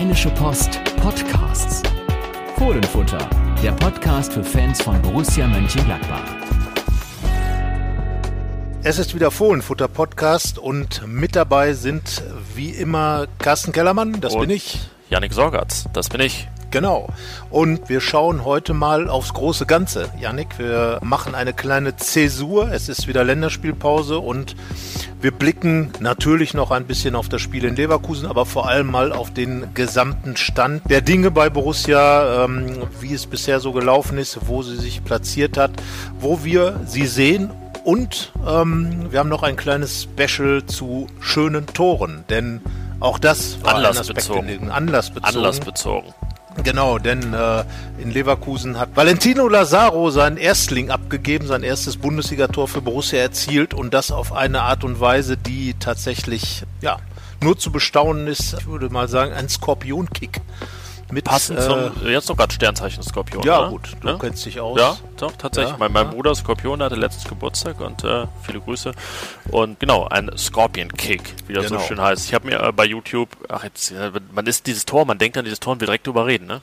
Rheinische 0.00 0.30
Post 0.30 0.82
Podcasts. 0.96 1.82
Fohlenfutter, 2.56 3.18
der 3.62 3.72
Podcast 3.72 4.32
für 4.32 4.42
Fans 4.42 4.80
von 4.80 5.00
Borussia 5.02 5.46
Mönchengladbach. 5.46 6.24
Es 8.82 8.98
ist 8.98 9.14
wieder 9.14 9.30
Fohlenfutter 9.30 9.88
Podcast 9.88 10.58
und 10.58 11.06
mit 11.06 11.36
dabei 11.36 11.74
sind 11.74 12.22
wie 12.54 12.70
immer 12.70 13.26
Carsten 13.36 13.72
Kellermann, 13.72 14.22
das 14.22 14.32
Und 14.32 14.40
bin 14.40 14.50
ich. 14.56 14.80
Yannick 15.10 15.34
Sorgatz, 15.34 15.84
das 15.92 16.08
bin 16.08 16.22
ich. 16.22 16.48
Genau. 16.70 17.08
Und 17.50 17.88
wir 17.88 18.00
schauen 18.00 18.44
heute 18.44 18.74
mal 18.74 19.08
aufs 19.08 19.34
große 19.34 19.66
Ganze. 19.66 20.08
Yannick, 20.20 20.58
wir 20.58 21.00
machen 21.02 21.34
eine 21.34 21.52
kleine 21.52 21.96
Zäsur. 21.96 22.70
Es 22.72 22.88
ist 22.88 23.08
wieder 23.08 23.24
Länderspielpause 23.24 24.18
und 24.18 24.54
wir 25.20 25.32
blicken 25.32 25.90
natürlich 26.00 26.54
noch 26.54 26.70
ein 26.70 26.86
bisschen 26.86 27.14
auf 27.14 27.28
das 27.28 27.42
Spiel 27.42 27.64
in 27.64 27.76
Leverkusen, 27.76 28.26
aber 28.26 28.46
vor 28.46 28.68
allem 28.68 28.86
mal 28.86 29.12
auf 29.12 29.32
den 29.32 29.74
gesamten 29.74 30.36
Stand 30.36 30.88
der 30.88 31.00
Dinge 31.00 31.30
bei 31.30 31.50
Borussia, 31.50 32.44
ähm, 32.44 32.82
wie 33.00 33.14
es 33.14 33.26
bisher 33.26 33.60
so 33.60 33.72
gelaufen 33.72 34.16
ist, 34.16 34.38
wo 34.46 34.62
sie 34.62 34.76
sich 34.76 35.04
platziert 35.04 35.56
hat, 35.56 35.72
wo 36.20 36.44
wir 36.44 36.80
sie 36.86 37.06
sehen 37.06 37.50
und 37.84 38.32
ähm, 38.46 39.10
wir 39.10 39.18
haben 39.18 39.28
noch 39.28 39.42
ein 39.42 39.56
kleines 39.56 40.04
Special 40.04 40.64
zu 40.66 41.06
schönen 41.20 41.66
Toren, 41.66 42.24
denn 42.28 42.60
auch 43.00 43.18
das 43.18 43.62
war 43.62 43.76
ein 43.76 43.84
Aspekt 43.84 44.30
Anlassbezogen. 44.30 44.70
Anlassbezogen. 44.70 45.36
Anlassbezogen. 45.36 46.14
Genau, 46.62 46.98
denn 46.98 47.32
äh, 47.32 47.64
in 47.98 48.10
Leverkusen 48.10 48.78
hat 48.78 48.96
Valentino 48.96 49.48
Lazaro 49.48 50.10
seinen 50.10 50.36
Erstling 50.36 50.90
abgegeben, 50.90 51.46
sein 51.46 51.62
erstes 51.62 51.96
Bundesligator 51.96 52.68
für 52.68 52.82
Borussia 52.82 53.18
erzielt 53.18 53.72
und 53.72 53.94
das 53.94 54.10
auf 54.10 54.32
eine 54.32 54.62
Art 54.62 54.84
und 54.84 55.00
Weise, 55.00 55.36
die 55.36 55.74
tatsächlich 55.78 56.64
ja 56.80 56.98
nur 57.42 57.58
zu 57.58 57.72
bestaunen 57.72 58.26
ist. 58.26 58.56
Ich 58.58 58.66
würde 58.66 58.90
mal 58.90 59.08
sagen, 59.08 59.32
ein 59.32 59.48
Skorpionkick. 59.48 60.40
Mit, 61.10 61.24
Passend 61.24 61.58
äh, 61.58 61.62
zum, 61.62 62.06
jetzt 62.08 62.28
noch 62.28 62.36
gerade 62.36 62.52
Sternzeichen 62.52 63.02
Skorpion. 63.02 63.42
Ja, 63.42 63.60
oder? 63.60 63.68
gut, 63.70 63.96
du 64.00 64.08
Ja? 64.08 64.18
kennst 64.18 64.44
dich 64.46 64.60
aus. 64.60 64.78
Ja, 64.78 64.96
doch, 65.16 65.32
tatsächlich. 65.32 65.72
Ja, 65.72 65.78
mein 65.78 65.92
mein 65.92 66.06
ja. 66.06 66.12
Bruder 66.12 66.34
Skorpion 66.34 66.78
der 66.78 66.86
hatte 66.86 66.96
letztens 66.96 67.28
Geburtstag 67.28 67.80
und 67.80 68.04
äh, 68.04 68.26
viele 68.42 68.60
Grüße. 68.60 68.92
Und 69.50 69.80
genau, 69.80 70.06
ein 70.08 70.30
Scorpion 70.36 70.92
Kick, 70.92 71.34
wie 71.46 71.52
das 71.54 71.66
Genau. 71.66 71.80
so 71.80 71.86
schön 71.86 72.00
heißt. 72.00 72.26
Ich 72.26 72.34
habe 72.34 72.46
mir 72.46 72.60
äh, 72.62 72.72
bei 72.72 72.84
YouTube, 72.84 73.28
ach 73.48 73.64
jetzt, 73.64 73.90
äh, 73.92 74.10
man 74.32 74.46
ist 74.46 74.66
dieses 74.66 74.84
Tor, 74.86 75.04
man 75.04 75.18
denkt 75.18 75.36
an 75.38 75.44
dieses 75.44 75.60
Tor 75.60 75.72
und 75.74 75.80
will 75.80 75.86
direkt 75.86 76.06
drüber 76.06 76.26
reden, 76.26 76.46
ne? 76.46 76.60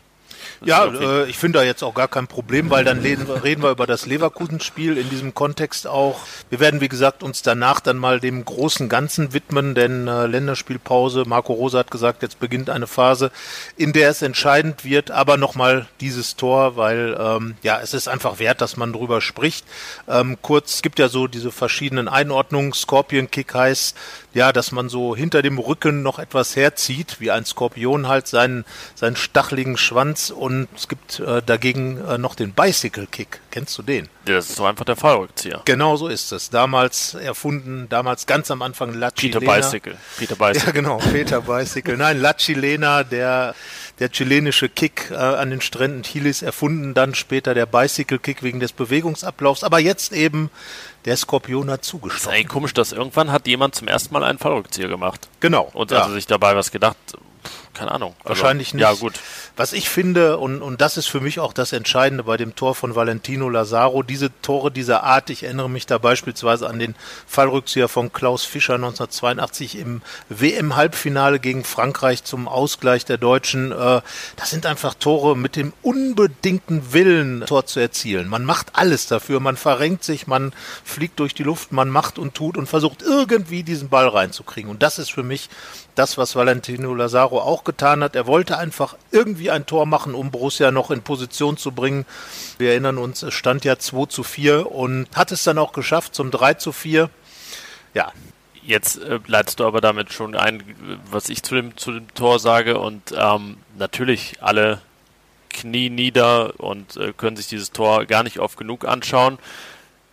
Ja, 0.63 0.85
äh, 0.85 1.25
ich 1.29 1.37
finde 1.37 1.59
da 1.59 1.65
jetzt 1.65 1.83
auch 1.83 1.93
gar 1.93 2.07
kein 2.07 2.27
Problem, 2.27 2.69
weil 2.69 2.83
dann 2.83 2.99
reden, 3.01 3.27
wir 3.63 3.71
über 3.71 3.87
das 3.87 4.05
Leverkusen-Spiel 4.05 4.97
in 4.97 5.09
diesem 5.09 5.33
Kontext 5.33 5.87
auch. 5.87 6.19
Wir 6.49 6.59
werden, 6.59 6.81
wie 6.81 6.87
gesagt, 6.87 7.23
uns 7.23 7.41
danach 7.41 7.79
dann 7.79 7.97
mal 7.97 8.19
dem 8.19 8.43
großen 8.43 8.89
Ganzen 8.89 9.33
widmen, 9.33 9.75
denn 9.75 10.07
äh, 10.07 10.25
Länderspielpause, 10.25 11.23
Marco 11.25 11.53
Rosa 11.53 11.79
hat 11.79 11.91
gesagt, 11.91 12.21
jetzt 12.21 12.39
beginnt 12.39 12.69
eine 12.69 12.87
Phase, 12.87 13.31
in 13.75 13.93
der 13.93 14.09
es 14.09 14.21
entscheidend 14.21 14.83
wird, 14.83 15.11
aber 15.11 15.37
nochmal 15.37 15.87
dieses 16.01 16.35
Tor, 16.35 16.77
weil 16.77 17.17
ähm, 17.19 17.55
ja, 17.63 17.79
es 17.81 17.93
ist 17.93 18.07
einfach 18.07 18.39
wert, 18.39 18.61
dass 18.61 18.77
man 18.77 18.93
drüber 18.93 19.21
spricht. 19.21 19.65
Ähm, 20.07 20.37
kurz, 20.41 20.75
es 20.75 20.81
gibt 20.81 20.99
ja 20.99 21.09
so 21.09 21.27
diese 21.27 21.51
verschiedenen 21.51 22.07
Einordnungen. 22.07 22.73
Scorpion 22.73 23.29
Kick 23.29 23.53
heißt, 23.53 23.95
ja, 24.33 24.53
dass 24.53 24.71
man 24.71 24.87
so 24.87 25.15
hinter 25.15 25.41
dem 25.41 25.57
Rücken 25.57 26.03
noch 26.03 26.19
etwas 26.19 26.55
herzieht, 26.55 27.17
wie 27.19 27.31
ein 27.31 27.43
Skorpion 27.43 28.07
halt 28.07 28.27
seinen, 28.27 28.65
seinen 28.95 29.15
stacheligen 29.15 29.77
Schwanz 29.77 30.31
und 30.37 30.67
es 30.75 30.87
gibt 30.87 31.19
äh, 31.19 31.41
dagegen 31.41 32.03
äh, 32.05 32.17
noch 32.17 32.35
den 32.35 32.53
Bicycle 32.53 33.07
Kick. 33.07 33.41
Kennst 33.51 33.77
du 33.77 33.81
den? 33.81 34.07
Ja, 34.27 34.35
das 34.35 34.49
ist 34.49 34.55
so 34.55 34.65
einfach 34.65 34.85
der 34.85 34.95
Fallrückzieher. 34.95 35.61
Genau 35.65 35.95
so 35.95 36.07
ist 36.07 36.31
es. 36.31 36.49
Damals 36.49 37.15
erfunden, 37.15 37.87
damals 37.89 38.25
ganz 38.25 38.51
am 38.51 38.61
Anfang 38.61 38.93
Laci 38.93 39.27
Peter 39.27 39.39
Lena. 39.39 39.55
Bicycle. 39.55 39.97
Peter 40.17 40.35
Bicycle. 40.35 40.67
Ja, 40.67 40.71
genau, 40.71 40.97
Peter 40.97 41.41
Bicycle. 41.41 41.97
Nein, 41.97 42.21
La 42.21 42.33
Chilena, 42.33 43.03
der, 43.03 43.55
der 43.99 44.09
chilenische 44.09 44.69
Kick 44.69 45.09
äh, 45.11 45.15
an 45.15 45.49
den 45.49 45.61
Stränden 45.61 46.03
Chilis, 46.03 46.41
erfunden 46.41 46.93
dann 46.93 47.15
später 47.15 47.53
der 47.53 47.65
Bicycle 47.65 48.19
Kick 48.19 48.43
wegen 48.43 48.59
des 48.59 48.73
Bewegungsablaufs, 48.73 49.63
aber 49.63 49.79
jetzt 49.79 50.13
eben 50.13 50.49
der 51.05 51.15
Skorpion 51.15 51.71
hat 51.71 51.81
ist 51.81 51.89
zugestochen. 51.89 52.33
eigentlich 52.33 52.47
komisch, 52.49 52.73
dass 52.73 52.91
irgendwann 52.91 53.31
hat 53.31 53.47
jemand 53.47 53.75
zum 53.75 53.87
ersten 53.87 54.13
Mal 54.13 54.23
einen 54.23 54.39
Fallrückzieher 54.39 54.89
gemacht. 54.89 55.29
Genau. 55.39 55.69
Und 55.73 55.91
ja. 55.91 56.01
also 56.01 56.13
sich 56.13 56.27
dabei 56.27 56.55
was 56.55 56.71
gedacht, 56.71 56.97
keine 57.73 57.91
Ahnung. 57.91 58.15
Also, 58.19 58.29
Wahrscheinlich 58.29 58.73
nicht. 58.73 58.81
Ja, 58.81 58.93
gut. 58.93 59.19
Was 59.55 59.73
ich 59.73 59.89
finde, 59.89 60.37
und, 60.37 60.61
und 60.61 60.81
das 60.81 60.97
ist 60.97 61.07
für 61.07 61.19
mich 61.19 61.39
auch 61.39 61.53
das 61.53 61.73
Entscheidende 61.73 62.23
bei 62.23 62.37
dem 62.37 62.55
Tor 62.55 62.75
von 62.75 62.95
Valentino 62.95 63.49
Lazaro, 63.49 64.03
diese 64.03 64.31
Tore 64.41 64.71
dieser 64.71 65.03
Art, 65.03 65.29
ich 65.29 65.43
erinnere 65.43 65.69
mich 65.69 65.85
da 65.85 65.97
beispielsweise 65.97 66.67
an 66.67 66.79
den 66.79 66.95
Fallrückzieher 67.27 67.87
von 67.87 68.11
Klaus 68.11 68.45
Fischer 68.45 68.75
1982 68.75 69.77
im 69.77 70.01
WM-Halbfinale 70.29 71.39
gegen 71.39 71.63
Frankreich 71.63 72.23
zum 72.23 72.47
Ausgleich 72.47 73.05
der 73.05 73.17
Deutschen. 73.17 73.71
Äh, 73.71 74.01
das 74.35 74.49
sind 74.49 74.65
einfach 74.65 74.93
Tore 74.93 75.37
mit 75.37 75.55
dem 75.55 75.73
unbedingten 75.81 76.93
Willen, 76.93 77.45
Tor 77.45 77.65
zu 77.65 77.79
erzielen. 77.79 78.27
Man 78.27 78.43
macht 78.43 78.69
alles 78.73 79.07
dafür, 79.07 79.39
man 79.39 79.57
verrenkt 79.57 80.03
sich, 80.03 80.27
man 80.27 80.53
fliegt 80.83 81.19
durch 81.19 81.33
die 81.33 81.43
Luft, 81.43 81.71
man 81.71 81.89
macht 81.89 82.17
und 82.17 82.33
tut 82.33 82.57
und 82.57 82.67
versucht 82.67 83.01
irgendwie 83.01 83.63
diesen 83.63 83.89
Ball 83.89 84.07
reinzukriegen. 84.07 84.69
Und 84.71 84.83
das 84.83 84.99
ist 84.99 85.11
für 85.11 85.23
mich 85.23 85.49
das, 85.97 86.17
was 86.17 86.35
Valentino 86.35 86.93
Lazaro 86.93 87.39
auch 87.41 87.63
getan 87.63 88.03
hat. 88.03 88.15
Er 88.15 88.27
wollte 88.27 88.57
einfach 88.57 88.95
irgendwie 89.11 89.51
ein 89.51 89.65
Tor 89.65 89.85
machen, 89.85 90.13
um 90.13 90.31
Borussia 90.31 90.71
noch 90.71 90.91
in 90.91 91.01
Position 91.01 91.57
zu 91.57 91.71
bringen. 91.71 92.05
Wir 92.57 92.71
erinnern 92.71 92.97
uns, 92.97 93.23
es 93.23 93.33
stand 93.33 93.65
ja 93.65 93.77
2 93.79 94.05
zu 94.05 94.23
4 94.23 94.71
und 94.71 95.07
hat 95.15 95.31
es 95.31 95.43
dann 95.43 95.57
auch 95.57 95.73
geschafft 95.73 96.15
zum 96.15 96.31
3 96.31 96.55
zu 96.55 96.71
4. 96.71 97.09
Ja, 97.93 98.11
Jetzt 98.67 99.01
äh, 99.01 99.21
leitest 99.27 99.61
du 99.61 99.65
aber 99.65 99.79
damit 99.79 100.11
schon 100.11 100.35
ein, 100.35 100.61
was 101.09 101.29
ich 101.29 101.41
zu 101.41 101.55
dem, 101.55 101.77
zu 101.77 101.93
dem 101.93 102.13
Tor 102.13 102.37
sage. 102.37 102.79
Und 102.79 103.13
ähm, 103.17 103.55
natürlich 103.77 104.39
alle 104.41 104.81
Knie 105.49 105.89
nieder 105.89 106.59
und 106.59 106.97
äh, 106.97 107.13
können 107.13 107.37
sich 107.37 107.47
dieses 107.47 107.71
Tor 107.71 108.05
gar 108.05 108.23
nicht 108.23 108.39
oft 108.39 108.57
genug 108.57 108.83
anschauen. 108.83 109.39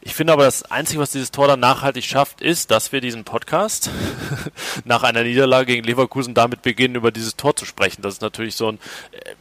Ich 0.06 0.15
finde 0.15 0.34
aber, 0.34 0.44
das 0.44 0.70
Einzige, 0.70 1.00
was 1.00 1.12
dieses 1.12 1.31
Tor 1.31 1.48
dann 1.48 1.60
nachhaltig 1.60 2.04
schafft, 2.04 2.42
ist, 2.42 2.70
dass 2.70 2.92
wir 2.92 3.00
diesen 3.00 3.25
Podcast 3.25 3.88
nach 4.84 5.03
einer 5.03 5.22
Niederlage 5.22 5.72
gegen 5.72 5.84
Leverkusen 5.84 6.34
damit 6.34 6.60
beginnen, 6.60 6.94
über 6.94 7.10
dieses 7.10 7.37
Tor 7.37 7.56
zu 7.56 7.65
sprechen. 7.65 8.03
Das 8.03 8.15
ist 8.15 8.22
natürlich 8.22 8.54
so 8.54 8.69
ein. 8.69 8.78
Äh, 9.12 9.34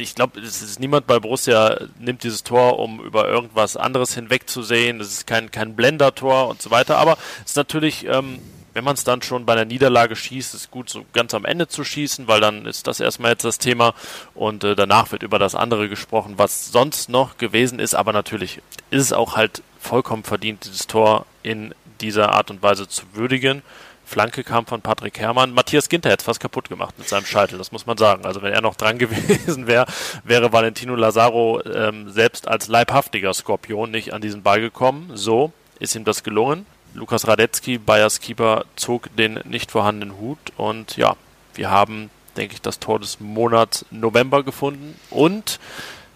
ich 0.00 0.14
glaube, 0.14 0.40
es 0.40 0.62
ist 0.62 0.80
niemand 0.80 1.06
bei 1.06 1.18
Borussia 1.18 1.78
nimmt 1.98 2.22
dieses 2.22 2.42
Tor, 2.42 2.78
um 2.78 2.98
über 3.00 3.28
irgendwas 3.28 3.76
anderes 3.76 4.14
hinwegzusehen. 4.14 4.98
Das 4.98 5.08
ist 5.08 5.26
kein, 5.26 5.50
kein 5.50 5.76
Blender-Tor 5.76 6.48
und 6.48 6.62
so 6.62 6.70
weiter. 6.70 6.96
Aber 6.96 7.18
es 7.44 7.50
ist 7.50 7.56
natürlich, 7.56 8.06
ähm, 8.06 8.38
wenn 8.72 8.84
man 8.84 8.94
es 8.94 9.04
dann 9.04 9.20
schon 9.20 9.44
bei 9.44 9.52
einer 9.52 9.66
Niederlage 9.66 10.16
schießt, 10.16 10.54
ist 10.54 10.70
gut, 10.70 10.88
so 10.88 11.04
ganz 11.12 11.34
am 11.34 11.44
Ende 11.44 11.68
zu 11.68 11.84
schießen, 11.84 12.26
weil 12.26 12.40
dann 12.40 12.64
ist 12.64 12.86
das 12.86 13.00
erstmal 13.00 13.32
jetzt 13.32 13.44
das 13.44 13.58
Thema 13.58 13.92
und 14.34 14.64
äh, 14.64 14.74
danach 14.74 15.12
wird 15.12 15.22
über 15.22 15.38
das 15.38 15.54
andere 15.54 15.90
gesprochen, 15.90 16.34
was 16.38 16.72
sonst 16.72 17.10
noch 17.10 17.36
gewesen 17.36 17.78
ist. 17.78 17.94
Aber 17.94 18.14
natürlich 18.14 18.62
ist 18.90 19.02
es 19.02 19.12
auch 19.12 19.36
halt 19.36 19.62
vollkommen 19.86 20.24
verdient, 20.24 20.64
dieses 20.64 20.86
Tor 20.86 21.26
in 21.42 21.74
dieser 22.00 22.32
Art 22.32 22.50
und 22.50 22.62
Weise 22.62 22.88
zu 22.88 23.04
würdigen. 23.14 23.62
Flanke 24.04 24.44
kam 24.44 24.66
von 24.66 24.82
Patrick 24.82 25.18
Herrmann. 25.18 25.52
Matthias 25.52 25.88
Ginter 25.88 26.10
hat 26.10 26.20
es 26.20 26.24
fast 26.24 26.38
kaputt 26.40 26.68
gemacht 26.68 26.96
mit 26.98 27.08
seinem 27.08 27.26
Scheitel, 27.26 27.58
das 27.58 27.72
muss 27.72 27.86
man 27.86 27.96
sagen. 27.96 28.24
Also 28.24 28.42
wenn 28.42 28.52
er 28.52 28.60
noch 28.60 28.76
dran 28.76 28.98
gewesen 28.98 29.66
wäre, 29.66 29.86
wäre 30.24 30.52
Valentino 30.52 30.94
Lazaro 30.94 31.60
ähm, 31.64 32.10
selbst 32.10 32.46
als 32.46 32.68
leibhaftiger 32.68 33.32
Skorpion 33.34 33.90
nicht 33.90 34.12
an 34.12 34.20
diesen 34.20 34.42
Ball 34.42 34.60
gekommen. 34.60 35.10
So 35.14 35.52
ist 35.80 35.94
ihm 35.96 36.04
das 36.04 36.22
gelungen. 36.22 36.66
Lukas 36.94 37.26
Radetzky, 37.26 37.78
Bayers 37.78 38.20
Keeper, 38.20 38.64
zog 38.76 39.14
den 39.16 39.40
nicht 39.44 39.70
vorhandenen 39.70 40.18
Hut 40.18 40.38
und 40.56 40.96
ja, 40.96 41.16
wir 41.54 41.70
haben, 41.70 42.10
denke 42.36 42.54
ich, 42.54 42.62
das 42.62 42.78
Tor 42.78 43.00
des 43.00 43.20
Monats 43.20 43.84
November 43.90 44.42
gefunden 44.42 44.98
und 45.10 45.58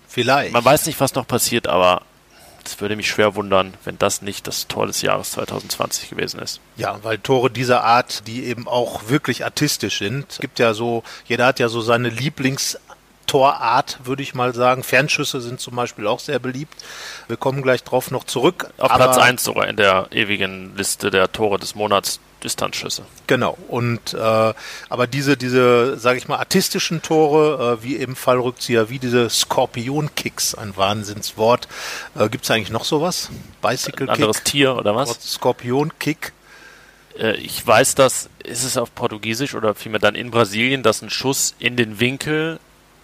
vielleicht. 0.09 0.53
man 0.53 0.65
weiß 0.65 0.87
nicht, 0.87 0.99
was 1.01 1.15
noch 1.15 1.27
passiert, 1.27 1.67
aber 1.67 2.03
es 2.71 2.81
würde 2.81 2.97
mich 2.97 3.09
schwer 3.09 3.35
wundern, 3.35 3.75
wenn 3.85 3.99
das 3.99 4.23
nicht 4.23 4.47
das 4.47 4.69
Tor 4.69 4.87
des 4.87 5.03
Jahres 5.03 5.33
2020 5.33 6.11
gewesen 6.11 6.41
ist. 6.41 6.61
Ja, 6.77 6.99
weil 7.03 7.19
Tore 7.19 7.51
dieser 7.51 7.85
Art, 7.85 8.27
die 8.27 8.45
eben 8.45 8.69
auch 8.69 9.09
wirklich 9.09 9.45
artistisch 9.45 9.99
sind. 9.99 10.39
Gibt 10.41 10.59
ja 10.59 10.73
so, 10.73 11.03
jeder 11.27 11.47
hat 11.47 11.59
ja 11.59 11.69
so 11.69 11.81
seine 11.81 12.09
Lieblingstorart, 13.31 13.99
würde 14.05 14.23
ich 14.23 14.35
mal 14.35 14.55
sagen. 14.55 14.83
Fernschüsse 14.83 15.41
sind 15.41 15.61
zum 15.61 15.77
Beispiel 15.77 16.07
auch 16.07 16.21
sehr 16.21 16.39
beliebt. 16.39 16.75
Wir 17.29 17.37
kommen 17.37 17.63
gleich 17.63 17.85
drauf 17.85 18.11
noch 18.11 18.25
zurück. 18.25 18.71
Auf 18.79 18.93
Platz 18.93 19.19
1 19.19 19.43
sogar 19.43 19.69
in 19.69 19.77
der 19.77 20.09
ewigen 20.11 20.77
Liste 20.77 21.11
der 21.11 21.31
Tore 21.31 21.59
des 21.59 21.75
Monats 21.75 22.21
Distanzschüsse. 22.43 23.03
Genau. 23.27 23.59
Und 23.69 24.15
äh, 24.15 24.55
aber 24.89 25.07
diese, 25.07 25.37
diese, 25.37 25.99
sage 25.99 26.17
ich 26.19 26.27
mal, 26.27 26.39
artistischen 26.39 27.03
Tore, 27.03 27.79
äh, 27.79 27.85
wie 27.85 27.99
eben 27.99 28.17
Fallrückzieher, 28.17 28.89
wie 28.89 28.99
diese 28.99 29.29
Skorpion-Kicks, 29.29 30.55
ein 30.55 30.75
Wahnsinnswort. 30.75 31.69
Äh, 32.19 32.31
Gibt 32.31 32.45
es 32.45 32.51
eigentlich 32.51 32.71
noch 32.71 32.85
sowas? 32.85 33.29
Bicycle 33.61 34.09
Ein 34.09 34.15
anderes 34.15 34.39
Kick, 34.39 34.45
Tier 34.47 34.77
oder 34.77 34.97
was? 34.97 35.11
Skorpion-Kick. 35.35 36.33
Äh, 37.19 37.37
ich 37.37 37.65
weiß, 37.67 37.95
dass 37.95 38.31
ist 38.43 38.65
es 38.65 38.79
auf 38.79 38.95
Portugiesisch 38.95 39.55
oder 39.55 39.75
vielmehr 39.75 40.01
dann 40.01 40.15
in 40.15 40.31
Brasilien, 40.31 40.83
dass 40.83 41.03
ein 41.03 41.11
Schuss 41.11 41.55
in 41.59 41.77
den 41.77 42.01
Winkel 42.01 42.59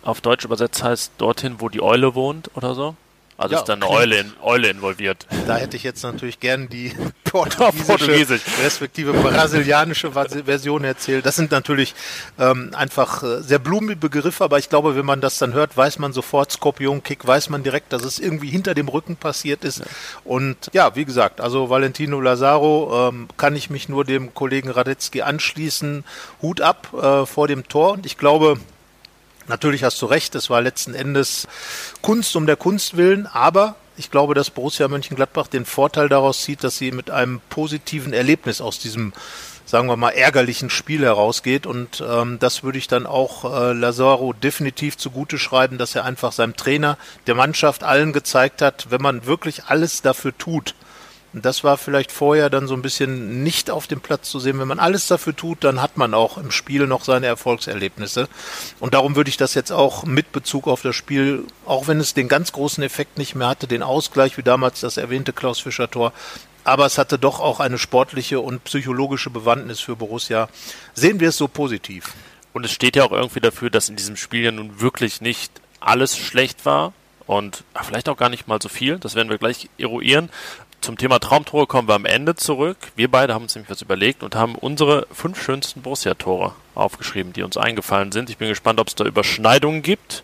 auf 0.07 0.21
Deutsch 0.21 0.45
übersetzt 0.45 0.83
heißt 0.83 1.13
dorthin, 1.19 1.57
wo 1.59 1.69
die 1.69 1.83
Eule 1.83 2.15
wohnt 2.15 2.51
oder 2.55 2.75
so. 2.75 2.95
Also 3.39 3.55
ja, 3.55 3.61
ist 3.61 3.69
da 3.69 3.75
eine 3.75 3.91
Eule, 3.91 4.21
in, 4.21 4.33
Eule 4.43 4.69
involviert. 4.69 5.27
Da 5.47 5.57
hätte 5.57 5.77
ich 5.77 5.83
jetzt 5.83 6.03
natürlich 6.03 6.41
gern 6.41 6.71
die 6.71 6.95
portugiesische, 7.25 8.41
respektive 8.63 9.13
brasilianische 9.13 10.13
Version 10.13 10.85
erzählt. 10.85 11.27
Das 11.27 11.37
sind 11.37 11.51
natürlich 11.51 11.95
ähm, 12.39 12.71
einfach 12.75 13.23
äh, 13.23 13.43
sehr 13.43 13.59
blumige 13.59 13.97
Begriffe, 13.97 14.43
aber 14.43 14.59
ich 14.59 14.71
glaube, 14.71 14.97
wenn 14.97 15.05
man 15.05 15.21
das 15.21 15.37
dann 15.37 15.53
hört, 15.53 15.77
weiß 15.77 15.99
man 15.99 16.15
sofort 16.15 16.51
Skorpion-Kick, 16.51 17.27
weiß 17.27 17.51
man 17.51 17.63
direkt, 17.63 17.93
dass 17.93 18.05
es 18.05 18.19
irgendwie 18.19 18.49
hinter 18.49 18.75
dem 18.75 18.89
Rücken 18.89 19.17
passiert 19.17 19.65
ist. 19.65 19.81
Ja. 19.81 19.85
Und 20.25 20.57
ja, 20.73 20.97
wie 20.97 21.05
gesagt, 21.05 21.43
also 21.43 21.69
Valentino 21.69 22.23
Lazaro 22.23 23.11
ähm, 23.11 23.29
kann 23.37 23.55
ich 23.55 23.69
mich 23.69 23.91
nur 23.91 24.07
dem 24.07 24.33
Kollegen 24.33 24.71
Radetzky 24.71 25.21
anschließen. 25.21 26.05
Hut 26.41 26.63
ab 26.63 26.89
äh, 26.95 27.27
vor 27.27 27.49
dem 27.49 27.69
Tor. 27.69 27.93
Und 27.93 28.07
ich 28.07 28.17
glaube, 28.17 28.57
Natürlich 29.49 29.85
hast 29.85 30.01
du 30.03 30.07
recht, 30.07 30.35
es 30.35 30.51
war 30.51 30.61
letzten 30.61 30.95
Endes 30.95 31.47
Kunst 32.03 32.35
um 32.37 32.47
der 32.47 32.57
Kunst 32.57 32.97
willen, 32.97 33.27
aber 33.27 33.77
ich 33.97 34.11
glaube, 34.11 34.35
dass 34.35 34.51
Borussia 34.51 34.89
Mönchengladbach 34.89 35.47
den 35.47 35.65
Vorteil 35.65 36.09
daraus 36.09 36.43
zieht, 36.43 36.65
dass 36.65 36.77
sie 36.77 36.91
mit 36.91 37.11
einem 37.11 37.41
positiven 37.49 38.13
Erlebnis 38.13 38.61
aus 38.61 38.79
diesem, 38.79 39.13
sagen 39.65 39.89
wir 39.89 39.97
mal, 39.97 40.11
ärgerlichen 40.11 40.69
Spiel 40.69 41.03
herausgeht. 41.03 41.67
Und 41.67 42.05
ähm, 42.07 42.39
das 42.39 42.63
würde 42.63 42.79
ich 42.79 42.89
dann 42.89 43.07
auch 43.07 43.45
äh, 43.45 43.73
Lazaro 43.73 44.33
definitiv 44.35 44.99
zugute 44.99 45.39
schreiben, 45.39 45.79
dass 45.79 45.95
er 45.95 46.05
einfach 46.05 46.33
seinem 46.33 46.57
Trainer, 46.57 46.99
der 47.27 47.37
Mannschaft, 47.37 47.85
allen 47.85 48.13
gezeigt 48.13 48.61
hat, 48.61 48.91
wenn 48.91 49.01
man 49.01 49.25
wirklich 49.27 49.65
alles 49.67 50.03
dafür 50.03 50.37
tut, 50.37 50.75
das 51.45 51.65
war 51.65 51.77
vielleicht 51.77 52.13
vorher 52.13 52.49
dann 52.49 52.67
so 52.67 52.75
ein 52.75 52.83
bisschen 52.83 53.43
nicht 53.43 53.71
auf 53.71 53.87
dem 53.87 54.01
Platz 54.01 54.31
zu 54.31 54.39
sehen. 54.39 54.59
Wenn 54.59 54.69
man 54.69 54.79
alles 54.79 55.07
dafür 55.07 55.35
tut, 55.35 55.65
dann 55.65 55.83
hat 55.83 55.97
man 55.97 56.15
auch 56.15 56.39
im 56.39 56.51
Spiel 56.51 56.87
noch 56.87 57.05
seine 57.05 57.27
Erfolgserlebnisse. 57.27 58.29
Und 58.81 58.95
darum 58.95 59.17
würde 59.17 59.29
ich 59.29 59.37
das 59.37 59.55
jetzt 59.55 59.73
auch 59.73 60.05
mit 60.05 60.33
Bezug 60.33 60.67
auf 60.69 60.83
das 60.83 60.97
Spiel, 60.97 61.45
auch 61.67 61.89
wenn 61.89 62.01
es 62.01 62.15
den 62.15 62.29
ganz 62.29 62.53
großen 62.53 62.83
Effekt 62.83 63.19
nicht 63.19 63.35
mehr 63.35 63.49
hatte, 63.49 63.67
den 63.67 63.83
Ausgleich, 63.83 64.39
wie 64.39 64.43
damals 64.43 64.81
das 64.81 64.97
erwähnte 64.97 65.33
Klaus 65.33 65.61
Fischer 65.61 65.91
Tor, 65.91 66.13
aber 66.67 66.85
es 66.85 66.99
hatte 66.99 67.17
doch 67.17 67.39
auch 67.39 67.61
eine 67.61 67.79
sportliche 67.79 68.41
und 68.41 68.65
psychologische 68.65 69.31
Bewandtnis 69.31 69.79
für 69.79 69.95
Borussia. 69.95 70.49
Sehen 70.95 71.21
wir 71.21 71.29
es 71.29 71.37
so 71.37 71.47
positiv. 71.47 72.13
Und 72.53 72.65
es 72.65 72.73
steht 72.73 72.97
ja 72.97 73.05
auch 73.05 73.13
irgendwie 73.13 73.39
dafür, 73.39 73.71
dass 73.71 73.89
in 73.89 73.95
diesem 73.95 74.17
Spiel 74.17 74.43
ja 74.43 74.51
nun 74.51 74.81
wirklich 74.81 75.21
nicht 75.21 75.53
alles 75.79 76.17
schlecht 76.17 76.67
war 76.67 76.93
und 77.27 77.63
vielleicht 77.83 78.09
auch 78.09 78.17
gar 78.17 78.31
nicht 78.31 78.49
mal 78.49 78.61
so 78.61 78.69
viel. 78.69 78.99
Das 78.99 79.15
werden 79.15 79.29
wir 79.29 79.39
gleich 79.39 79.69
eruieren. 79.79 80.29
Zum 80.81 80.97
Thema 80.97 81.19
Traumtore 81.19 81.67
kommen 81.67 81.89
wir 81.89 81.95
am 81.95 82.05
Ende 82.05 82.37
zurück. 82.37 82.77
Wir 82.95 83.11
beide 83.11 83.35
haben 83.35 83.43
uns 83.43 83.55
nämlich 83.55 83.71
was 83.71 83.83
überlegt 83.83 84.23
und 84.23 84.37
haben 84.37 84.55
unsere 84.55 85.07
fünf 85.13 85.43
schönsten 85.43 85.83
Borussia-Tore 85.83 86.55
aufgeschrieben, 86.75 87.33
die 87.33 87.43
uns 87.43 87.57
eingefallen 87.57 88.13
sind. 88.13 88.31
Ich 88.31 88.39
bin 88.39 88.49
gespannt, 88.49 88.79
ob 88.79 88.89
es 88.89 88.95
da 88.95 89.05
Überschneidungen 89.05 89.83
gibt. 89.83 90.23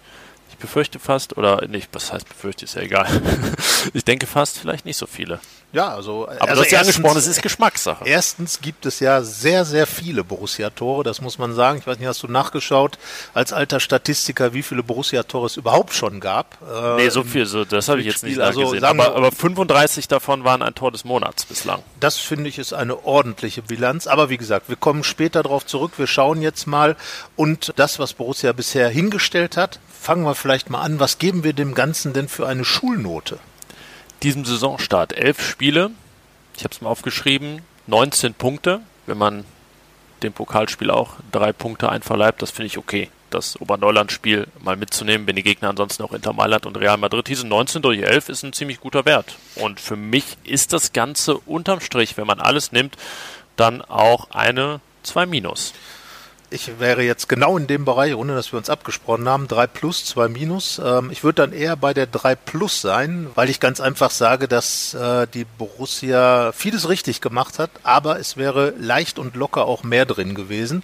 Ich 0.50 0.56
befürchte 0.58 0.98
fast, 0.98 1.36
oder 1.36 1.66
nicht, 1.66 1.88
was 1.92 2.12
heißt 2.12 2.28
befürchte, 2.28 2.64
ist 2.64 2.76
ja 2.76 2.82
egal. 2.82 3.08
ich 3.92 4.04
denke 4.04 4.26
fast, 4.26 4.58
vielleicht 4.58 4.84
nicht 4.84 4.96
so 4.96 5.06
viele. 5.06 5.40
Ja, 5.72 5.88
also. 5.88 6.28
Aber 6.28 6.42
also 6.42 6.54
du 6.54 6.60
hast 6.60 6.70
ja 6.70 6.80
angesprochen, 6.80 7.16
es 7.16 7.26
ist 7.26 7.42
Geschmackssache. 7.42 8.04
Erstens 8.04 8.60
gibt 8.60 8.84
es 8.84 9.00
ja 9.00 9.22
sehr, 9.22 9.64
sehr 9.64 9.86
viele 9.86 10.22
Borussia-Tore, 10.22 11.02
das 11.02 11.20
muss 11.22 11.38
man 11.38 11.54
sagen. 11.54 11.78
Ich 11.78 11.86
weiß 11.86 11.98
nicht, 11.98 12.08
hast 12.08 12.22
du 12.22 12.28
nachgeschaut, 12.28 12.98
als 13.32 13.52
alter 13.52 13.80
Statistiker, 13.80 14.52
wie 14.52 14.62
viele 14.62 14.82
Borussia-Tore 14.82 15.46
es 15.46 15.56
überhaupt 15.56 15.94
schon 15.94 16.20
gab? 16.20 16.58
Äh, 16.62 16.96
nee, 16.96 17.08
so 17.08 17.24
viel, 17.24 17.46
so, 17.46 17.64
das 17.64 17.88
habe 17.88 18.00
ich 18.00 18.06
jetzt 18.06 18.22
nicht 18.22 18.38
also, 18.38 18.60
gesehen. 18.60 18.84
Aber, 18.84 19.16
aber 19.16 19.32
35 19.32 20.08
davon 20.08 20.44
waren 20.44 20.60
ein 20.62 20.74
Tor 20.74 20.92
des 20.92 21.04
Monats 21.04 21.46
bislang. 21.46 21.82
Das 22.00 22.18
finde 22.18 22.50
ich 22.50 22.58
ist 22.58 22.74
eine 22.74 23.04
ordentliche 23.04 23.62
Bilanz. 23.62 24.06
Aber 24.06 24.28
wie 24.28 24.36
gesagt, 24.36 24.68
wir 24.68 24.76
kommen 24.76 25.04
später 25.04 25.42
darauf 25.42 25.64
zurück. 25.64 25.92
Wir 25.96 26.06
schauen 26.06 26.42
jetzt 26.42 26.66
mal. 26.66 26.96
Und 27.36 27.72
das, 27.76 27.98
was 27.98 28.12
Borussia 28.12 28.52
bisher 28.52 28.90
hingestellt 28.90 29.56
hat, 29.56 29.80
fangen 29.88 30.24
wir 30.24 30.34
vielleicht 30.34 30.68
mal 30.68 30.82
an. 30.82 31.00
Was 31.00 31.18
geben 31.18 31.44
wir 31.44 31.54
dem 31.54 31.74
Ganzen 31.74 32.12
denn 32.12 32.28
für 32.28 32.46
eine 32.46 32.64
Schulnote? 32.64 33.38
Diesem 34.22 34.44
Saisonstart. 34.44 35.12
Elf 35.12 35.42
Spiele, 35.42 35.90
ich 36.56 36.64
habe 36.64 36.74
es 36.74 36.80
mal 36.80 36.90
aufgeschrieben, 36.90 37.62
19 37.86 38.34
Punkte. 38.34 38.80
Wenn 39.06 39.18
man 39.18 39.44
dem 40.22 40.32
Pokalspiel 40.32 40.90
auch 40.90 41.14
drei 41.32 41.52
Punkte 41.52 41.88
einverleibt, 41.88 42.42
das 42.42 42.50
finde 42.50 42.66
ich 42.66 42.78
okay. 42.78 43.10
Das 43.30 43.60
Oberneuland-Spiel 43.60 44.46
mal 44.60 44.76
mitzunehmen, 44.76 45.26
wenn 45.26 45.36
die 45.36 45.42
Gegner 45.42 45.70
ansonsten 45.70 46.02
auch 46.02 46.12
Inter 46.12 46.34
Mailand 46.34 46.66
und 46.66 46.76
Real 46.76 46.98
Madrid 46.98 47.28
hießen. 47.28 47.48
19 47.48 47.80
durch 47.80 48.00
11 48.00 48.28
ist 48.28 48.42
ein 48.42 48.52
ziemlich 48.52 48.78
guter 48.78 49.06
Wert. 49.06 49.36
Und 49.56 49.80
für 49.80 49.96
mich 49.96 50.36
ist 50.44 50.74
das 50.74 50.92
Ganze 50.92 51.38
unterm 51.38 51.80
Strich, 51.80 52.18
wenn 52.18 52.26
man 52.26 52.40
alles 52.40 52.72
nimmt, 52.72 52.96
dann 53.56 53.80
auch 53.82 54.30
eine 54.32 54.80
2 55.02 55.26
Minus 55.26 55.72
ich 56.52 56.78
wäre 56.78 57.02
jetzt 57.02 57.28
genau 57.28 57.56
in 57.56 57.66
dem 57.66 57.84
Bereich, 57.84 58.14
ohne 58.14 58.34
dass 58.34 58.52
wir 58.52 58.58
uns 58.58 58.70
abgesprochen 58.70 59.28
haben, 59.28 59.48
3 59.48 59.66
plus, 59.66 60.04
2 60.04 60.28
minus. 60.28 60.80
Ähm, 60.84 61.10
ich 61.10 61.24
würde 61.24 61.42
dann 61.42 61.52
eher 61.52 61.76
bei 61.76 61.94
der 61.94 62.06
3 62.06 62.34
plus 62.34 62.80
sein, 62.80 63.28
weil 63.34 63.50
ich 63.50 63.60
ganz 63.60 63.80
einfach 63.80 64.10
sage, 64.10 64.48
dass 64.48 64.94
äh, 64.94 65.26
die 65.32 65.44
Borussia 65.44 66.52
vieles 66.52 66.88
richtig 66.88 67.20
gemacht 67.20 67.58
hat, 67.58 67.70
aber 67.82 68.18
es 68.18 68.36
wäre 68.36 68.74
leicht 68.78 69.18
und 69.18 69.34
locker 69.34 69.64
auch 69.64 69.82
mehr 69.82 70.06
drin 70.06 70.34
gewesen. 70.34 70.82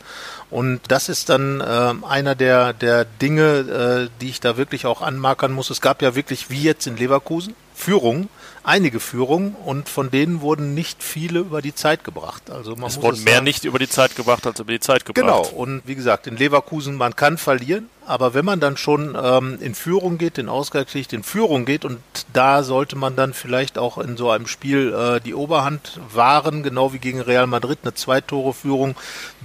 Und 0.50 0.80
das 0.88 1.08
ist 1.08 1.28
dann 1.28 1.60
äh, 1.60 1.94
einer 2.06 2.34
der, 2.34 2.72
der 2.72 3.04
Dinge, 3.04 4.08
äh, 4.08 4.20
die 4.20 4.30
ich 4.30 4.40
da 4.40 4.56
wirklich 4.56 4.86
auch 4.86 5.02
anmarkern 5.02 5.52
muss. 5.52 5.70
Es 5.70 5.80
gab 5.80 6.00
ja 6.02 6.14
wirklich, 6.14 6.50
wie 6.50 6.62
jetzt 6.62 6.86
in 6.86 6.96
Leverkusen, 6.96 7.54
Führungen, 7.74 8.28
einige 8.68 9.00
Führungen 9.00 9.56
und 9.64 9.88
von 9.88 10.10
denen 10.10 10.42
wurden 10.42 10.74
nicht 10.74 11.02
viele 11.02 11.40
über 11.40 11.62
die 11.62 11.74
Zeit 11.74 12.04
gebracht. 12.04 12.50
Also 12.50 12.76
man 12.76 12.88
es 12.88 13.00
wurden 13.00 13.24
mehr 13.24 13.34
sagen, 13.34 13.44
nicht 13.44 13.64
über 13.64 13.78
die 13.78 13.88
Zeit 13.88 14.14
gebracht 14.14 14.46
als 14.46 14.60
über 14.60 14.72
die 14.72 14.80
Zeit 14.80 15.06
gebracht. 15.06 15.24
Genau, 15.24 15.46
und 15.46 15.82
wie 15.86 15.94
gesagt, 15.94 16.26
in 16.26 16.36
Leverkusen, 16.36 16.94
man 16.94 17.16
kann 17.16 17.38
verlieren, 17.38 17.88
aber 18.06 18.34
wenn 18.34 18.44
man 18.44 18.60
dann 18.60 18.76
schon 18.76 19.16
ähm, 19.20 19.58
in 19.60 19.74
Führung 19.74 20.18
geht, 20.18 20.36
den 20.36 20.50
Ausgleich 20.50 20.86
kriegt, 20.86 21.14
in 21.14 21.22
Führung 21.22 21.64
geht 21.64 21.86
und 21.86 21.98
da 22.34 22.62
sollte 22.62 22.94
man 22.94 23.16
dann 23.16 23.32
vielleicht 23.32 23.78
auch 23.78 23.96
in 23.96 24.18
so 24.18 24.30
einem 24.30 24.46
Spiel 24.46 24.92
äh, 24.92 25.20
die 25.20 25.34
Oberhand 25.34 25.98
wahren, 26.12 26.62
genau 26.62 26.92
wie 26.92 26.98
gegen 26.98 27.22
Real 27.22 27.46
Madrid, 27.46 27.78
eine 27.82 27.94
Zwei-Tore-Führung 27.94 28.96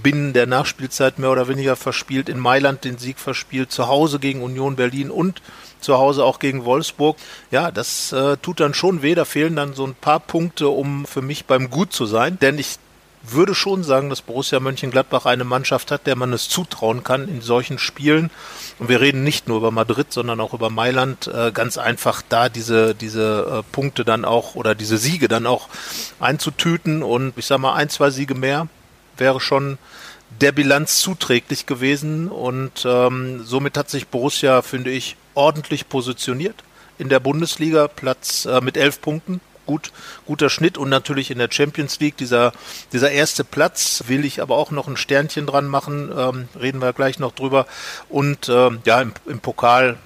binnen 0.01 0.33
der 0.33 0.47
Nachspielzeit 0.47 1.17
mehr 1.17 1.31
oder 1.31 1.47
weniger 1.47 1.77
verspielt, 1.77 2.27
in 2.27 2.39
Mailand 2.39 2.83
den 2.83 2.97
Sieg 2.97 3.19
verspielt, 3.19 3.71
zu 3.71 3.87
Hause 3.87 4.19
gegen 4.19 4.41
Union 4.41 4.75
Berlin 4.75 5.11
und 5.11 5.41
zu 5.83 5.97
Hause 5.97 6.23
auch 6.23 6.39
gegen 6.39 6.65
Wolfsburg. 6.65 7.17
Ja, 7.51 7.71
das 7.71 8.11
äh, 8.11 8.37
tut 8.37 8.59
dann 8.59 8.73
schon 8.73 9.01
weh. 9.01 9.15
Da 9.15 9.25
fehlen 9.25 9.55
dann 9.55 9.73
so 9.73 9.85
ein 9.85 9.95
paar 9.95 10.19
Punkte, 10.19 10.69
um 10.69 11.05
für 11.05 11.21
mich 11.21 11.45
beim 11.45 11.69
Gut 11.69 11.93
zu 11.93 12.05
sein. 12.05 12.39
Denn 12.39 12.57
ich 12.57 12.77
würde 13.23 13.55
schon 13.55 13.83
sagen, 13.83 14.09
dass 14.09 14.21
Borussia 14.21 14.59
Mönchengladbach 14.59 15.25
eine 15.25 15.45
Mannschaft 15.45 15.91
hat, 15.91 16.07
der 16.07 16.15
man 16.15 16.33
es 16.33 16.49
zutrauen 16.49 17.03
kann 17.03 17.29
in 17.29 17.41
solchen 17.41 17.79
Spielen. 17.79 18.29
Und 18.79 18.89
wir 18.89 18.99
reden 18.99 19.23
nicht 19.23 19.47
nur 19.47 19.57
über 19.57 19.71
Madrid, 19.71 20.11
sondern 20.11 20.41
auch 20.41 20.53
über 20.53 20.69
Mailand. 20.69 21.27
Äh, 21.27 21.51
ganz 21.53 21.77
einfach 21.77 22.21
da 22.27 22.49
diese, 22.49 22.93
diese 22.93 23.63
äh, 23.63 23.71
Punkte 23.71 24.03
dann 24.03 24.25
auch 24.25 24.55
oder 24.55 24.75
diese 24.75 24.97
Siege 24.97 25.27
dann 25.27 25.47
auch 25.47 25.69
einzutüten. 26.19 27.01
Und 27.01 27.33
ich 27.37 27.45
sag 27.45 27.59
mal, 27.59 27.73
ein, 27.73 27.89
zwei 27.89 28.09
Siege 28.09 28.35
mehr 28.35 28.67
wäre 29.17 29.39
schon 29.39 29.77
der 30.41 30.51
Bilanz 30.51 30.99
zuträglich 30.99 31.65
gewesen. 31.65 32.29
Und 32.29 32.85
ähm, 32.85 33.43
somit 33.43 33.77
hat 33.77 33.89
sich 33.89 34.07
Borussia, 34.07 34.61
finde 34.61 34.91
ich, 34.91 35.15
ordentlich 35.33 35.89
positioniert 35.89 36.63
in 36.97 37.09
der 37.09 37.19
Bundesliga, 37.19 37.87
Platz 37.87 38.45
äh, 38.45 38.61
mit 38.61 38.77
elf 38.77 39.01
Punkten. 39.01 39.41
Gut, 39.65 39.93
guter 40.25 40.49
Schnitt 40.49 40.77
und 40.77 40.89
natürlich 40.89 41.31
in 41.31 41.37
der 41.37 41.47
Champions 41.49 41.99
League 42.01 42.17
dieser, 42.17 42.51
dieser 42.91 43.11
erste 43.11 43.45
Platz 43.45 44.03
will 44.07 44.25
ich 44.25 44.41
aber 44.41 44.57
auch 44.57 44.71
noch 44.71 44.89
ein 44.89 44.97
Sternchen 44.97 45.47
dran 45.47 45.67
machen, 45.67 46.11
ähm, 46.15 46.49
reden 46.59 46.81
wir 46.81 46.91
gleich 46.91 47.17
noch 47.17 47.31
drüber. 47.31 47.65
Und 48.09 48.49
ähm, 48.49 48.79
ja, 48.83 49.01
im, 49.01 49.13
im 49.25 49.39
Pokal 49.39 49.97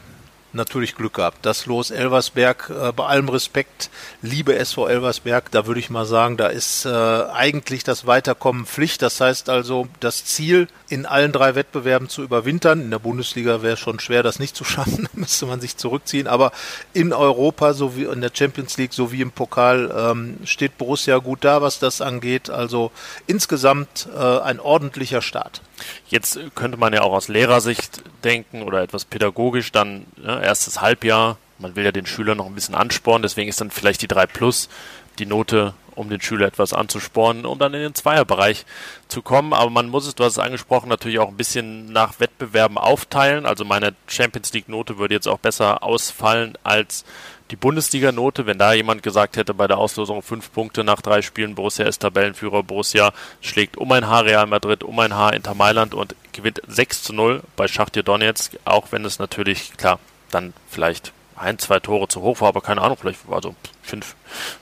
natürlich 0.58 0.96
Glück 0.96 1.14
gehabt. 1.14 1.46
Das 1.46 1.66
Los 1.66 1.92
Elversberg, 1.92 2.70
äh, 2.70 2.92
bei 2.92 3.06
allem 3.06 3.30
Respekt, 3.30 3.90
liebe 4.22 4.58
SV 4.58 4.88
Elversberg, 4.88 5.50
da 5.52 5.66
würde 5.66 5.80
ich 5.80 5.90
mal 5.90 6.06
sagen, 6.06 6.36
da 6.36 6.48
ist 6.48 6.86
äh, 6.86 6.90
eigentlich 6.90 7.86
das 7.86 8.06
Weiterkommen 8.06 8.66
Pflicht. 8.66 9.02
Das 9.02 9.22
heißt 9.22 9.48
also, 9.48 9.88
das 10.02 10.26
Ziel, 10.26 10.68
in 10.90 11.06
allen 11.06 11.32
drei 11.32 11.56
Wettbewerben 11.56 12.10
zu 12.10 12.24
überwintern. 12.24 12.82
In 12.82 12.92
der 12.92 13.00
Bundesliga 13.00 13.62
wäre 13.62 13.78
schon 13.78 14.00
schwer, 14.00 14.24
das 14.24 14.40
nicht 14.40 14.56
zu 14.56 14.66
schaffen, 14.66 15.08
da 15.14 15.20
müsste 15.20 15.46
man 15.46 15.62
sich 15.62 15.78
zurückziehen. 15.78 16.28
Aber 16.28 16.52
in 16.94 17.14
Europa, 17.14 17.74
sowie 17.74 18.04
in 18.06 18.22
der 18.22 18.32
Champions 18.34 18.78
League, 18.78 18.94
sowie 18.94 19.22
im 19.22 19.32
Pokal, 19.32 19.94
ähm, 19.96 20.38
steht 20.44 20.78
Borussia 20.78 21.18
gut 21.20 21.46
da, 21.46 21.62
was 21.62 21.80
das 21.80 22.02
angeht. 22.02 22.50
Also 22.50 22.92
insgesamt 23.28 24.10
äh, 24.14 24.40
ein 24.40 24.60
ordentlicher 24.60 25.22
Start. 25.22 25.62
Jetzt 26.08 26.40
könnte 26.56 26.78
man 26.78 26.94
ja 26.94 27.02
auch 27.02 27.14
aus 27.14 27.28
Lehrersicht 27.28 28.02
denken 28.24 28.64
oder 28.64 28.82
etwas 28.82 29.06
pädagogisch 29.06 29.72
dann 29.72 30.06
ja, 30.24 30.40
erstes 30.40 30.82
Halbjahr. 30.82 31.38
Man 31.60 31.76
will 31.76 31.86
ja 31.86 31.92
den 31.92 32.06
Schüler 32.06 32.36
noch 32.36 32.46
ein 32.46 32.56
bisschen 32.56 32.76
anspornen, 32.76 33.24
deswegen 33.24 33.50
ist 33.50 33.62
dann 33.62 33.72
vielleicht 33.72 34.02
die 34.02 34.08
3 34.08 34.28
Plus 34.28 34.70
die 35.18 35.26
Note, 35.26 35.74
um 35.96 36.10
den 36.10 36.22
Schüler 36.22 36.46
etwas 36.46 36.74
anzuspornen, 36.74 37.46
um 37.46 37.58
dann 37.58 37.74
in 37.74 37.82
den 37.82 37.96
Zweierbereich 37.96 38.66
zu 39.08 39.24
kommen. 39.24 39.54
Aber 39.54 39.72
man 39.72 39.90
muss 39.90 40.06
es, 40.06 40.14
du 40.14 40.24
hast 40.24 40.34
es 40.34 40.40
angesprochen, 40.40 40.90
natürlich 40.90 41.20
auch 41.20 41.30
ein 41.30 41.38
bisschen 41.38 41.92
nach 41.92 42.20
Wettbewerben 42.20 42.78
aufteilen. 42.78 43.48
Also 43.48 43.66
meine 43.66 43.96
Champions 44.06 44.54
League 44.54 44.70
Note 44.70 45.00
würde 45.00 45.16
jetzt 45.16 45.28
auch 45.28 45.40
besser 45.40 45.82
ausfallen 45.84 46.58
als 46.64 47.04
die 47.52 47.56
Bundesliga-Note, 47.56 48.46
wenn 48.46 48.58
da 48.58 48.74
jemand 48.74 49.04
gesagt 49.04 49.38
hätte 49.38 49.54
bei 49.54 49.68
der 49.68 49.78
Auslosung 49.78 50.22
fünf 50.22 50.52
Punkte 50.52 50.84
nach 50.84 51.02
drei 51.02 51.22
Spielen, 51.22 51.56
Borussia 51.56 51.86
ist 51.86 52.00
Tabellenführer, 52.00 52.64
Borussia 52.64 53.14
schlägt 53.42 53.78
um 53.78 53.92
ein 53.92 54.08
Haar 54.08 54.26
Real 54.26 54.48
Madrid, 54.48 54.84
um 54.84 55.00
ein 55.00 55.14
Haar 55.14 55.34
Inter 55.34 55.54
Mailand 55.54 55.94
und 55.94 56.16
gewinnt 56.34 56.62
6 56.68 57.04
zu 57.04 57.14
0 57.14 57.44
bei 57.56 57.68
Schachtja 57.68 58.02
Donetsk, 58.02 58.58
auch 58.66 58.92
wenn 58.92 59.06
es 59.06 59.20
natürlich, 59.20 59.78
klar, 59.78 60.00
dann 60.32 60.54
vielleicht 60.70 61.14
ein, 61.38 61.60
zwei 61.60 61.80
Tore 61.80 62.08
zu 62.08 62.22
hoch 62.22 62.42
war, 62.42 62.50
aber 62.50 62.62
keine 62.62 62.82
Ahnung, 62.82 62.98
vielleicht 63.00 63.30
war 63.30 63.42
so, 63.42 63.56
ich 63.84 64.00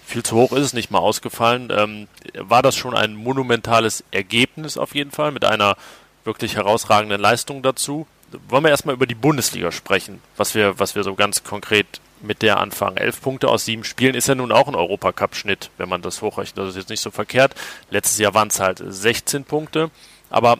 viel 0.06 0.24
zu 0.24 0.36
hoch 0.36 0.52
ist 0.52 0.64
es 0.64 0.74
nicht 0.74 0.92
mal 0.92 1.00
ausgefallen. 1.00 1.70
Ähm, 1.76 2.08
war 2.36 2.62
das 2.62 2.76
schon 2.76 2.96
ein 2.96 3.16
monumentales 3.16 4.04
Ergebnis 4.12 4.78
auf 4.78 4.94
jeden 4.94 5.12
Fall 5.12 5.32
mit 5.32 5.46
einer 5.46 5.78
wirklich 6.26 6.56
herausragenden 6.56 7.20
Leistung 7.20 7.64
dazu. 7.64 8.08
Wollen 8.50 8.64
wir 8.64 8.70
erstmal 8.70 8.96
über 8.96 9.08
die 9.08 9.16
Bundesliga 9.16 9.72
sprechen, 9.72 10.22
was 10.38 10.54
wir, 10.54 10.78
was 10.78 10.96
wir 10.96 11.04
so 11.04 11.16
ganz 11.16 11.44
konkret 11.44 12.02
mit 12.26 12.42
der 12.42 12.60
anfangen. 12.60 12.98
Elf 12.98 13.22
Punkte 13.22 13.48
aus 13.48 13.66
sieben 13.66 13.84
Spielen 13.84 14.16
ist 14.16 14.28
ja 14.28 14.36
nun 14.36 14.52
auch 14.52 14.68
ein 14.68 14.76
Europacup-Schnitt, 14.76 15.70
wenn 15.78 15.90
man 15.90 16.02
das 16.02 16.22
hochrechnet. 16.22 16.58
Das 16.58 16.70
ist 16.70 16.78
jetzt 16.78 16.90
nicht 16.90 17.02
so 17.02 17.12
verkehrt. 17.12 17.56
Letztes 17.90 18.18
Jahr 18.18 18.34
waren 18.34 18.50
es 18.50 18.60
halt 18.60 18.82
16 18.86 19.44
Punkte. 19.44 19.90
Aber 20.30 20.58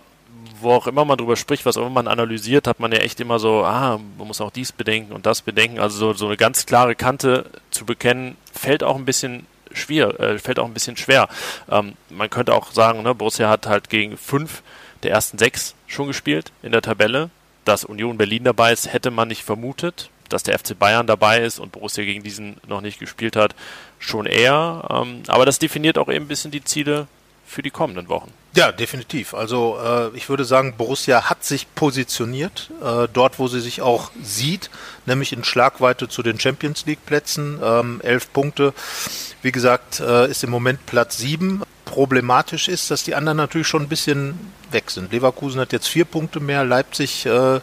wo 0.62 0.72
auch 0.72 0.88
immer 0.88 1.06
man 1.06 1.18
drüber 1.18 1.36
spricht, 1.36 1.66
was 1.66 1.78
auch 1.78 1.82
immer 1.82 1.90
man 1.92 2.08
analysiert, 2.08 2.68
hat 2.68 2.80
man 2.80 2.92
ja 2.92 3.00
echt 3.00 3.20
immer 3.20 3.40
so, 3.40 3.64
ah, 3.64 4.00
man 4.18 4.28
muss 4.28 4.42
auch 4.42 4.52
dies 4.52 4.72
bedenken 4.72 5.14
und 5.14 5.26
das 5.26 5.42
bedenken. 5.42 5.80
Also 5.80 5.98
so, 5.98 6.14
so 6.14 6.28
eine 6.28 6.38
ganz 6.38 6.66
klare 6.66 6.96
Kante 6.96 7.50
zu 7.72 7.86
bekennen, 7.86 8.38
fällt 8.54 8.84
auch 8.84 8.96
ein 8.96 9.06
bisschen 9.06 9.48
schwer, 9.72 10.20
äh, 10.20 10.40
fällt 10.40 10.60
auch 10.60 10.66
ein 10.66 10.74
bisschen 10.74 10.98
schwer. 10.98 11.28
Ähm, 11.70 11.94
man 12.10 12.30
könnte 12.30 12.54
auch 12.54 12.72
sagen, 12.72 13.04
ne, 13.04 13.14
Borussia 13.14 13.50
hat 13.50 13.68
halt 13.68 13.90
gegen 13.90 14.18
fünf 14.18 14.64
der 15.04 15.12
ersten 15.12 15.38
sechs 15.38 15.76
schon 15.88 16.08
gespielt 16.08 16.52
in 16.64 16.72
der 16.72 16.82
Tabelle. 16.82 17.30
Dass 17.64 17.84
Union 17.84 18.18
Berlin 18.18 18.44
dabei 18.44 18.72
ist, 18.74 18.94
hätte 18.94 19.10
man 19.10 19.28
nicht 19.28 19.44
vermutet. 19.44 20.10
Dass 20.30 20.44
der 20.44 20.58
FC 20.58 20.78
Bayern 20.78 21.08
dabei 21.08 21.42
ist 21.42 21.60
und 21.60 21.72
Borussia 21.72 22.04
gegen 22.04 22.24
diesen 22.24 22.58
noch 22.68 22.82
nicht 22.82 23.00
gespielt 23.00 23.36
hat, 23.36 23.56
schon 24.00 24.26
eher. 24.26 24.88
Ähm, 24.90 25.24
aber 25.28 25.46
das 25.46 25.60
definiert 25.60 25.98
auch 25.98 26.10
eben 26.10 26.26
ein 26.26 26.28
bisschen 26.28 26.52
die 26.52 26.64
Ziele 26.64 27.08
für 27.46 27.62
die 27.62 27.70
kommenden 27.70 28.10
Wochen. 28.10 28.32
Ja, 28.56 28.72
definitiv. 28.72 29.34
Also 29.34 29.78
äh, 29.84 30.16
ich 30.16 30.30
würde 30.30 30.46
sagen, 30.46 30.76
Borussia 30.78 31.30
hat 31.30 31.44
sich 31.44 31.68
positioniert, 31.76 32.72
äh, 32.82 33.08
dort 33.12 33.38
wo 33.38 33.48
sie 33.48 33.60
sich 33.60 33.82
auch 33.82 34.12
sieht, 34.22 34.70
nämlich 35.06 35.34
in 35.34 35.44
Schlagweite 35.44 36.08
zu 36.08 36.24
den 36.24 36.40
Champions 36.40 36.86
League 36.86 37.06
Plätzen. 37.06 37.60
Ähm, 37.62 38.02
elf 38.02 38.32
Punkte, 38.32 38.74
wie 39.42 39.52
gesagt, 39.52 40.00
äh, 40.00 40.30
ist 40.30 40.44
im 40.44 40.50
Moment 40.50 40.86
Platz 40.86 41.18
sieben. 41.18 41.64
Problematisch 41.84 42.68
ist, 42.68 42.90
dass 42.90 43.04
die 43.04 43.14
anderen 43.14 43.38
natürlich 43.38 43.68
schon 43.68 43.84
ein 43.84 43.90
bisschen 43.90 44.40
weg 44.72 44.92
sind. 44.92 45.12
Leverkusen 45.12 45.60
hat 45.60 45.74
jetzt 45.74 45.88
vier 45.88 46.06
Punkte 46.06 46.40
mehr, 46.40 46.64
Leipzig 46.64 47.26
äh, 47.26 47.60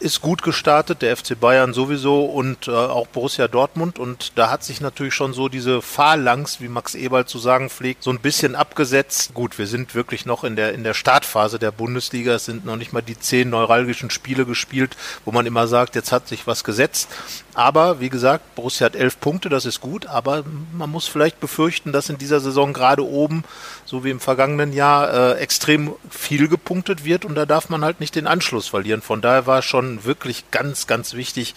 ist 0.00 0.20
gut 0.20 0.42
gestartet, 0.42 1.02
der 1.02 1.16
FC 1.16 1.38
Bayern 1.38 1.72
sowieso 1.72 2.24
und 2.24 2.68
äh, 2.68 2.72
auch 2.72 3.06
Borussia 3.06 3.46
Dortmund. 3.48 3.98
Und 3.98 4.32
da 4.36 4.50
hat 4.50 4.64
sich 4.64 4.80
natürlich 4.80 5.14
schon 5.14 5.32
so 5.32 5.48
diese 5.48 5.80
Phalanx, 5.80 6.60
wie 6.60 6.68
Max 6.68 6.94
Eberl 6.94 7.26
zu 7.26 7.38
sagen 7.38 7.70
pflegt, 7.70 8.02
so 8.02 8.10
ein 8.10 8.18
bisschen 8.18 8.56
abgesetzt. 8.56 9.34
Gut, 9.34 9.58
wir 9.58 9.66
sind 9.66 9.94
wirklich 9.94 10.26
noch 10.26 10.44
in 10.44 10.56
der, 10.56 10.74
in 10.74 10.82
der 10.82 10.94
Startphase 10.94 11.58
der 11.58 11.70
Bundesliga. 11.70 12.34
Es 12.34 12.46
sind 12.46 12.64
noch 12.64 12.76
nicht 12.76 12.92
mal 12.92 13.02
die 13.02 13.18
zehn 13.18 13.50
neuralgischen 13.50 14.10
Spiele 14.10 14.44
gespielt, 14.44 14.96
wo 15.24 15.32
man 15.32 15.46
immer 15.46 15.68
sagt, 15.68 15.94
jetzt 15.94 16.12
hat 16.12 16.26
sich 16.28 16.46
was 16.46 16.64
gesetzt. 16.64 17.08
Aber 17.54 18.00
wie 18.00 18.10
gesagt, 18.10 18.54
Borussia 18.54 18.84
hat 18.84 18.96
elf 18.96 19.18
Punkte, 19.18 19.48
das 19.48 19.64
ist 19.64 19.80
gut, 19.80 20.06
aber 20.06 20.44
man 20.72 20.90
muss 20.90 21.06
vielleicht 21.06 21.40
befürchten, 21.40 21.92
dass 21.92 22.10
in 22.10 22.18
dieser 22.18 22.40
Saison 22.40 22.74
gerade 22.74 23.02
oben, 23.02 23.44
so 23.86 24.04
wie 24.04 24.10
im 24.10 24.20
vergangenen 24.20 24.74
Jahr, 24.74 25.36
äh, 25.36 25.38
extrem 25.38 25.94
viel 26.10 26.35
gepunktet 26.38 27.04
wird 27.04 27.24
und 27.24 27.34
da 27.34 27.46
darf 27.46 27.68
man 27.68 27.84
halt 27.84 28.00
nicht 28.00 28.14
den 28.14 28.26
Anschluss 28.26 28.68
verlieren. 28.68 29.02
Von 29.02 29.20
daher 29.20 29.46
war 29.46 29.62
schon 29.62 29.76
schon 29.76 30.04
wirklich 30.04 30.50
ganz, 30.50 30.86
ganz 30.86 31.14
wichtig, 31.14 31.54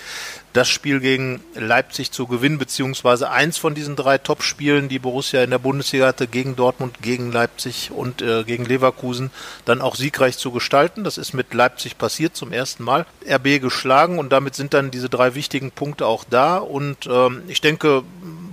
das 0.52 0.68
Spiel 0.68 1.00
gegen 1.00 1.42
Leipzig 1.54 2.12
zu 2.12 2.26
gewinnen, 2.28 2.58
beziehungsweise 2.58 3.30
eins 3.30 3.58
von 3.58 3.76
diesen 3.76 3.96
drei 3.96 4.18
Top-Spielen, 4.18 4.90
die 4.90 5.00
Borussia 5.00 5.44
in 5.44 5.52
der 5.52 5.60
Bundesliga 5.60 6.08
hatte, 6.08 6.28
gegen 6.28 6.56
Dortmund, 6.56 7.02
gegen 7.02 7.32
Leipzig 7.32 7.92
und 7.92 8.22
äh, 8.22 8.44
gegen 8.44 8.66
Leverkusen, 8.66 9.32
dann 9.66 9.82
auch 9.82 9.96
siegreich 9.96 10.38
zu 10.38 10.52
gestalten. 10.52 11.04
Das 11.04 11.18
ist 11.18 11.34
mit 11.34 11.54
Leipzig 11.54 11.98
passiert 11.98 12.36
zum 12.36 12.52
ersten 12.52 12.84
Mal. 12.84 13.06
RB 13.30 13.62
geschlagen 13.62 14.18
und 14.18 14.32
damit 14.32 14.56
sind 14.56 14.74
dann 14.74 14.92
diese 14.92 15.08
drei 15.08 15.36
wichtigen 15.36 15.72
Punkte 15.72 16.08
auch 16.08 16.24
da. 16.28 16.58
Und 16.58 17.08
ähm, 17.08 17.44
ich 17.48 17.62
denke, 17.62 18.04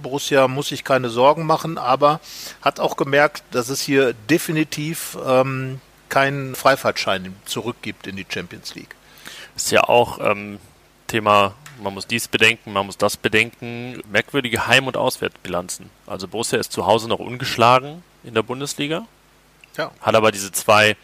Borussia 0.03 0.49
muss 0.49 0.69
sich 0.69 0.85
keine 0.85 1.09
Sorgen 1.09 1.47
machen, 1.47 1.79
aber 1.79 2.21
hat 2.61 2.79
auch 2.79 2.97
gemerkt, 2.97 3.43
dass 3.53 3.71
es 3.71 3.81
hier 3.81 4.13
definitiv 4.29 5.17
ähm, 5.27 5.81
keinen 6.09 6.55
Freifahrtschein 6.55 7.35
zurückgibt 7.45 8.07
in 8.07 8.17
die 8.17 8.27
Champions 8.29 8.75
League. 8.75 8.95
Ist 9.55 9.71
ja 9.71 9.85
auch 9.85 10.19
ähm, 10.21 10.59
Thema, 11.07 11.55
man 11.83 11.95
muss 11.95 12.07
dies 12.07 12.29
bedenken, 12.29 12.73
man 12.73 12.87
muss 12.87 12.99
das 12.99 13.17
bedenken. 13.17 14.03
Merkwürdige 14.11 14.67
Heim- 14.67 14.87
und 14.87 14.97
Auswärtsbilanzen. 14.97 15.91
Also 16.07 16.29
Borussia 16.29 16.59
ist 16.59 16.73
zu 16.73 16.87
Hause 16.87 17.09
noch 17.09 17.19
ungeschlagen 17.19 18.03
in 18.25 18.35
der 18.35 18.43
Bundesliga. 18.43 19.07
Ja. 19.77 19.93
Hat 20.01 20.15
aber 20.15 20.33
diese 20.33 20.53
zwei 20.53 20.97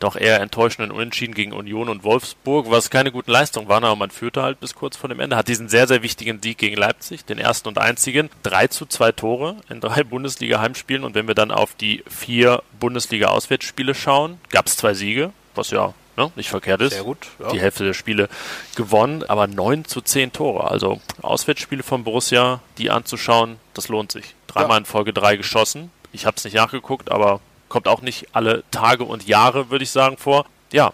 doch 0.00 0.16
eher 0.16 0.40
enttäuschenden 0.40 0.90
Unentschieden 0.90 1.34
gegen 1.34 1.52
Union 1.52 1.88
und 1.88 2.04
Wolfsburg, 2.04 2.70
was 2.70 2.90
keine 2.90 3.12
guten 3.12 3.30
Leistungen 3.30 3.68
waren, 3.68 3.84
aber 3.84 3.96
man 3.96 4.10
führte 4.10 4.42
halt 4.42 4.60
bis 4.60 4.74
kurz 4.74 4.96
vor 4.96 5.08
dem 5.08 5.20
Ende. 5.20 5.36
Hat 5.36 5.48
diesen 5.48 5.68
sehr, 5.68 5.86
sehr 5.86 6.02
wichtigen 6.02 6.40
Sieg 6.42 6.58
gegen 6.58 6.76
Leipzig, 6.76 7.24
den 7.24 7.38
ersten 7.38 7.68
und 7.68 7.78
einzigen. 7.78 8.30
Drei 8.42 8.66
zu 8.66 8.86
zwei 8.86 9.12
Tore 9.12 9.56
in 9.68 9.80
drei 9.80 10.02
Bundesliga-Heimspielen. 10.04 11.04
Und 11.04 11.14
wenn 11.14 11.28
wir 11.28 11.34
dann 11.34 11.50
auf 11.50 11.74
die 11.74 12.02
vier 12.08 12.62
Bundesliga-Auswärtsspiele 12.80 13.94
schauen, 13.94 14.40
gab 14.50 14.66
es 14.66 14.76
zwei 14.76 14.94
Siege, 14.94 15.32
was 15.54 15.70
ja 15.70 15.94
ne, 16.16 16.32
nicht 16.36 16.50
verkehrt 16.50 16.80
ist. 16.80 16.94
Sehr 16.94 17.04
gut. 17.04 17.26
Ja. 17.38 17.50
Die 17.50 17.60
Hälfte 17.60 17.84
der 17.84 17.94
Spiele 17.94 18.28
gewonnen, 18.76 19.24
aber 19.28 19.46
9 19.46 19.84
zu 19.84 20.00
10 20.00 20.32
Tore. 20.32 20.70
Also 20.70 21.00
Auswärtsspiele 21.22 21.82
von 21.82 22.04
Borussia, 22.04 22.60
die 22.78 22.90
anzuschauen, 22.90 23.56
das 23.74 23.88
lohnt 23.88 24.12
sich. 24.12 24.34
Dreimal 24.46 24.76
ja. 24.76 24.78
in 24.78 24.84
Folge 24.84 25.12
3 25.12 25.36
geschossen. 25.36 25.90
Ich 26.12 26.26
habe 26.26 26.36
es 26.36 26.44
nicht 26.44 26.54
nachgeguckt, 26.54 27.10
aber 27.10 27.40
kommt 27.70 27.88
auch 27.88 28.02
nicht 28.02 28.28
alle 28.34 28.62
Tage 28.70 29.04
und 29.04 29.26
Jahre, 29.26 29.70
würde 29.70 29.84
ich 29.84 29.90
sagen, 29.90 30.18
vor. 30.18 30.44
Ja, 30.72 30.92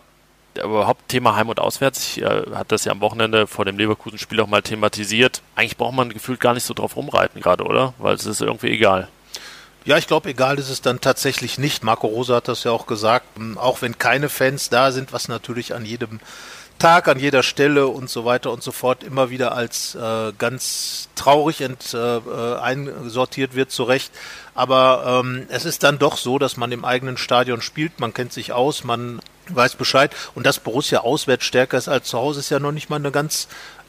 überhaupt 0.55 1.09
Thema 1.09 1.35
Heim- 1.35 1.49
und 1.49 1.59
Auswärts. 1.59 2.17
Ich 2.17 2.23
äh, 2.23 2.45
hatte 2.55 2.69
das 2.69 2.85
ja 2.85 2.93
am 2.93 3.01
Wochenende 3.01 3.49
vor 3.49 3.65
dem 3.65 3.77
Leverkusen-Spiel 3.79 4.41
auch 4.41 4.47
mal 4.47 4.63
thematisiert. 4.63 5.43
Eigentlich 5.57 5.77
braucht 5.77 5.95
man 5.95 6.13
gefühlt 6.13 6.39
gar 6.39 6.55
nicht 6.55 6.65
so 6.65 6.75
drauf 6.75 6.97
rumreiten 6.97 7.41
gerade, 7.41 7.65
oder? 7.65 7.95
Weil 7.99 8.15
es 8.15 8.27
ist 8.27 8.41
irgendwie 8.41 8.71
egal. 8.71 9.09
Ja, 9.85 9.97
ich 9.99 10.07
glaube, 10.07 10.31
egal 10.31 10.59
ist 10.59 10.69
es 10.69 10.83
dann 10.83 11.01
tatsächlich 11.01 11.59
nicht. 11.59 11.85
Marco 11.85 12.09
Rosa 12.09 12.37
hat 12.37 12.49
das 12.49 12.65
ja 12.65 12.73
auch 12.73 12.87
gesagt. 12.87 13.27
Auch 13.57 13.83
wenn 13.83 13.99
keine 13.99 14.29
Fans 14.29 14.69
da 14.69 14.93
sind, 14.93 15.13
was 15.13 15.29
natürlich 15.29 15.75
an 15.75 15.85
jedem 15.85 16.21
Tag, 16.79 17.09
an 17.09 17.19
jeder 17.19 17.43
Stelle 17.43 17.87
und 17.87 18.11
so 18.11 18.25
weiter 18.25 18.53
und 18.53 18.63
so 18.63 18.73
fort 18.73 19.03
immer 19.03 19.31
wieder 19.31 19.53
als 19.53 19.95
äh, 19.95 20.33
ganz 20.39 21.09
traurig 21.15 21.61
ent, 21.61 21.95
äh, 21.95 22.17
äh 22.19 22.59
einsortiert 22.59 23.55
wird, 23.55 23.71
zu 23.71 23.85
Recht. 23.85 24.13
Aber 24.55 25.23
ähm, 25.25 25.47
es 25.49 25.65
ist 25.65 25.83
dann 25.83 25.99
doch 25.99 26.17
so, 26.17 26.39
dass 26.39 26.57
man 26.57 26.73
im 26.73 26.85
eigenen 26.85 27.17
Stadion 27.17 27.63
spielt, 27.63 28.01
man 28.01 28.15
kennt 28.15 28.33
sich 28.33 28.53
aus, 28.53 28.85
man 28.85 29.21
weiß 29.49 29.77
Bescheid. 29.77 30.15
Und 30.35 30.47
dass 30.47 30.59
Borussia 30.59 31.01
auswärts 31.01 31.45
stärker 31.45 31.79
ist 31.79 31.89
als 31.89 32.09
zu 32.09 32.19
Hause, 32.19 32.41
ist 32.41 32.51
ja 32.51 32.59
noch 32.59 32.73
nicht 32.73 32.91
mal 32.91 32.97
eine 32.97 33.11
ganz 33.11 33.49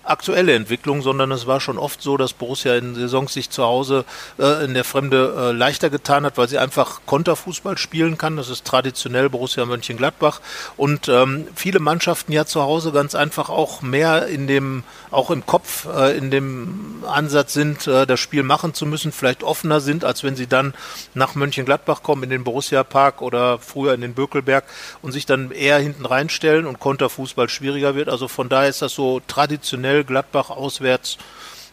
aktuelle 0.09 0.53
Entwicklung, 0.53 1.01
sondern 1.01 1.31
es 1.31 1.47
war 1.47 1.59
schon 1.59 1.77
oft 1.77 2.01
so, 2.01 2.17
dass 2.17 2.33
Borussia 2.33 2.75
in 2.75 2.95
Saisons 2.95 3.33
sich 3.33 3.49
zu 3.49 3.63
Hause 3.63 4.05
äh, 4.39 4.63
in 4.63 4.73
der 4.73 4.83
Fremde 4.83 5.33
äh, 5.37 5.51
leichter 5.51 5.89
getan 5.89 6.25
hat, 6.25 6.37
weil 6.37 6.47
sie 6.47 6.57
einfach 6.57 7.01
Konterfußball 7.05 7.77
spielen 7.77 8.17
kann. 8.17 8.37
Das 8.37 8.49
ist 8.49 8.65
traditionell 8.65 9.29
Borussia 9.29 9.65
Mönchengladbach 9.65 10.41
und 10.77 11.07
ähm, 11.09 11.47
viele 11.55 11.79
Mannschaften 11.79 12.31
ja 12.31 12.45
zu 12.45 12.61
Hause 12.61 12.91
ganz 12.91 13.15
einfach 13.15 13.49
auch 13.49 13.81
mehr 13.81 14.27
in 14.27 14.47
dem, 14.47 14.83
auch 15.11 15.31
im 15.31 15.45
Kopf, 15.45 15.87
äh, 15.93 16.17
in 16.17 16.31
dem 16.31 17.03
Ansatz 17.07 17.53
sind, 17.53 17.87
äh, 17.87 18.05
das 18.05 18.19
Spiel 18.19 18.43
machen 18.43 18.73
zu 18.73 18.85
müssen, 18.85 19.11
vielleicht 19.11 19.43
offener 19.43 19.79
sind, 19.79 20.05
als 20.05 20.23
wenn 20.23 20.35
sie 20.35 20.47
dann 20.47 20.73
nach 21.13 21.35
Mönchengladbach 21.35 22.03
kommen 22.03 22.23
in 22.23 22.29
den 22.29 22.43
Borussia 22.43 22.83
Park 22.83 23.21
oder 23.21 23.59
früher 23.59 23.93
in 23.93 24.01
den 24.01 24.13
Bökelberg 24.13 24.65
und 25.01 25.11
sich 25.11 25.25
dann 25.25 25.51
eher 25.51 25.79
hinten 25.79 26.05
reinstellen 26.05 26.65
und 26.65 26.79
Konterfußball 26.79 27.49
schwieriger 27.49 27.95
wird. 27.95 28.09
Also 28.09 28.27
von 28.27 28.49
daher 28.49 28.69
ist 28.69 28.81
das 28.81 28.93
so 28.93 29.21
traditionell 29.27 29.96
Duell 29.97 30.03
Gladbach 30.03 30.49
auswärts. 30.49 31.17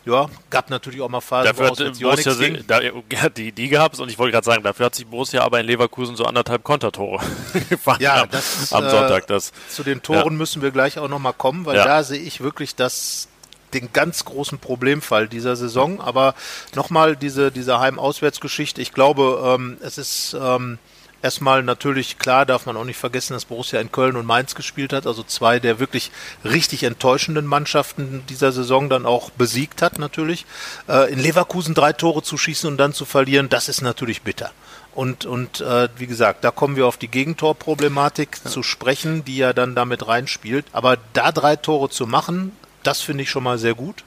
Ja, 0.07 0.29
gab 0.51 0.69
natürlich 0.69 1.01
auch 1.01 1.09
mal 1.09 1.23
Phasen, 1.23 1.47
dafür 1.47 1.71
hat 1.71 1.99
Borussia 1.99 2.35
da, 2.67 3.29
die, 3.31 3.53
die 3.53 3.69
gab 3.71 3.95
es 3.95 4.01
und 4.01 4.11
ich 4.11 4.19
wollte 4.19 4.33
gerade 4.33 4.45
sagen, 4.45 4.63
dafür 4.63 4.87
hat 4.87 4.95
sich 4.95 5.07
Borussia 5.07 5.43
aber 5.43 5.61
in 5.61 5.67
Leverkusen 5.67 6.15
so 6.15 6.27
anderthalb 6.27 6.63
Kontertore 6.63 7.25
gefangen 7.71 8.03
ja, 8.03 8.23
am, 8.23 8.31
das, 8.31 8.71
am 8.75 8.91
Sonntag. 8.91 9.27
Das, 9.29 9.53
zu 9.71 9.83
den 9.83 10.03
Toren 10.03 10.25
ja. 10.25 10.31
müssen 10.31 10.61
wir 10.61 10.73
gleich 10.73 10.99
auch 10.99 11.09
nochmal 11.09 11.33
kommen, 11.33 11.65
weil 11.65 11.77
ja. 11.77 11.85
da 11.87 12.03
sehe 12.03 12.21
ich 12.21 12.43
wirklich 12.43 12.77
das 12.77 13.29
den 13.73 13.95
ganz 13.95 14.27
großen 14.27 14.59
Problemfall 14.59 15.27
dieser 15.27 15.57
Saison. 15.57 16.03
Aber 16.03 16.35
nochmal 16.75 17.17
diese, 17.17 17.51
diese 17.51 17.81
Heim-Auswärts-Geschichte. 17.81 18.83
Ich 18.83 18.93
glaube, 18.93 19.57
ähm, 19.59 19.79
es 19.81 19.97
ist 19.97 20.37
ähm, 20.39 20.79
Erstmal 21.25 21.63
natürlich 21.63 22.19
klar 22.19 22.45
darf 22.45 22.67
man 22.67 22.77
auch 22.77 22.85
nicht 22.85 22.99
vergessen, 22.99 23.33
dass 23.33 23.47
Borussia 23.47 23.81
in 23.81 23.91
Köln 23.91 24.17
und 24.17 24.27
Mainz 24.27 24.55
gespielt 24.55 24.93
hat, 24.93 25.07
also 25.07 25.23
zwei 25.23 25.59
der 25.59 25.79
wirklich 25.79 26.11
richtig 26.45 26.83
enttäuschenden 26.83 27.47
Mannschaften 27.47 28.23
dieser 28.29 28.53
Saison 28.53 28.91
dann 28.91 29.07
auch 29.07 29.31
besiegt 29.31 29.81
hat 29.81 29.99
natürlich. 29.99 30.45
Äh, 30.87 31.11
in 31.11 31.19
Leverkusen 31.19 31.75
drei 31.75 31.95
Tore 31.95 32.23
zu 32.23 32.37
schießen 32.37 32.69
und 32.69 32.77
dann 32.77 32.93
zu 32.93 33.07
verlieren, 33.07 33.49
das 33.49 33.71
ist 33.71 33.81
natürlich 33.81 34.21
bitter. 34.21 34.51
Und, 34.95 35.25
und 35.25 35.63
äh, 35.63 35.89
wie 35.97 36.07
gesagt, 36.07 36.45
da 36.45 36.51
kommen 36.51 36.77
wir 36.77 36.87
auf 36.87 36.99
die 36.99 37.09
Gegentorproblematik 37.09 38.41
ja. 38.45 38.51
zu 38.51 38.63
sprechen, 38.63 39.25
die 39.25 39.39
ja 39.39 39.55
dann 39.55 39.75
damit 39.75 40.07
reinspielt. 40.07 40.67
Aber 40.73 40.99
da 41.15 41.33
drei 41.33 41.57
Tore 41.57 41.89
zu 41.89 42.07
machen, 42.07 42.53
das 42.83 43.01
finde 43.01 43.23
ich 43.23 43.31
schon 43.31 43.45
mal 43.45 43.57
sehr 43.57 43.75
gut. 43.75 44.05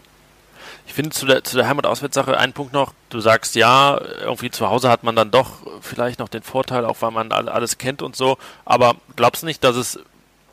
Finde 0.98 1.12
zu 1.12 1.28
der, 1.28 1.44
zu 1.44 1.56
der 1.56 1.68
Heim- 1.68 1.78
und 1.78 1.86
Auswärtssache 1.86 2.40
einen 2.40 2.54
Punkt 2.54 2.74
noch. 2.74 2.92
Du 3.12 3.20
sagst, 3.20 3.54
ja, 3.54 4.02
irgendwie 4.20 4.50
zu 4.50 4.68
Hause 4.68 4.90
hat 4.90 5.04
man 5.04 5.16
dann 5.16 5.30
doch 5.30 5.60
vielleicht 5.80 6.18
noch 6.18 6.28
den 6.28 6.42
Vorteil, 6.42 6.86
auch 6.86 6.96
weil 7.02 7.12
man 7.12 7.32
alles 7.32 7.78
kennt 7.78 8.02
und 8.02 8.16
so. 8.16 8.40
Aber 8.66 8.96
glaubst 9.16 9.44
du 9.44 9.46
nicht, 9.46 9.64
dass 9.64 9.76
es 9.76 10.00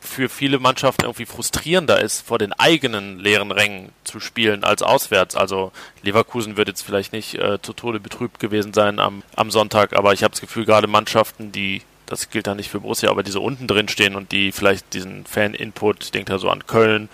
für 0.00 0.28
viele 0.28 0.58
Mannschaften 0.58 1.06
irgendwie 1.06 1.24
frustrierender 1.24 1.98
ist, 1.98 2.26
vor 2.26 2.38
den 2.38 2.52
eigenen 2.52 3.18
leeren 3.20 3.52
Rängen 3.52 3.88
zu 4.04 4.20
spielen 4.20 4.64
als 4.64 4.82
auswärts. 4.82 5.34
Also 5.34 5.72
Leverkusen 6.02 6.58
wird 6.58 6.68
jetzt 6.68 6.82
vielleicht 6.82 7.14
nicht 7.14 7.36
äh, 7.36 7.62
zu 7.62 7.72
Tode 7.72 7.98
betrübt 7.98 8.38
gewesen 8.38 8.74
sein 8.74 8.98
am, 8.98 9.22
am 9.36 9.50
Sonntag, 9.50 9.94
aber 9.94 10.12
ich 10.12 10.22
habe 10.22 10.32
das 10.32 10.42
Gefühl, 10.42 10.66
gerade 10.66 10.88
Mannschaften, 10.88 11.52
die 11.52 11.80
das 12.04 12.28
gilt 12.28 12.46
dann 12.46 12.58
nicht 12.58 12.68
für 12.68 12.80
Borussia, 12.80 13.08
aber 13.08 13.22
die 13.22 13.30
so 13.30 13.42
unten 13.42 13.66
drin 13.66 13.88
stehen 13.88 14.14
und 14.14 14.30
die 14.30 14.52
vielleicht 14.52 14.92
diesen 14.92 15.24
Fan-Input, 15.24 16.04
ich 16.04 16.10
denke 16.10 16.32
da 16.32 16.38
so 16.38 16.50
an 16.50 16.66
Köln, 16.66 17.08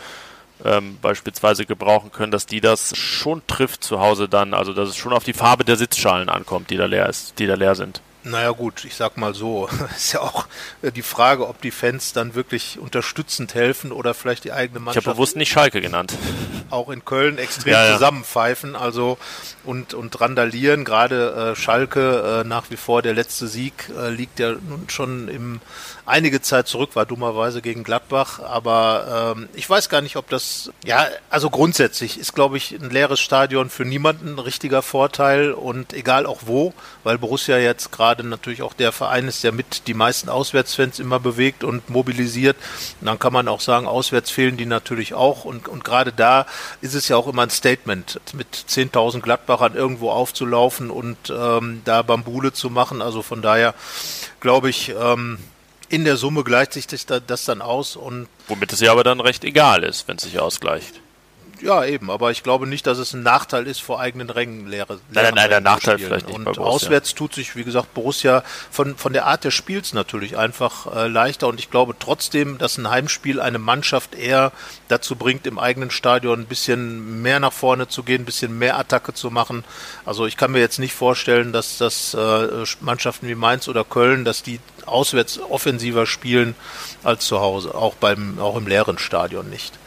ähm, 0.64 0.98
beispielsweise 1.00 1.66
gebrauchen 1.66 2.12
können, 2.12 2.32
dass 2.32 2.46
die 2.46 2.60
das 2.60 2.96
schon 2.96 3.42
trifft 3.46 3.84
zu 3.84 4.00
Hause 4.00 4.28
dann, 4.28 4.54
also 4.54 4.72
dass 4.72 4.88
es 4.88 4.96
schon 4.96 5.12
auf 5.12 5.24
die 5.24 5.32
Farbe 5.32 5.64
der 5.64 5.76
Sitzschalen 5.76 6.28
ankommt, 6.28 6.70
die 6.70 6.76
da 6.76 6.86
leer 6.86 7.08
ist, 7.08 7.38
die 7.38 7.46
da 7.46 7.54
leer 7.54 7.74
sind. 7.74 8.02
Naja 8.22 8.50
gut, 8.50 8.84
ich 8.84 8.94
sag 8.94 9.16
mal 9.16 9.34
so, 9.34 9.68
ist 9.96 10.12
ja 10.12 10.20
auch 10.20 10.46
äh, 10.82 10.92
die 10.92 11.02
Frage, 11.02 11.48
ob 11.48 11.60
die 11.60 11.70
Fans 11.70 12.12
dann 12.12 12.34
wirklich 12.34 12.78
unterstützend 12.78 13.54
helfen 13.54 13.92
oder 13.92 14.14
vielleicht 14.14 14.44
die 14.44 14.52
eigene 14.52 14.80
Mannschaft. 14.80 15.04
Ich 15.04 15.06
habe 15.06 15.14
bewusst 15.14 15.36
nicht 15.36 15.50
Schalke 15.50 15.80
genannt. 15.80 16.14
Auch 16.68 16.90
in 16.90 17.04
Köln 17.04 17.38
extrem 17.38 17.72
Ja, 17.72 17.86
ja. 17.86 17.92
zusammenpfeifen, 17.94 18.76
also 18.76 19.18
und, 19.64 19.94
und 19.94 20.20
randalieren. 20.20 20.84
Gerade 20.84 21.52
äh, 21.52 21.56
Schalke 21.56 22.42
äh, 22.42 22.48
nach 22.48 22.70
wie 22.70 22.76
vor 22.76 23.02
der 23.02 23.14
letzte 23.14 23.48
Sieg 23.48 23.90
äh, 23.96 24.10
liegt 24.10 24.38
ja 24.38 24.52
nun 24.52 24.84
schon 24.88 25.28
im 25.28 25.60
einige 26.10 26.42
Zeit 26.42 26.66
zurück, 26.66 26.90
war 26.94 27.06
dummerweise 27.06 27.62
gegen 27.62 27.84
Gladbach, 27.84 28.40
aber 28.40 29.34
ähm, 29.36 29.48
ich 29.54 29.68
weiß 29.70 29.88
gar 29.88 30.00
nicht, 30.00 30.16
ob 30.16 30.28
das 30.28 30.72
ja, 30.84 31.06
also 31.30 31.50
grundsätzlich 31.50 32.18
ist, 32.18 32.34
glaube 32.34 32.56
ich, 32.56 32.72
ein 32.72 32.90
leeres 32.90 33.20
Stadion 33.20 33.70
für 33.70 33.84
niemanden 33.84 34.34
ein 34.34 34.38
richtiger 34.38 34.82
Vorteil 34.82 35.52
und 35.52 35.92
egal 35.92 36.26
auch 36.26 36.40
wo, 36.46 36.74
weil 37.04 37.18
Borussia 37.18 37.58
jetzt 37.58 37.92
gerade 37.92 38.19
natürlich 38.28 38.62
auch 38.62 38.74
der 38.74 38.92
Verein 38.92 39.28
ist, 39.28 39.44
der 39.44 39.52
mit 39.52 39.86
die 39.86 39.94
meisten 39.94 40.28
Auswärtsfans 40.28 40.98
immer 40.98 41.20
bewegt 41.20 41.64
und 41.64 41.88
mobilisiert. 41.88 42.56
Und 43.00 43.06
dann 43.06 43.18
kann 43.18 43.32
man 43.32 43.48
auch 43.48 43.60
sagen, 43.60 43.86
auswärts 43.86 44.30
fehlen 44.30 44.56
die 44.56 44.66
natürlich 44.66 45.14
auch 45.14 45.44
und, 45.44 45.68
und 45.68 45.84
gerade 45.84 46.12
da 46.12 46.46
ist 46.80 46.94
es 46.94 47.08
ja 47.08 47.16
auch 47.16 47.26
immer 47.26 47.42
ein 47.42 47.50
Statement, 47.50 48.20
mit 48.34 48.54
10.000 48.54 49.20
Gladbachern 49.20 49.74
irgendwo 49.74 50.10
aufzulaufen 50.10 50.90
und 50.90 51.16
ähm, 51.30 51.82
da 51.84 52.02
Bambule 52.02 52.52
zu 52.52 52.70
machen. 52.70 53.02
Also 53.02 53.22
von 53.22 53.42
daher 53.42 53.74
glaube 54.40 54.70
ich, 54.70 54.90
ähm, 55.00 55.38
in 55.88 56.04
der 56.04 56.16
Summe 56.16 56.44
gleicht 56.44 56.72
sich 56.72 56.86
das, 56.86 57.06
das 57.26 57.44
dann 57.44 57.62
aus 57.62 57.96
und 57.96 58.28
Womit 58.48 58.72
es 58.72 58.80
ja 58.80 58.92
aber 58.92 59.04
dann 59.04 59.20
recht 59.20 59.44
egal 59.44 59.82
ist, 59.82 60.08
wenn 60.08 60.16
es 60.16 60.22
sich 60.22 60.38
ausgleicht. 60.38 61.00
Ja, 61.62 61.84
eben, 61.84 62.10
aber 62.10 62.30
ich 62.30 62.42
glaube 62.42 62.66
nicht, 62.66 62.86
dass 62.86 62.98
es 62.98 63.12
ein 63.12 63.22
Nachteil 63.22 63.66
ist, 63.66 63.80
vor 63.80 64.00
eigenen 64.00 64.30
Rängen 64.30 64.66
leere. 64.66 65.00
Nein, 65.10 65.24
nein, 65.24 65.34
nein, 65.34 65.50
der 65.50 65.60
Nachteil 65.60 65.98
vielleicht 65.98 66.26
nicht 66.26 66.36
Und 66.36 66.44
bei 66.44 66.52
Borussia. 66.52 66.72
auswärts 66.72 67.14
tut 67.14 67.34
sich, 67.34 67.56
wie 67.56 67.64
gesagt, 67.64 67.94
Borussia 67.94 68.42
von, 68.70 68.96
von 68.96 69.12
der 69.12 69.26
Art 69.26 69.44
des 69.44 69.54
Spiels 69.54 69.92
natürlich 69.92 70.36
einfach 70.36 70.94
äh, 70.94 71.08
leichter. 71.08 71.48
Und 71.48 71.60
ich 71.60 71.70
glaube 71.70 71.94
trotzdem, 71.98 72.58
dass 72.58 72.78
ein 72.78 72.88
Heimspiel 72.88 73.40
eine 73.40 73.58
Mannschaft 73.58 74.14
eher 74.14 74.52
dazu 74.88 75.16
bringt, 75.16 75.46
im 75.46 75.58
eigenen 75.58 75.90
Stadion 75.90 76.40
ein 76.40 76.46
bisschen 76.46 77.22
mehr 77.22 77.40
nach 77.40 77.52
vorne 77.52 77.88
zu 77.88 78.02
gehen, 78.02 78.22
ein 78.22 78.26
bisschen 78.26 78.58
mehr 78.58 78.78
Attacke 78.78 79.14
zu 79.14 79.30
machen. 79.30 79.64
Also 80.04 80.26
ich 80.26 80.36
kann 80.36 80.52
mir 80.52 80.60
jetzt 80.60 80.78
nicht 80.78 80.94
vorstellen, 80.94 81.52
dass 81.52 81.78
das 81.78 82.14
äh, 82.14 82.64
Mannschaften 82.80 83.28
wie 83.28 83.34
Mainz 83.34 83.68
oder 83.68 83.84
Köln, 83.84 84.24
dass 84.24 84.42
die 84.42 84.60
auswärts 84.86 85.40
offensiver 85.40 86.06
spielen 86.06 86.54
als 87.04 87.26
zu 87.26 87.40
Hause, 87.40 87.74
auch 87.74 87.94
beim, 87.94 88.38
auch 88.38 88.56
im 88.56 88.66
leeren 88.66 88.98
Stadion 88.98 89.48
nicht. 89.50 89.79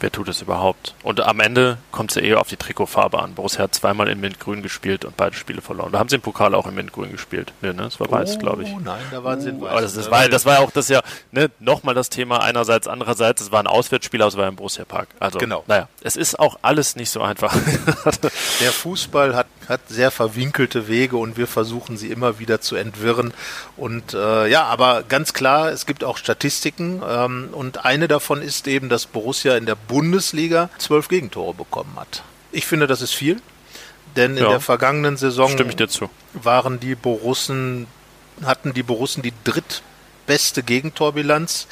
Wer 0.00 0.10
tut 0.10 0.28
es 0.28 0.40
überhaupt? 0.42 0.94
Und 1.02 1.20
am 1.20 1.40
Ende 1.40 1.76
kommt 1.92 2.10
es 2.10 2.14
ja 2.16 2.22
eher 2.22 2.40
auf 2.40 2.48
die 2.48 2.56
Trikotfarbe 2.56 3.20
an. 3.22 3.34
Borussia 3.34 3.62
hat 3.64 3.74
zweimal 3.74 4.08
in 4.08 4.18
Mintgrün 4.20 4.62
gespielt 4.62 5.04
und 5.04 5.16
beide 5.16 5.36
Spiele 5.36 5.60
verloren. 5.60 5.92
Da 5.92 5.98
haben 5.98 6.08
sie 6.08 6.16
im 6.16 6.22
Pokal 6.22 6.54
auch 6.54 6.66
in 6.66 6.74
Mintgrün 6.74 7.12
gespielt. 7.12 7.52
Nee, 7.60 7.68
ne? 7.74 7.82
Das 7.82 8.00
war 8.00 8.10
weiß, 8.10 8.38
glaube 8.38 8.62
ich. 8.62 8.70
Oh 8.74 8.80
nein, 8.82 9.02
da 9.10 9.22
waren 9.22 9.40
sie 9.40 9.50
in 9.50 9.60
weiß. 9.60 9.70
Aber 9.70 9.80
das, 9.82 9.94
das, 9.94 10.10
war, 10.10 10.28
das 10.28 10.46
war 10.46 10.60
auch 10.60 10.70
das 10.70 10.88
ja, 10.88 11.02
ne, 11.32 11.50
nochmal 11.60 11.94
das 11.94 12.08
Thema 12.08 12.42
einerseits, 12.42 12.88
andererseits, 12.88 13.42
es 13.42 13.52
war 13.52 13.60
ein 13.60 13.66
Auswärtsspiel, 13.66 14.22
aber 14.22 14.28
es 14.28 14.36
war 14.36 14.48
im 14.48 14.56
Borussia 14.56 14.84
Park. 14.84 15.08
Also, 15.20 15.38
Genau. 15.38 15.64
naja, 15.66 15.88
es 16.02 16.16
ist 16.16 16.38
auch 16.38 16.58
alles 16.62 16.96
nicht 16.96 17.10
so 17.10 17.20
einfach. 17.20 17.54
Der 18.60 18.72
Fußball 18.72 19.34
hat, 19.36 19.46
hat 19.68 19.80
sehr 19.88 20.10
verwinkelte 20.10 20.88
Wege 20.88 21.16
und 21.16 21.36
wir 21.36 21.46
versuchen 21.46 21.96
sie 21.96 22.10
immer 22.10 22.38
wieder 22.38 22.60
zu 22.60 22.76
entwirren. 22.76 23.32
Und 23.76 24.14
äh, 24.14 24.46
ja, 24.48 24.64
aber 24.64 25.02
ganz 25.02 25.32
klar, 25.34 25.70
es 25.70 25.86
gibt 25.86 26.04
auch 26.04 26.16
Statistiken 26.16 27.02
ähm, 27.06 27.48
und 27.52 27.84
eine 27.84 28.08
davon 28.08 28.42
ist 28.42 28.66
eben, 28.66 28.88
dass 28.88 29.06
Borussia 29.06 29.56
in 29.56 29.66
der 29.66 29.74
Bundesliga 29.90 30.70
zwölf 30.78 31.08
Gegentore 31.08 31.52
bekommen 31.54 31.92
hat. 31.96 32.22
Ich 32.52 32.64
finde, 32.66 32.86
das 32.86 33.02
ist 33.02 33.12
viel, 33.12 33.40
denn 34.16 34.36
in 34.36 34.44
Ja. 34.44 34.50
der 34.50 34.60
vergangenen 34.60 35.16
Saison 35.16 35.50
waren 36.32 36.80
die 36.80 36.94
Borussen, 36.94 37.86
hatten 38.44 38.72
die 38.72 38.82
Borussen 38.82 39.22
die 39.22 39.32
drittbeste 39.44 40.62
Gegentorbilanz, 40.62 41.66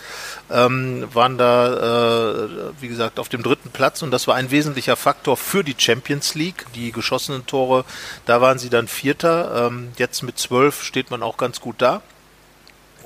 ähm, 0.50 1.06
waren 1.12 1.38
da, 1.38 2.44
äh, 2.44 2.48
wie 2.80 2.88
gesagt, 2.88 3.18
auf 3.20 3.28
dem 3.28 3.42
dritten 3.42 3.70
Platz 3.70 4.02
und 4.02 4.10
das 4.10 4.26
war 4.26 4.34
ein 4.34 4.50
wesentlicher 4.50 4.96
Faktor 4.96 5.36
für 5.36 5.62
die 5.64 5.74
Champions 5.78 6.34
League. 6.34 6.66
Die 6.74 6.90
geschossenen 6.92 7.46
Tore, 7.46 7.84
da 8.26 8.40
waren 8.40 8.58
sie 8.58 8.68
dann 8.70 8.88
Vierter. 8.88 9.68
Ähm, 9.68 9.92
jetzt 9.96 10.22
mit 10.22 10.38
zwölf 10.38 10.82
steht 10.82 11.10
man 11.10 11.22
auch 11.22 11.36
ganz 11.36 11.60
gut 11.60 11.76
da. 11.78 12.02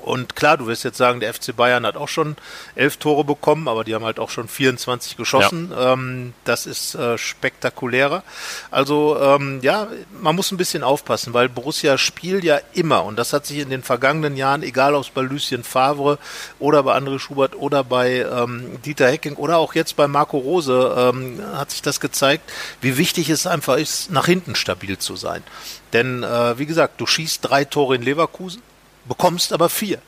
Und 0.03 0.35
klar, 0.35 0.57
du 0.57 0.67
wirst 0.67 0.83
jetzt 0.83 0.97
sagen, 0.97 1.21
der 1.21 1.33
FC 1.33 1.55
Bayern 1.55 1.85
hat 1.85 1.95
auch 1.95 2.09
schon 2.09 2.35
elf 2.75 2.97
Tore 2.97 3.23
bekommen, 3.23 3.69
aber 3.69 3.85
die 3.85 3.95
haben 3.95 4.03
halt 4.03 4.19
auch 4.19 4.29
schon 4.29 4.49
24 4.49 5.15
geschossen. 5.15 5.71
Ähm, 5.77 6.33
das 6.43 6.65
ist 6.65 6.95
äh, 6.95 7.17
spektakulärer. 7.17 8.23
Also 8.69 9.17
ähm, 9.21 9.59
ja, 9.61 9.87
man 10.21 10.35
muss 10.35 10.51
ein 10.51 10.57
bisschen 10.57 10.83
aufpassen, 10.83 11.33
weil 11.33 11.47
Borussia 11.47 11.97
spielt 11.97 12.43
ja 12.43 12.59
immer 12.73 13.05
und 13.05 13.17
das 13.17 13.31
hat 13.31 13.45
sich 13.45 13.59
in 13.59 13.69
den 13.69 13.81
vergangenen 13.81 14.35
Jahren, 14.35 14.61
egal 14.61 14.93
ob 14.93 15.03
es 15.03 15.09
bei 15.09 15.21
Lucien 15.21 15.63
Favre 15.63 16.19
oder 16.59 16.83
bei 16.83 16.97
André 16.97 17.17
Schubert 17.17 17.55
oder 17.55 17.85
bei 17.85 18.25
ähm, 18.29 18.81
Dieter 18.83 19.07
Hecking 19.09 19.35
oder 19.35 19.57
auch 19.57 19.73
jetzt 19.73 19.95
bei 19.95 20.09
Marco 20.09 20.37
Rose, 20.37 20.95
ähm, 20.97 21.41
hat 21.53 21.71
sich 21.71 21.81
das 21.81 22.01
gezeigt, 22.01 22.51
wie 22.81 22.97
wichtig 22.97 23.29
es 23.29 23.47
einfach 23.47 23.77
ist, 23.77 24.11
nach 24.11 24.25
hinten 24.25 24.55
stabil 24.55 24.97
zu 24.97 25.15
sein. 25.15 25.43
Denn 25.93 26.23
äh, 26.23 26.57
wie 26.59 26.65
gesagt, 26.65 26.99
du 26.99 27.05
schießt 27.05 27.39
drei 27.41 27.63
Tore 27.63 27.95
in 27.95 28.01
Leverkusen, 28.01 28.61
bekommst 29.05 29.53
aber 29.53 29.69
vier. 29.69 29.99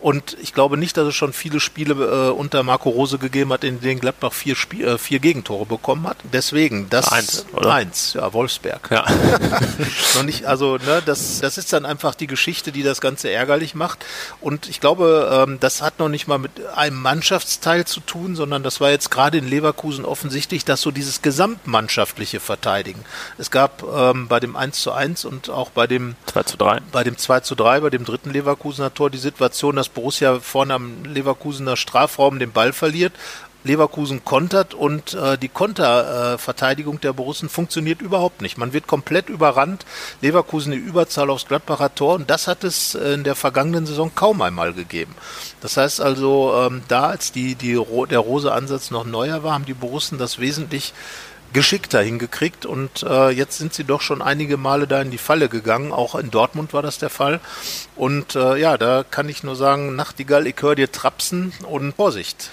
Und 0.00 0.36
ich 0.40 0.54
glaube 0.54 0.78
nicht, 0.78 0.96
dass 0.96 1.06
es 1.06 1.14
schon 1.14 1.34
viele 1.34 1.60
Spiele 1.60 1.94
äh, 1.94 2.30
unter 2.30 2.62
Marco 2.62 2.88
Rose 2.88 3.18
gegeben 3.18 3.52
hat, 3.52 3.64
in 3.64 3.80
denen 3.80 4.00
Gladbach 4.00 4.32
vier, 4.32 4.56
Spie 4.56 4.82
äh, 4.82 4.96
vier 4.96 5.18
Gegentore 5.18 5.66
bekommen 5.66 6.06
hat. 6.06 6.16
Deswegen, 6.32 6.88
das 6.88 7.12
Eins, 7.12 7.44
oder? 7.52 7.74
eins, 7.74 8.14
ja, 8.14 8.32
Wolfsberg. 8.32 8.88
Ja. 8.90 9.04
Noch 10.14 10.22
nicht, 10.22 10.46
also 10.46 10.76
ne, 10.78 11.02
das, 11.04 11.40
das 11.40 11.58
ist 11.58 11.72
dann 11.74 11.84
einfach 11.84 12.14
die 12.14 12.26
Geschichte, 12.26 12.72
die 12.72 12.82
das 12.82 13.02
Ganze 13.02 13.30
ärgerlich 13.30 13.74
macht. 13.74 14.06
Und 14.40 14.70
ich 14.70 14.80
glaube, 14.80 15.44
ähm, 15.46 15.58
das 15.60 15.82
hat 15.82 15.98
noch 15.98 16.08
nicht 16.08 16.26
mal 16.26 16.38
mit 16.38 16.66
einem 16.74 17.00
Mannschaftsteil 17.00 17.84
zu 17.84 18.00
tun, 18.00 18.36
sondern 18.36 18.62
das 18.62 18.80
war 18.80 18.90
jetzt 18.90 19.10
gerade 19.10 19.36
in 19.36 19.46
Leverkusen 19.46 20.06
offensichtlich, 20.06 20.64
dass 20.64 20.80
so 20.80 20.90
dieses 20.90 21.20
gesamtmannschaftliche 21.20 22.40
Verteidigen. 22.40 23.04
Es 23.36 23.50
gab 23.50 23.82
ähm, 23.82 24.28
bei 24.28 24.40
dem 24.40 24.56
1 24.56 24.80
zu 24.80 24.92
1 24.92 25.26
und 25.26 25.50
auch 25.50 25.70
bei 25.70 25.86
dem 25.86 26.14
2 26.26 26.42
zu 26.44 26.56
3. 26.56 26.80
bei 26.90 27.04
dem 27.04 27.18
2 27.18 27.40
zu 27.40 27.54
3, 27.54 27.80
bei 27.80 27.90
dem 27.90 28.04
dritten 28.04 28.30
Leverkusener 28.30 28.94
Tor 28.94 29.10
die 29.10 29.18
Situation, 29.18 29.76
dass 29.76 29.89
Borussia 29.94 30.40
vorne 30.40 30.74
am 30.74 31.04
Leverkusener 31.04 31.76
Strafraum 31.76 32.38
den 32.38 32.52
Ball 32.52 32.72
verliert. 32.72 33.12
Leverkusen 33.62 34.24
kontert 34.24 34.72
und 34.72 35.14
äh, 35.14 35.36
die 35.36 35.48
Konterverteidigung 35.48 36.96
äh, 36.96 37.00
der 37.00 37.12
Borussen 37.12 37.48
funktioniert 37.48 38.00
überhaupt 38.00 38.40
nicht. 38.40 38.56
Man 38.56 38.72
wird 38.72 38.86
komplett 38.86 39.28
überrannt. 39.28 39.84
Leverkusen 40.22 40.72
die 40.72 40.78
Überzahl 40.78 41.28
aufs 41.28 41.46
Gladbacher 41.46 41.94
Tor 41.94 42.14
und 42.14 42.30
das 42.30 42.46
hat 42.46 42.64
es 42.64 42.94
äh, 42.94 43.12
in 43.12 43.24
der 43.24 43.34
vergangenen 43.34 43.84
Saison 43.84 44.10
kaum 44.14 44.40
einmal 44.40 44.72
gegeben. 44.72 45.14
Das 45.60 45.76
heißt 45.76 46.00
also, 46.00 46.54
ähm, 46.56 46.82
da 46.88 47.08
als 47.08 47.32
die, 47.32 47.54
die, 47.54 47.78
der 48.08 48.18
Rose-Ansatz 48.18 48.90
noch 48.90 49.04
neuer 49.04 49.42
war, 49.42 49.52
haben 49.52 49.66
die 49.66 49.74
Borussen 49.74 50.16
das 50.16 50.38
wesentlich 50.38 50.94
geschickter 51.52 52.00
hingekriegt 52.00 52.66
und 52.66 53.02
äh, 53.02 53.30
jetzt 53.30 53.58
sind 53.58 53.74
sie 53.74 53.84
doch 53.84 54.00
schon 54.00 54.22
einige 54.22 54.56
Male 54.56 54.86
da 54.86 55.02
in 55.02 55.10
die 55.10 55.18
Falle 55.18 55.48
gegangen. 55.48 55.92
Auch 55.92 56.14
in 56.14 56.30
Dortmund 56.30 56.72
war 56.72 56.82
das 56.82 56.98
der 56.98 57.10
Fall. 57.10 57.40
Und 57.96 58.36
äh, 58.36 58.56
ja, 58.56 58.78
da 58.78 59.04
kann 59.08 59.28
ich 59.28 59.42
nur 59.42 59.56
sagen, 59.56 59.96
Nachtigall, 59.96 60.46
ich 60.46 60.56
höre 60.60 60.74
dir 60.76 60.92
trapsen 60.92 61.52
und 61.68 61.96
Vorsicht. 61.96 62.50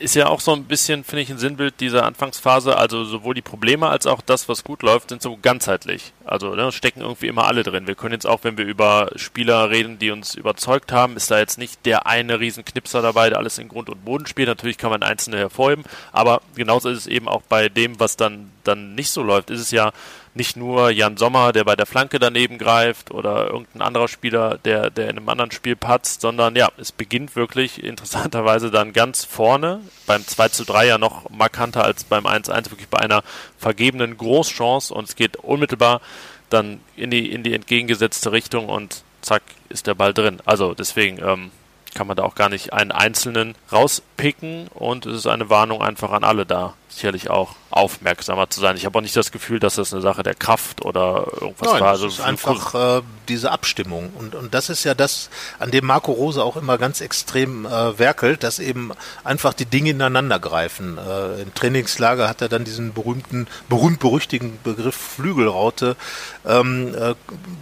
Ist 0.00 0.14
ja 0.14 0.26
auch 0.26 0.40
so 0.40 0.52
ein 0.52 0.64
bisschen, 0.64 1.04
finde 1.04 1.22
ich, 1.22 1.30
ein 1.30 1.38
Sinnbild 1.38 1.78
dieser 1.78 2.04
Anfangsphase. 2.04 2.76
Also 2.76 3.04
sowohl 3.04 3.34
die 3.34 3.42
Probleme 3.42 3.88
als 3.88 4.06
auch 4.06 4.20
das, 4.22 4.48
was 4.48 4.64
gut 4.64 4.82
läuft, 4.82 5.10
sind 5.10 5.22
so 5.22 5.38
ganzheitlich. 5.40 6.12
Also 6.24 6.54
ne, 6.54 6.72
stecken 6.72 7.02
irgendwie 7.02 7.28
immer 7.28 7.46
alle 7.46 7.62
drin. 7.62 7.86
Wir 7.86 7.94
können 7.94 8.14
jetzt 8.14 8.26
auch, 8.26 8.40
wenn 8.42 8.56
wir 8.56 8.64
über 8.64 9.10
Spieler 9.16 9.70
reden, 9.70 9.98
die 9.98 10.10
uns 10.10 10.34
überzeugt 10.34 10.90
haben, 10.90 11.16
ist 11.16 11.30
da 11.30 11.38
jetzt 11.38 11.58
nicht 11.58 11.84
der 11.86 12.06
eine 12.06 12.40
Riesenknipser 12.40 13.02
dabei, 13.02 13.28
der 13.28 13.38
alles 13.38 13.58
in 13.58 13.68
Grund 13.68 13.90
und 13.90 14.04
Boden 14.04 14.26
spielt. 14.26 14.48
Natürlich 14.48 14.78
kann 14.78 14.90
man 14.90 15.02
einzelne 15.02 15.36
hervorheben, 15.36 15.84
aber 16.12 16.40
genauso 16.54 16.88
ist 16.88 16.98
es 16.98 17.06
eben 17.06 17.28
auch 17.28 17.42
bei 17.42 17.68
dem, 17.68 18.00
was 18.00 18.16
dann, 18.16 18.50
dann 18.64 18.94
nicht 18.94 19.10
so 19.10 19.22
läuft, 19.22 19.50
ist 19.50 19.60
es 19.60 19.70
ja 19.70 19.92
nicht 20.34 20.56
nur 20.56 20.90
Jan 20.90 21.16
Sommer, 21.16 21.52
der 21.52 21.64
bei 21.64 21.74
der 21.74 21.86
Flanke 21.86 22.18
daneben 22.18 22.58
greift 22.58 23.10
oder 23.10 23.48
irgendein 23.48 23.82
anderer 23.82 24.08
Spieler, 24.08 24.58
der, 24.58 24.90
der 24.90 25.10
in 25.10 25.18
einem 25.18 25.28
anderen 25.28 25.50
Spiel 25.50 25.74
patzt, 25.74 26.20
sondern 26.20 26.54
ja, 26.54 26.68
es 26.78 26.92
beginnt 26.92 27.34
wirklich 27.34 27.82
interessanterweise 27.82 28.70
dann 28.70 28.92
ganz 28.92 29.24
vorne, 29.24 29.80
beim 30.06 30.24
2 30.26 30.48
zu 30.50 30.64
3 30.64 30.86
ja 30.86 30.98
noch 30.98 31.28
markanter 31.30 31.84
als 31.84 32.04
beim 32.04 32.26
1-1, 32.26 32.70
wirklich 32.70 32.88
bei 32.88 32.98
einer 32.98 33.22
vergebenen 33.58 34.16
Großchance 34.16 34.94
und 34.94 35.08
es 35.08 35.16
geht 35.16 35.36
unmittelbar 35.36 36.00
dann 36.48 36.80
in 36.96 37.10
die, 37.10 37.30
in 37.30 37.42
die 37.42 37.54
entgegengesetzte 37.54 38.32
Richtung 38.32 38.68
und 38.68 39.02
zack, 39.22 39.42
ist 39.68 39.86
der 39.86 39.94
Ball 39.94 40.14
drin. 40.14 40.38
Also 40.44 40.74
deswegen, 40.74 41.18
ähm, 41.22 41.50
kann 41.94 42.06
man 42.06 42.16
da 42.16 42.22
auch 42.22 42.34
gar 42.34 42.48
nicht 42.48 42.72
einen 42.72 42.92
einzelnen 42.92 43.54
rauspicken 43.72 44.68
und 44.68 45.06
es 45.06 45.18
ist 45.18 45.26
eine 45.26 45.50
Warnung 45.50 45.82
einfach 45.82 46.12
an 46.12 46.24
alle 46.24 46.46
da, 46.46 46.74
sicherlich 46.90 47.30
auch 47.30 47.54
aufmerksamer 47.70 48.50
zu 48.50 48.60
sein. 48.60 48.76
Ich 48.76 48.84
habe 48.84 48.98
auch 48.98 49.02
nicht 49.02 49.16
das 49.16 49.30
Gefühl, 49.30 49.60
dass 49.60 49.76
das 49.76 49.92
eine 49.92 50.02
Sache 50.02 50.24
der 50.24 50.34
Kraft 50.34 50.84
oder 50.84 51.26
irgendwas 51.40 51.72
Nein, 51.72 51.80
war. 51.80 51.90
Also 51.90 52.08
es 52.08 52.14
ist 52.14 52.20
einfach 52.20 52.98
äh, 52.98 53.02
diese 53.28 53.52
Abstimmung 53.52 54.12
und, 54.18 54.34
und 54.34 54.52
das 54.52 54.70
ist 54.70 54.82
ja 54.82 54.94
das, 54.94 55.30
an 55.60 55.70
dem 55.70 55.86
Marco 55.86 56.10
Rose 56.10 56.42
auch 56.42 56.56
immer 56.56 56.78
ganz 56.78 57.00
extrem 57.00 57.66
äh, 57.66 57.98
werkelt, 57.98 58.42
dass 58.42 58.58
eben 58.58 58.90
einfach 59.22 59.54
die 59.54 59.66
Dinge 59.66 59.90
ineinander 59.90 60.40
greifen. 60.40 60.98
Äh, 60.98 61.42
Im 61.42 61.54
Trainingslager 61.54 62.28
hat 62.28 62.42
er 62.42 62.48
dann 62.48 62.64
diesen 62.64 62.92
berühmten, 62.92 63.46
berühmt-berüchtigen 63.68 64.58
Begriff 64.64 64.96
Flügelraute 64.96 65.96
ähm, 66.44 66.92
äh, 66.94 67.14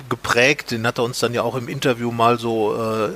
geprägt. 0.08 0.70
Den 0.70 0.86
hat 0.86 0.98
er 0.98 1.04
uns 1.04 1.18
dann 1.18 1.34
ja 1.34 1.42
auch 1.42 1.54
im 1.54 1.68
Interview 1.68 2.10
mal 2.12 2.38
so 2.38 2.74
äh, 2.74 3.10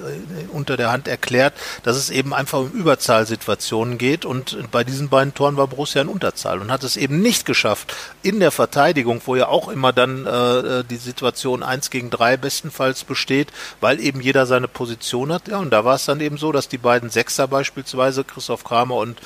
unter 0.52 0.76
der 0.76 0.92
Hand 0.92 1.08
erklärt, 1.08 1.54
dass 1.84 1.96
es 1.96 2.10
eben 2.10 2.34
einfach 2.34 2.58
um 2.58 2.70
Überzahlsituationen 2.70 3.96
geht 3.96 4.26
und 4.26 4.70
bei 4.70 4.84
diesen 4.84 5.08
beiden 5.08 5.32
Toren 5.32 5.56
war 5.56 5.66
Borussia 5.66 6.01
in 6.02 6.08
Unterzahl 6.08 6.60
und 6.60 6.70
hat 6.70 6.84
es 6.84 6.96
eben 6.96 7.20
nicht 7.20 7.46
geschafft, 7.46 7.94
in 8.22 8.40
der 8.40 8.50
Verteidigung, 8.50 9.20
wo 9.24 9.36
ja 9.36 9.48
auch 9.48 9.68
immer 9.68 9.92
dann 9.92 10.26
äh, 10.26 10.84
die 10.84 10.96
Situation 10.96 11.62
eins 11.62 11.90
gegen 11.90 12.10
drei 12.10 12.36
bestenfalls 12.36 13.04
besteht, 13.04 13.52
weil 13.80 14.00
eben 14.00 14.20
jeder 14.20 14.46
seine 14.46 14.68
Position 14.68 15.32
hat. 15.32 15.48
Ja, 15.48 15.58
und 15.58 15.70
da 15.70 15.84
war 15.84 15.94
es 15.94 16.04
dann 16.04 16.20
eben 16.20 16.36
so, 16.36 16.52
dass 16.52 16.68
die 16.68 16.78
beiden 16.78 17.10
Sechser 17.10 17.48
beispielsweise, 17.48 18.24
Christoph 18.24 18.64
Kramer 18.64 18.96
und 18.96 19.20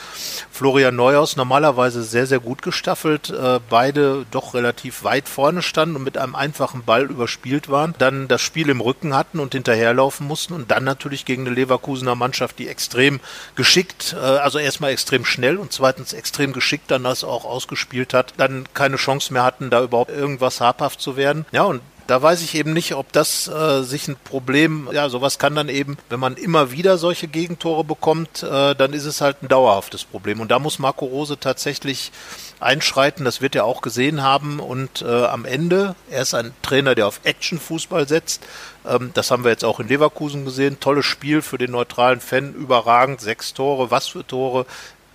Florian 0.50 0.96
Neuhaus, 0.96 1.36
normalerweise 1.36 2.02
sehr, 2.02 2.26
sehr 2.26 2.40
gut 2.40 2.62
gestaffelt, 2.62 3.30
äh, 3.30 3.60
beide 3.68 4.26
doch 4.30 4.54
relativ 4.54 5.04
weit 5.04 5.28
vorne 5.28 5.62
standen 5.62 5.96
und 5.96 6.04
mit 6.04 6.18
einem 6.18 6.34
einfachen 6.34 6.84
Ball 6.84 7.04
überspielt 7.04 7.68
waren, 7.68 7.94
dann 7.98 8.28
das 8.28 8.42
Spiel 8.42 8.68
im 8.68 8.80
Rücken 8.80 9.14
hatten 9.14 9.40
und 9.40 9.54
hinterherlaufen 9.54 10.26
mussten 10.26 10.52
und 10.54 10.70
dann 10.70 10.84
natürlich 10.84 11.24
gegen 11.24 11.46
eine 11.46 11.54
Leverkusener 11.54 12.14
Mannschaft, 12.14 12.58
die 12.58 12.68
extrem 12.68 13.20
geschickt, 13.54 14.14
äh, 14.18 14.24
also 14.24 14.58
erstmal 14.58 14.90
extrem 14.90 15.24
schnell 15.24 15.56
und 15.56 15.72
zweitens 15.72 16.12
extrem 16.12 16.52
geschickt 16.52 16.65
dann 16.90 17.04
das 17.04 17.24
auch 17.24 17.44
ausgespielt 17.44 18.14
hat, 18.14 18.34
dann 18.36 18.64
keine 18.74 18.96
Chance 18.96 19.32
mehr 19.32 19.44
hatten, 19.44 19.70
da 19.70 19.82
überhaupt 19.82 20.10
irgendwas 20.10 20.60
habhaft 20.60 21.00
zu 21.00 21.16
werden. 21.16 21.46
Ja, 21.52 21.62
und 21.62 21.80
da 22.06 22.22
weiß 22.22 22.42
ich 22.42 22.54
eben 22.54 22.72
nicht, 22.72 22.94
ob 22.94 23.12
das 23.12 23.48
äh, 23.48 23.82
sich 23.82 24.08
ein 24.08 24.16
Problem, 24.16 24.88
ja, 24.92 25.08
sowas 25.08 25.38
kann 25.38 25.54
dann 25.54 25.68
eben, 25.68 25.96
wenn 26.08 26.20
man 26.20 26.36
immer 26.36 26.70
wieder 26.70 26.98
solche 26.98 27.26
Gegentore 27.26 27.84
bekommt, 27.84 28.42
äh, 28.42 28.74
dann 28.74 28.92
ist 28.92 29.06
es 29.06 29.20
halt 29.20 29.42
ein 29.42 29.48
dauerhaftes 29.48 30.04
Problem. 30.04 30.40
Und 30.40 30.50
da 30.50 30.58
muss 30.58 30.78
Marco 30.78 31.06
Rose 31.06 31.38
tatsächlich 31.38 32.12
einschreiten, 32.60 33.24
das 33.24 33.40
wird 33.40 33.54
er 33.54 33.64
auch 33.64 33.82
gesehen 33.82 34.22
haben. 34.22 34.60
Und 34.60 35.02
äh, 35.02 35.24
am 35.24 35.44
Ende, 35.44 35.96
er 36.10 36.22
ist 36.22 36.34
ein 36.34 36.52
Trainer, 36.62 36.94
der 36.94 37.08
auf 37.08 37.20
Action-Fußball 37.24 38.06
setzt. 38.06 38.46
Ähm, 38.86 39.10
das 39.14 39.30
haben 39.30 39.44
wir 39.44 39.50
jetzt 39.50 39.64
auch 39.64 39.80
in 39.80 39.88
Leverkusen 39.88 40.44
gesehen. 40.44 40.78
Tolles 40.78 41.06
Spiel 41.06 41.42
für 41.42 41.58
den 41.58 41.72
neutralen 41.72 42.20
Fan, 42.20 42.54
überragend, 42.54 43.20
sechs 43.20 43.52
Tore, 43.52 43.90
was 43.90 44.08
für 44.08 44.26
Tore 44.26 44.66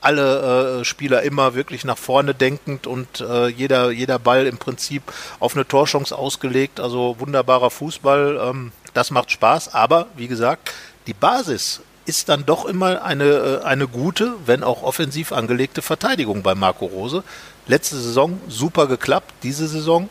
alle 0.01 0.81
äh, 0.81 0.85
Spieler 0.85 1.21
immer 1.21 1.53
wirklich 1.53 1.85
nach 1.85 1.97
vorne 1.97 2.33
denkend 2.33 2.87
und 2.87 3.21
äh, 3.21 3.47
jeder, 3.47 3.91
jeder 3.91 4.19
Ball 4.19 4.47
im 4.47 4.57
Prinzip 4.57 5.03
auf 5.39 5.55
eine 5.55 5.67
Torchance 5.67 6.17
ausgelegt. 6.17 6.79
Also 6.79 7.15
wunderbarer 7.19 7.69
Fußball, 7.69 8.39
ähm, 8.43 8.71
das 8.93 9.11
macht 9.11 9.31
Spaß. 9.31 9.73
Aber 9.73 10.07
wie 10.17 10.27
gesagt, 10.27 10.71
die 11.07 11.13
Basis 11.13 11.81
ist 12.05 12.29
dann 12.29 12.45
doch 12.45 12.65
immer 12.65 13.03
eine, 13.03 13.25
äh, 13.25 13.63
eine 13.63 13.87
gute, 13.87 14.33
wenn 14.45 14.63
auch 14.63 14.83
offensiv 14.83 15.31
angelegte 15.31 15.81
Verteidigung 15.81 16.41
bei 16.41 16.55
Marco 16.55 16.85
Rose. 16.85 17.23
Letzte 17.67 17.95
Saison 17.97 18.41
super 18.47 18.87
geklappt, 18.87 19.31
diese 19.43 19.67
Saison 19.67 20.09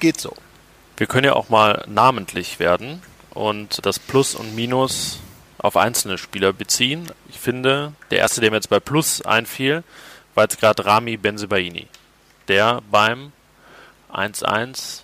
geht 0.00 0.20
so. 0.20 0.34
Wir 0.96 1.06
können 1.06 1.24
ja 1.24 1.34
auch 1.34 1.48
mal 1.48 1.84
namentlich 1.86 2.58
werden 2.58 3.02
und 3.30 3.86
das 3.86 3.98
Plus 3.98 4.34
und 4.34 4.54
Minus 4.54 5.20
auf 5.62 5.76
einzelne 5.76 6.18
Spieler 6.18 6.52
beziehen. 6.52 7.10
Ich 7.28 7.38
finde, 7.38 7.92
der 8.10 8.18
erste, 8.18 8.40
der 8.40 8.50
mir 8.50 8.56
jetzt 8.56 8.68
bei 8.70 8.80
Plus 8.80 9.22
einfiel, 9.22 9.84
war 10.34 10.44
jetzt 10.44 10.60
gerade 10.60 10.84
Rami 10.84 11.16
Benzebaini, 11.16 11.86
der 12.48 12.82
beim 12.90 13.32
1-1 14.12 15.02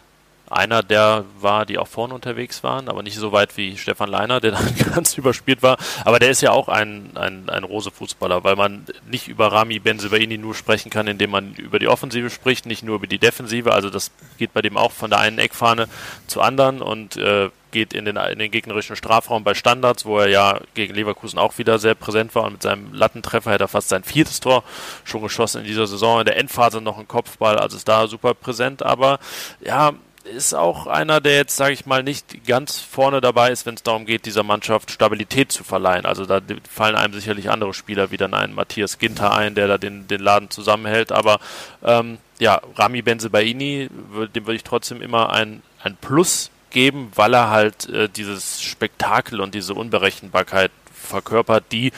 einer 0.50 0.82
der 0.82 1.24
war, 1.40 1.66
die 1.66 1.78
auch 1.78 1.88
vorne 1.88 2.14
unterwegs 2.14 2.62
waren, 2.62 2.88
aber 2.88 3.02
nicht 3.02 3.16
so 3.16 3.32
weit 3.32 3.56
wie 3.56 3.76
Stefan 3.76 4.08
Leiner, 4.08 4.40
der 4.40 4.52
dann 4.52 4.74
ganz 4.94 5.16
überspielt 5.16 5.62
war. 5.62 5.76
Aber 6.04 6.18
der 6.18 6.30
ist 6.30 6.40
ja 6.40 6.52
auch 6.52 6.68
ein, 6.68 7.10
ein, 7.16 7.48
ein 7.48 7.64
Rose-Fußballer, 7.64 8.44
weil 8.44 8.56
man 8.56 8.86
nicht 9.10 9.28
über 9.28 9.52
Rami 9.52 9.78
Benzebaini 9.78 10.38
nur 10.38 10.54
sprechen 10.54 10.90
kann, 10.90 11.06
indem 11.06 11.30
man 11.30 11.54
über 11.54 11.78
die 11.78 11.88
Offensive 11.88 12.30
spricht, 12.30 12.66
nicht 12.66 12.82
nur 12.82 12.96
über 12.96 13.06
die 13.06 13.18
Defensive. 13.18 13.72
Also 13.72 13.90
das 13.90 14.10
geht 14.38 14.52
bei 14.52 14.62
dem 14.62 14.76
auch 14.76 14.92
von 14.92 15.10
der 15.10 15.20
einen 15.20 15.38
Eckfahne 15.38 15.88
zur 16.26 16.44
anderen 16.44 16.80
und 16.80 17.16
äh, 17.16 17.50
geht 17.70 17.92
in 17.92 18.04
den, 18.04 18.16
in 18.16 18.38
den 18.38 18.50
gegnerischen 18.50 18.96
Strafraum 18.96 19.44
bei 19.44 19.54
Standards, 19.54 20.04
wo 20.04 20.18
er 20.18 20.28
ja 20.28 20.60
gegen 20.74 20.94
Leverkusen 20.94 21.38
auch 21.38 21.58
wieder 21.58 21.78
sehr 21.78 21.94
präsent 21.94 22.34
war 22.34 22.44
und 22.44 22.52
mit 22.52 22.62
seinem 22.62 22.92
Lattentreffer 22.92 23.50
hätte 23.50 23.64
er 23.64 23.68
fast 23.68 23.88
sein 23.88 24.04
viertes 24.04 24.40
Tor 24.40 24.64
schon 25.04 25.22
geschossen 25.22 25.60
in 25.62 25.66
dieser 25.66 25.86
Saison. 25.86 26.20
In 26.20 26.26
der 26.26 26.36
Endphase 26.36 26.80
noch 26.80 26.98
ein 26.98 27.08
Kopfball, 27.08 27.58
also 27.58 27.76
ist 27.76 27.88
da 27.88 28.06
super 28.06 28.34
präsent, 28.34 28.82
aber 28.82 29.18
ja, 29.60 29.94
ist 30.28 30.54
auch 30.54 30.86
einer, 30.86 31.20
der 31.20 31.36
jetzt, 31.36 31.56
sage 31.56 31.72
ich 31.72 31.86
mal, 31.86 32.02
nicht 32.02 32.46
ganz 32.46 32.78
vorne 32.78 33.20
dabei 33.20 33.50
ist, 33.50 33.66
wenn 33.66 33.74
es 33.74 33.82
darum 33.82 34.06
geht, 34.06 34.26
dieser 34.26 34.42
Mannschaft 34.42 34.90
Stabilität 34.90 35.50
zu 35.50 35.64
verleihen. 35.64 36.04
Also 36.04 36.26
da 36.26 36.40
fallen 36.70 36.96
einem 36.96 37.14
sicherlich 37.14 37.50
andere 37.50 37.74
Spieler 37.74 38.10
wie 38.10 38.16
dann 38.16 38.34
ein 38.34 38.54
Matthias 38.54 38.98
Ginter 38.98 39.32
ein, 39.32 39.54
der 39.54 39.68
da 39.68 39.78
den, 39.78 40.06
den 40.06 40.20
Laden 40.20 40.50
zusammenhält. 40.50 41.12
Aber 41.12 41.38
ähm, 41.82 42.18
ja, 42.38 42.60
Rami 42.76 43.02
Benzebaini, 43.02 43.88
dem 44.34 44.46
würde 44.46 44.56
ich 44.56 44.64
trotzdem 44.64 45.02
immer 45.02 45.30
ein, 45.30 45.62
ein 45.82 45.96
Plus 45.96 46.50
geben, 46.70 47.10
weil 47.14 47.34
er 47.34 47.50
halt 47.50 47.88
äh, 47.88 48.08
dieses 48.08 48.62
Spektakel 48.62 49.40
und 49.40 49.54
diese 49.54 49.74
Unberechenbarkeit 49.74 50.70
verkörpert, 50.92 51.64
die 51.72 51.92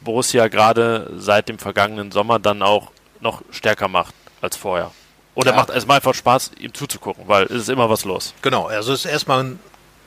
Borussia 0.00 0.48
gerade 0.48 1.12
seit 1.16 1.48
dem 1.48 1.58
vergangenen 1.58 2.12
Sommer 2.12 2.38
dann 2.38 2.62
auch 2.62 2.90
noch 3.20 3.42
stärker 3.50 3.88
macht 3.88 4.14
als 4.40 4.56
vorher. 4.56 4.92
Oder 5.34 5.50
ja. 5.50 5.56
macht 5.56 5.70
es 5.70 5.86
mal 5.86 5.96
einfach 5.96 6.14
Spaß, 6.14 6.52
ihm 6.58 6.72
zuzugucken, 6.72 7.28
weil 7.28 7.44
es 7.44 7.62
ist 7.62 7.68
immer 7.68 7.90
was 7.90 8.04
los. 8.04 8.32
Genau, 8.42 8.66
also 8.66 8.92
es 8.92 9.04
ist 9.04 9.10
erstmal 9.10 9.44
ein 9.44 9.58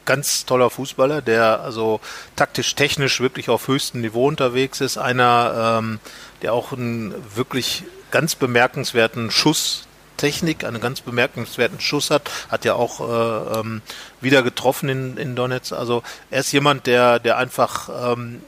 ganz 0.05 0.45
toller 0.45 0.71
Fußballer, 0.71 1.21
der 1.21 1.61
also 1.61 1.99
taktisch, 2.35 2.73
technisch 2.73 3.21
wirklich 3.21 3.49
auf 3.49 3.67
höchstem 3.67 4.01
Niveau 4.01 4.27
unterwegs 4.27 4.81
ist. 4.81 4.97
Einer, 4.97 5.77
ähm, 5.79 5.99
der 6.41 6.53
auch 6.53 6.71
einen 6.71 7.13
wirklich 7.35 7.83
ganz 8.09 8.33
bemerkenswerten 8.33 9.29
Schuss 9.29 9.87
Technik, 10.19 10.63
einen 10.63 10.81
ganz 10.81 11.01
bemerkenswerten 11.01 11.79
Schuss 11.79 12.11
hat, 12.11 12.29
hat 12.49 12.65
ja 12.65 12.75
auch 12.75 12.99
äh, 12.99 13.59
ähm, 13.59 13.81
wieder 14.21 14.43
getroffen 14.43 14.89
in, 14.89 15.17
in 15.17 15.35
Donetsk. 15.35 15.71
Also 15.71 16.03
er 16.29 16.41
ist 16.41 16.51
jemand, 16.51 16.85
der, 16.85 17.19
der 17.19 17.37
einfach 17.37 18.13
ähm, 18.13 18.41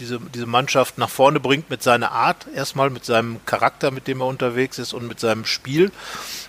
diese, 0.00 0.20
diese 0.34 0.46
Mannschaft 0.46 0.98
nach 0.98 1.10
vorne 1.10 1.40
bringt 1.40 1.70
mit 1.70 1.82
seiner 1.82 2.12
Art, 2.12 2.46
erstmal 2.54 2.90
mit 2.90 3.04
seinem 3.04 3.44
Charakter, 3.46 3.90
mit 3.90 4.06
dem 4.06 4.20
er 4.20 4.26
unterwegs 4.26 4.78
ist 4.78 4.92
und 4.92 5.06
mit 5.06 5.20
seinem 5.20 5.44
Spiel. 5.44 5.90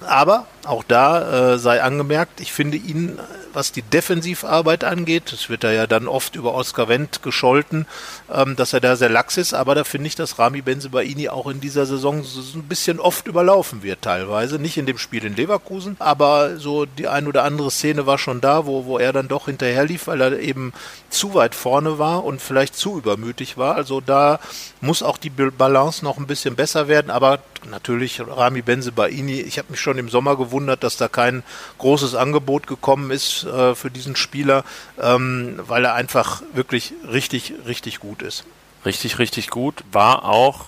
Aber 0.05 0.47
auch 0.65 0.83
da 0.83 1.53
äh, 1.53 1.59
sei 1.59 1.81
angemerkt, 1.81 2.41
ich 2.41 2.53
finde 2.53 2.77
ihn, 2.77 3.19
was 3.53 3.71
die 3.71 3.81
Defensivarbeit 3.81 4.83
angeht, 4.83 5.31
das 5.31 5.49
wird 5.49 5.63
er 5.63 5.73
ja 5.73 5.88
dann 5.88 6.07
oft 6.07 6.35
über 6.35 6.53
Oscar 6.53 6.88
Wendt 6.88 7.23
gescholten, 7.23 7.85
ähm, 8.33 8.55
dass 8.55 8.73
er 8.73 8.79
da 8.79 8.95
sehr 8.95 9.09
lax 9.09 9.38
ist, 9.38 9.53
aber 9.53 9.75
da 9.75 9.83
finde 9.83 10.07
ich, 10.07 10.15
dass 10.15 10.39
Rami 10.39 10.62
Benzebaini 10.62 11.29
auch 11.29 11.47
in 11.47 11.62
dieser 11.62 11.85
Saison 11.85 12.23
so 12.23 12.57
ein 12.57 12.63
bisschen 12.63 12.99
oft 12.99 13.27
überlaufen 13.27 13.83
wird 13.83 14.01
teilweise. 14.01 14.59
Nicht 14.59 14.77
in 14.77 14.85
dem 14.85 14.97
Spiel 14.97 15.25
in 15.25 15.35
Leverkusen, 15.35 15.95
aber 15.99 16.57
so 16.57 16.85
die 16.85 17.07
ein 17.07 17.27
oder 17.27 17.43
andere 17.43 17.71
Szene 17.71 18.05
war 18.05 18.17
schon 18.17 18.41
da, 18.41 18.65
wo, 18.65 18.85
wo 18.85 18.97
er 18.97 19.13
dann 19.13 19.27
doch 19.27 19.45
hinterher 19.45 19.85
lief, 19.85 20.07
weil 20.07 20.21
er 20.21 20.39
eben 20.39 20.73
zu 21.09 21.33
weit 21.33 21.55
vorne 21.55 21.99
war 21.99 22.23
und 22.23 22.41
vielleicht 22.41 22.75
zu 22.75 22.97
übermütig 22.97 23.57
war. 23.57 23.75
Also 23.75 24.01
da 24.01 24.39
muss 24.81 25.03
auch 25.03 25.17
die 25.17 25.29
Balance 25.29 26.03
noch 26.03 26.17
ein 26.17 26.27
bisschen 26.27 26.55
besser 26.55 26.88
werden, 26.88 27.12
aber 27.12 27.39
natürlich 27.65 28.21
Rami 28.21 28.61
Benzebaini, 28.61 29.41
ich 29.41 29.57
habe 29.57 29.71
mich 29.71 29.79
schon 29.79 29.97
im 29.97 30.09
Sommer 30.09 30.37
gewundert, 30.37 30.83
dass 30.83 30.97
da 30.97 31.07
kein 31.07 31.43
großes 31.77 32.15
Angebot 32.15 32.67
gekommen 32.67 33.11
ist 33.11 33.43
äh, 33.43 33.75
für 33.75 33.91
diesen 33.91 34.15
Spieler, 34.15 34.63
ähm, 34.99 35.59
weil 35.67 35.85
er 35.85 35.93
einfach 35.93 36.41
wirklich 36.53 36.93
richtig, 37.11 37.53
richtig 37.65 37.99
gut 37.99 38.21
ist. 38.21 38.45
Richtig, 38.85 39.19
richtig 39.19 39.49
gut 39.49 39.83
war 39.91 40.25
auch 40.25 40.67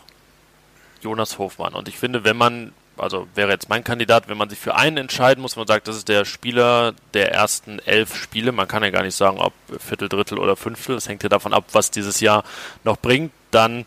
Jonas 1.01 1.37
Hofmann. 1.37 1.73
Und 1.73 1.87
ich 1.87 1.97
finde, 1.97 2.23
wenn 2.23 2.37
man, 2.37 2.73
also 2.97 3.27
wäre 3.35 3.51
jetzt 3.51 3.69
mein 3.69 3.83
Kandidat, 3.83 4.27
wenn 4.27 4.37
man 4.37 4.49
sich 4.49 4.59
für 4.59 4.75
einen 4.75 4.97
entscheiden 4.97 5.41
muss, 5.41 5.55
man 5.55 5.67
sagt, 5.67 5.87
das 5.87 5.95
ist 5.95 6.07
der 6.07 6.25
Spieler 6.25 6.93
der 7.13 7.31
ersten 7.31 7.79
elf 7.79 8.15
Spiele, 8.15 8.51
man 8.51 8.67
kann 8.67 8.83
ja 8.83 8.89
gar 8.89 9.03
nicht 9.03 9.15
sagen, 9.15 9.39
ob 9.39 9.53
Viertel, 9.79 10.09
Drittel 10.09 10.39
oder 10.39 10.55
Fünftel, 10.55 10.95
das 10.95 11.07
hängt 11.07 11.23
ja 11.23 11.29
davon 11.29 11.53
ab, 11.53 11.65
was 11.71 11.91
dieses 11.91 12.19
Jahr 12.19 12.43
noch 12.83 12.97
bringt, 12.97 13.31
dann 13.51 13.85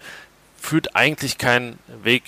führt 0.64 0.96
eigentlich 0.96 1.36
kein 1.36 1.78
Weg 2.02 2.24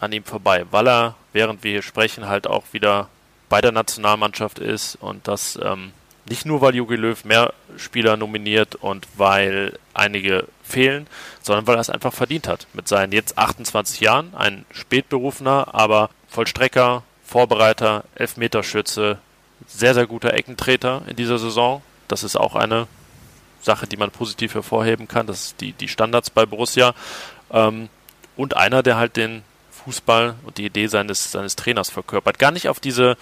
an 0.00 0.12
ihm 0.12 0.24
vorbei, 0.24 0.64
weil 0.70 0.88
er, 0.88 1.14
während 1.32 1.62
wir 1.62 1.72
hier 1.72 1.82
sprechen, 1.82 2.26
halt 2.26 2.46
auch 2.46 2.64
wieder 2.72 3.08
bei 3.48 3.60
der 3.60 3.72
Nationalmannschaft 3.72 4.58
ist 4.58 4.96
und 4.96 5.28
das 5.28 5.58
ähm, 5.62 5.92
nicht 6.28 6.46
nur, 6.46 6.60
weil 6.60 6.74
Jogi 6.74 6.96
Löw 6.96 7.24
mehr 7.24 7.52
Spieler 7.76 8.16
nominiert 8.16 8.76
und 8.76 9.06
weil 9.16 9.78
einige 9.94 10.46
fehlen, 10.62 11.06
sondern 11.42 11.66
weil 11.66 11.76
er 11.76 11.80
es 11.80 11.90
einfach 11.90 12.12
verdient 12.12 12.46
hat. 12.46 12.66
Mit 12.72 12.88
seinen 12.88 13.12
jetzt 13.12 13.36
28 13.36 14.00
Jahren, 14.00 14.34
ein 14.34 14.64
spätberufener, 14.70 15.74
aber 15.74 16.10
Vollstrecker, 16.28 17.02
Vorbereiter, 17.24 18.04
Elfmeterschütze, 18.14 19.18
sehr, 19.66 19.94
sehr 19.94 20.06
guter 20.06 20.32
Eckentreter 20.32 21.02
in 21.08 21.16
dieser 21.16 21.38
Saison. 21.38 21.82
Das 22.06 22.22
ist 22.22 22.36
auch 22.36 22.54
eine 22.54 22.86
Sache, 23.60 23.86
die 23.86 23.96
man 23.96 24.10
positiv 24.10 24.54
hervorheben 24.54 25.08
kann. 25.08 25.26
Das 25.26 25.46
ist 25.46 25.60
die, 25.60 25.72
die 25.72 25.88
Standards 25.88 26.30
bei 26.30 26.46
Borussia. 26.46 26.94
Ähm, 27.52 27.88
und 28.36 28.56
einer, 28.56 28.82
der 28.82 28.96
halt 28.96 29.16
den 29.16 29.42
Fußball 29.84 30.34
und 30.44 30.58
die 30.58 30.66
Idee 30.66 30.86
seines, 30.86 31.32
seines 31.32 31.56
Trainers 31.56 31.90
verkörpert. 31.90 32.38
Gar 32.38 32.50
nicht 32.50 32.68
auf 32.68 32.80
diese, 32.80 33.16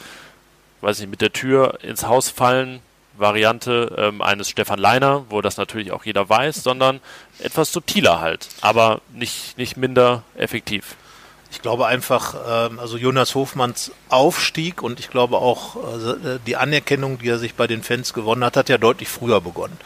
weiß 0.80 1.00
nicht, 1.00 1.10
mit 1.10 1.20
der 1.20 1.32
Tür 1.32 1.78
ins 1.82 2.06
Haus 2.06 2.28
fallen 2.28 2.80
Variante 3.16 3.94
ähm, 3.98 4.22
eines 4.22 4.48
Stefan 4.48 4.78
Leiner, 4.78 5.24
wo 5.28 5.40
das 5.40 5.56
natürlich 5.56 5.92
auch 5.92 6.04
jeder 6.04 6.28
weiß, 6.28 6.62
sondern 6.62 7.00
etwas 7.40 7.72
subtiler 7.72 8.20
halt, 8.20 8.48
aber 8.60 9.00
nicht, 9.12 9.58
nicht 9.58 9.76
minder 9.76 10.22
effektiv. 10.36 10.96
Ich 11.50 11.62
glaube 11.62 11.86
einfach, 11.86 12.34
ähm, 12.46 12.78
also 12.78 12.96
Jonas 12.98 13.34
Hofmanns 13.34 13.90
Aufstieg 14.10 14.82
und 14.82 15.00
ich 15.00 15.10
glaube 15.10 15.38
auch 15.38 15.76
äh, 15.76 16.38
die 16.46 16.56
Anerkennung, 16.56 17.18
die 17.18 17.28
er 17.28 17.38
sich 17.38 17.54
bei 17.54 17.66
den 17.66 17.82
Fans 17.82 18.12
gewonnen 18.12 18.44
hat, 18.44 18.56
hat 18.56 18.68
ja 18.68 18.78
deutlich 18.78 19.08
früher 19.08 19.40
begonnen. 19.40 19.78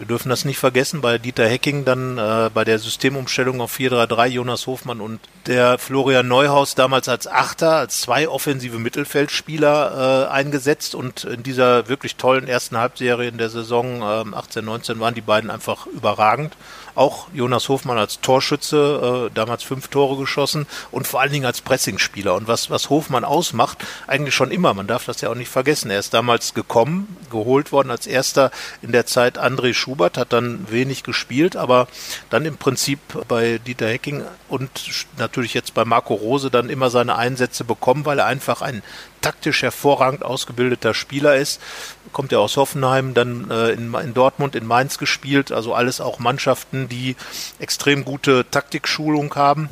Wir 0.00 0.06
dürfen 0.06 0.30
das 0.30 0.46
nicht 0.46 0.56
vergessen, 0.56 1.02
bei 1.02 1.18
Dieter 1.18 1.46
Hecking 1.46 1.84
dann 1.84 2.16
äh, 2.16 2.48
bei 2.54 2.64
der 2.64 2.78
Systemumstellung 2.78 3.60
auf 3.60 3.76
4-3-3 3.78 4.28
Jonas 4.28 4.66
Hofmann 4.66 5.02
und 5.02 5.20
der 5.44 5.76
Florian 5.76 6.26
Neuhaus 6.26 6.74
damals 6.74 7.06
als 7.06 7.26
Achter, 7.26 7.72
als 7.72 8.00
zwei 8.00 8.26
offensive 8.26 8.78
Mittelfeldspieler 8.78 10.28
äh, 10.30 10.32
eingesetzt 10.32 10.94
und 10.94 11.24
in 11.24 11.42
dieser 11.42 11.88
wirklich 11.88 12.16
tollen 12.16 12.48
ersten 12.48 12.78
Halbserie 12.78 13.28
in 13.28 13.36
der 13.36 13.50
Saison 13.50 14.00
äh, 14.00 14.34
18, 14.34 14.64
19 14.64 15.00
waren 15.00 15.14
die 15.14 15.20
beiden 15.20 15.50
einfach 15.50 15.86
überragend. 15.86 16.56
Auch 17.00 17.28
Jonas 17.32 17.70
Hofmann 17.70 17.96
als 17.96 18.20
Torschütze, 18.20 19.30
äh, 19.30 19.34
damals 19.34 19.62
fünf 19.62 19.88
Tore 19.88 20.18
geschossen 20.18 20.66
und 20.90 21.06
vor 21.06 21.22
allen 21.22 21.32
Dingen 21.32 21.46
als 21.46 21.62
Pressingspieler. 21.62 22.34
Und 22.34 22.46
was, 22.46 22.68
was 22.68 22.90
Hofmann 22.90 23.24
ausmacht, 23.24 23.78
eigentlich 24.06 24.34
schon 24.34 24.50
immer, 24.50 24.74
man 24.74 24.86
darf 24.86 25.06
das 25.06 25.22
ja 25.22 25.30
auch 25.30 25.34
nicht 25.34 25.48
vergessen. 25.48 25.90
Er 25.90 25.98
ist 25.98 26.12
damals 26.12 26.52
gekommen, 26.52 27.16
geholt 27.30 27.72
worden 27.72 27.90
als 27.90 28.06
erster 28.06 28.50
in 28.82 28.92
der 28.92 29.06
Zeit 29.06 29.38
André 29.38 29.72
Schubert, 29.72 30.18
hat 30.18 30.34
dann 30.34 30.70
wenig 30.70 31.02
gespielt, 31.02 31.56
aber 31.56 31.88
dann 32.28 32.44
im 32.44 32.58
Prinzip 32.58 32.98
bei 33.28 33.56
Dieter 33.56 33.88
Hecking 33.88 34.22
und 34.50 34.70
natürlich 35.16 35.54
jetzt 35.54 35.72
bei 35.72 35.86
Marco 35.86 36.12
Rose 36.12 36.50
dann 36.50 36.68
immer 36.68 36.90
seine 36.90 37.16
Einsätze 37.16 37.64
bekommen, 37.64 38.04
weil 38.04 38.18
er 38.18 38.26
einfach 38.26 38.60
ein 38.60 38.82
taktisch 39.20 39.62
hervorragend 39.62 40.24
ausgebildeter 40.24 40.94
Spieler 40.94 41.36
ist. 41.36 41.60
Kommt 42.12 42.32
er 42.32 42.40
aus 42.40 42.56
Hoffenheim, 42.56 43.14
dann 43.14 43.50
äh, 43.50 43.70
in, 43.70 43.94
in, 43.94 44.14
Dortmund, 44.14 44.54
in 44.54 44.66
Mainz 44.66 44.98
gespielt. 44.98 45.52
Also 45.52 45.74
alles 45.74 46.00
auch 46.00 46.18
Mannschaften, 46.18 46.88
die 46.88 47.16
extrem 47.58 48.04
gute 48.04 48.46
Taktikschulung 48.50 49.34
haben 49.34 49.68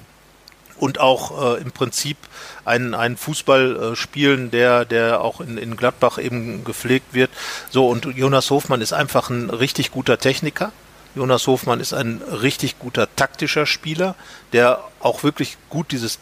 und 0.79 1.01
auch 1.01 1.57
äh, 1.57 1.61
im 1.61 1.73
Prinzip 1.73 2.17
einen, 2.65 2.95
einen 2.95 3.17
Fußball 3.17 3.77
äh, 3.93 3.97
spielen, 3.97 4.51
der, 4.51 4.85
der 4.85 5.21
auch 5.21 5.41
in, 5.41 5.59
in 5.59 5.77
Gladbach 5.77 6.19
eben 6.19 6.65
gepflegt 6.65 7.15
wird. 7.15 7.31
So, 7.71 7.89
und 7.89 8.05
Jonas 8.05 8.51
Hofmann 8.51 8.81
ist 8.81 8.93
einfach 8.93 9.31
ein 9.31 9.51
richtig 9.51 9.91
guter 9.91 10.19
Techniker. 10.19 10.73
Jonas 11.15 11.47
Hofmann 11.47 11.81
ist 11.81 11.93
ein 11.95 12.23
richtig 12.23 12.79
guter 12.79 13.09
taktischer 13.17 13.67
Spieler, 13.67 14.15
der 14.53 14.85
auch 15.01 15.23
wirklich 15.23 15.57
gut 15.69 15.91
dieses 15.91 16.19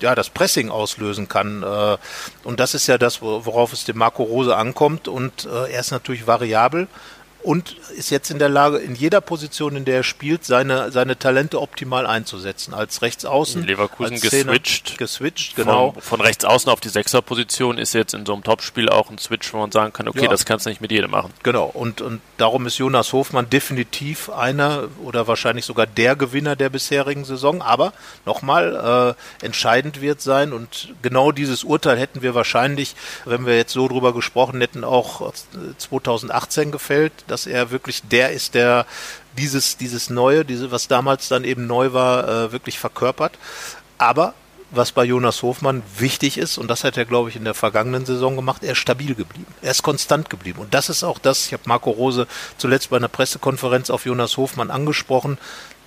ja, 0.00 0.14
das 0.14 0.30
Pressing 0.30 0.70
auslösen 0.70 1.28
kann. 1.28 1.62
Äh, 1.62 1.96
und 2.44 2.60
das 2.60 2.74
ist 2.74 2.86
ja 2.86 2.98
das, 2.98 3.22
worauf 3.22 3.72
es 3.72 3.84
dem 3.84 3.98
Marco 3.98 4.22
Rose 4.22 4.56
ankommt. 4.56 5.08
Und 5.08 5.46
äh, 5.46 5.72
er 5.72 5.80
ist 5.80 5.90
natürlich 5.90 6.26
variabel 6.26 6.88
und 7.48 7.76
ist 7.96 8.10
jetzt 8.10 8.30
in 8.30 8.38
der 8.38 8.50
Lage, 8.50 8.76
in 8.76 8.94
jeder 8.94 9.22
Position, 9.22 9.74
in 9.74 9.86
der 9.86 9.96
er 9.96 10.02
spielt, 10.02 10.44
seine, 10.44 10.92
seine 10.92 11.18
Talente 11.18 11.62
optimal 11.62 12.06
einzusetzen. 12.06 12.74
Als 12.74 13.00
Rechtsaußen. 13.00 13.62
Leverkusen 13.62 14.12
als 14.14 14.20
geswitcht. 14.20 14.98
Geswitcht, 14.98 15.56
genau. 15.56 15.92
Von, 15.92 16.02
von 16.02 16.20
Rechtsaußen 16.20 16.70
auf 16.70 16.80
die 16.80 16.90
Sechserposition 16.90 17.78
ist 17.78 17.94
jetzt 17.94 18.12
in 18.12 18.26
so 18.26 18.34
einem 18.34 18.42
Topspiel 18.42 18.90
auch 18.90 19.08
ein 19.08 19.16
Switch, 19.16 19.54
wo 19.54 19.58
man 19.58 19.72
sagen 19.72 19.94
kann, 19.94 20.08
okay, 20.08 20.24
ja. 20.24 20.28
das 20.28 20.44
kannst 20.44 20.66
du 20.66 20.70
nicht 20.70 20.82
mit 20.82 20.90
jedem 20.90 21.10
machen. 21.10 21.32
Genau. 21.42 21.64
Und, 21.72 22.02
und 22.02 22.20
darum 22.36 22.66
ist 22.66 22.76
Jonas 22.76 23.14
Hofmann 23.14 23.48
definitiv 23.48 24.28
einer 24.28 24.88
oder 25.02 25.26
wahrscheinlich 25.26 25.64
sogar 25.64 25.86
der 25.86 26.16
Gewinner 26.16 26.54
der 26.54 26.68
bisherigen 26.68 27.24
Saison. 27.24 27.62
Aber 27.62 27.94
nochmal, 28.26 29.16
äh, 29.40 29.44
entscheidend 29.44 30.02
wird 30.02 30.20
sein 30.20 30.52
und 30.52 30.92
genau 31.00 31.32
dieses 31.32 31.64
Urteil 31.64 31.98
hätten 31.98 32.20
wir 32.20 32.34
wahrscheinlich, 32.34 32.94
wenn 33.24 33.46
wir 33.46 33.56
jetzt 33.56 33.72
so 33.72 33.88
drüber 33.88 34.12
gesprochen 34.12 34.60
hätten, 34.60 34.84
auch 34.84 35.32
2018 35.78 36.72
gefällt 36.72 37.12
dass 37.37 37.37
er 37.46 37.70
wirklich 37.70 38.02
der 38.02 38.32
ist, 38.32 38.54
der 38.54 38.86
dieses, 39.36 39.76
dieses 39.76 40.10
Neue, 40.10 40.44
diese, 40.44 40.70
was 40.70 40.88
damals 40.88 41.28
dann 41.28 41.44
eben 41.44 41.66
neu 41.66 41.92
war, 41.92 42.28
äh, 42.28 42.52
wirklich 42.52 42.78
verkörpert. 42.78 43.38
Aber 43.98 44.34
was 44.70 44.92
bei 44.92 45.04
Jonas 45.04 45.42
Hofmann 45.42 45.82
wichtig 45.96 46.36
ist, 46.36 46.58
und 46.58 46.68
das 46.68 46.84
hat 46.84 46.96
er, 46.96 47.06
glaube 47.06 47.30
ich, 47.30 47.36
in 47.36 47.44
der 47.44 47.54
vergangenen 47.54 48.04
Saison 48.04 48.36
gemacht, 48.36 48.62
er 48.62 48.72
ist 48.72 48.78
stabil 48.78 49.14
geblieben. 49.14 49.46
Er 49.62 49.70
ist 49.70 49.82
konstant 49.82 50.28
geblieben. 50.28 50.60
Und 50.60 50.74
das 50.74 50.90
ist 50.90 51.04
auch 51.04 51.18
das, 51.18 51.46
ich 51.46 51.52
habe 51.52 51.62
Marco 51.66 51.90
Rose 51.90 52.26
zuletzt 52.58 52.90
bei 52.90 52.98
einer 52.98 53.08
Pressekonferenz 53.08 53.88
auf 53.88 54.04
Jonas 54.04 54.36
Hofmann 54.36 54.70
angesprochen, 54.70 55.38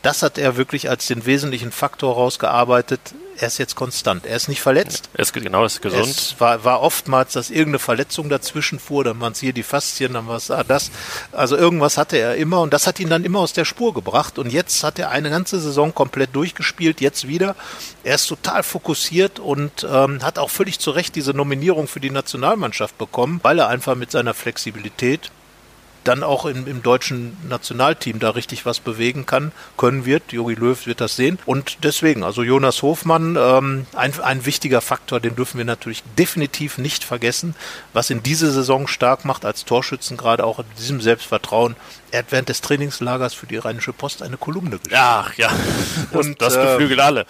das 0.01 0.23
hat 0.23 0.37
er 0.37 0.57
wirklich 0.57 0.89
als 0.89 1.05
den 1.05 1.25
wesentlichen 1.25 1.71
Faktor 1.71 2.15
rausgearbeitet. 2.15 2.99
Er 3.37 3.47
ist 3.47 3.57
jetzt 3.59 3.75
konstant. 3.75 4.25
Er 4.25 4.35
ist 4.35 4.49
nicht 4.49 4.61
verletzt. 4.61 5.09
Er 5.13 5.21
ist 5.21 5.33
genau, 5.33 5.63
ist 5.63 5.81
gesund. 5.81 6.09
Es 6.09 6.35
war, 6.39 6.63
war 6.63 6.81
oftmals, 6.81 7.33
dass 7.33 7.49
irgendeine 7.49 7.79
Verletzung 7.79 8.29
dazwischen 8.29 8.79
fuhr, 8.79 9.03
dann 9.03 9.19
waren 9.19 9.31
es 9.33 9.39
hier 9.39 9.53
die 9.53 9.63
Faszien, 9.63 10.13
dann 10.13 10.27
war 10.27 10.37
es 10.37 10.51
ah, 10.51 10.63
das. 10.63 10.91
Also 11.31 11.55
irgendwas 11.55 11.97
hatte 11.97 12.17
er 12.17 12.35
immer 12.35 12.61
und 12.61 12.73
das 12.73 12.87
hat 12.87 12.99
ihn 12.99 13.09
dann 13.09 13.23
immer 13.23 13.39
aus 13.39 13.53
der 13.53 13.65
Spur 13.65 13.93
gebracht. 13.93 14.37
Und 14.37 14.51
jetzt 14.51 14.83
hat 14.83 14.99
er 14.99 15.09
eine 15.09 15.29
ganze 15.29 15.59
Saison 15.59 15.93
komplett 15.93 16.35
durchgespielt, 16.35 17.01
jetzt 17.01 17.27
wieder. 17.27 17.55
Er 18.03 18.15
ist 18.15 18.27
total 18.27 18.63
fokussiert 18.63 19.39
und 19.39 19.87
ähm, 19.89 20.23
hat 20.23 20.39
auch 20.39 20.49
völlig 20.49 20.79
zu 20.79 20.91
Recht 20.91 21.15
diese 21.15 21.33
Nominierung 21.33 21.87
für 21.87 21.99
die 21.99 22.11
Nationalmannschaft 22.11 22.97
bekommen, 22.97 23.39
weil 23.43 23.59
er 23.59 23.69
einfach 23.69 23.95
mit 23.95 24.11
seiner 24.11 24.33
Flexibilität 24.33 25.31
dann 26.03 26.23
auch 26.23 26.45
im, 26.45 26.67
im 26.67 26.81
deutschen 26.81 27.37
Nationalteam 27.47 28.19
da 28.19 28.31
richtig 28.31 28.65
was 28.65 28.79
bewegen 28.79 29.25
kann, 29.25 29.51
können 29.77 30.05
wird. 30.05 30.31
Jogi 30.31 30.55
Löw 30.55 30.85
wird 30.85 31.01
das 31.01 31.15
sehen. 31.15 31.39
Und 31.45 31.83
deswegen, 31.83 32.23
also 32.23 32.43
Jonas 32.43 32.81
Hofmann, 32.81 33.37
ähm, 33.39 33.85
ein, 33.95 34.19
ein 34.21 34.45
wichtiger 34.45 34.81
Faktor, 34.81 35.19
den 35.19 35.35
dürfen 35.35 35.57
wir 35.57 35.65
natürlich 35.65 36.03
definitiv 36.17 36.77
nicht 36.77 37.03
vergessen, 37.03 37.55
was 37.93 38.09
in 38.09 38.23
dieser 38.23 38.51
Saison 38.51 38.87
stark 38.87 39.25
macht 39.25 39.45
als 39.45 39.65
Torschützen, 39.65 40.17
gerade 40.17 40.43
auch 40.43 40.59
in 40.59 40.65
diesem 40.77 41.01
Selbstvertrauen. 41.01 41.75
Er 42.11 42.19
hat 42.19 42.31
während 42.31 42.49
des 42.49 42.61
Trainingslagers 42.61 43.33
für 43.33 43.47
die 43.47 43.57
Rheinische 43.57 43.93
Post 43.93 44.21
eine 44.21 44.37
Kolumne 44.37 44.77
geschrieben. 44.77 44.95
Ach 44.97 45.33
ja, 45.35 45.49
und 46.11 46.41
das, 46.41 46.55
das 46.55 46.63
äh, 46.63 46.71
beflügelt 46.71 46.99
alle. 46.99 47.25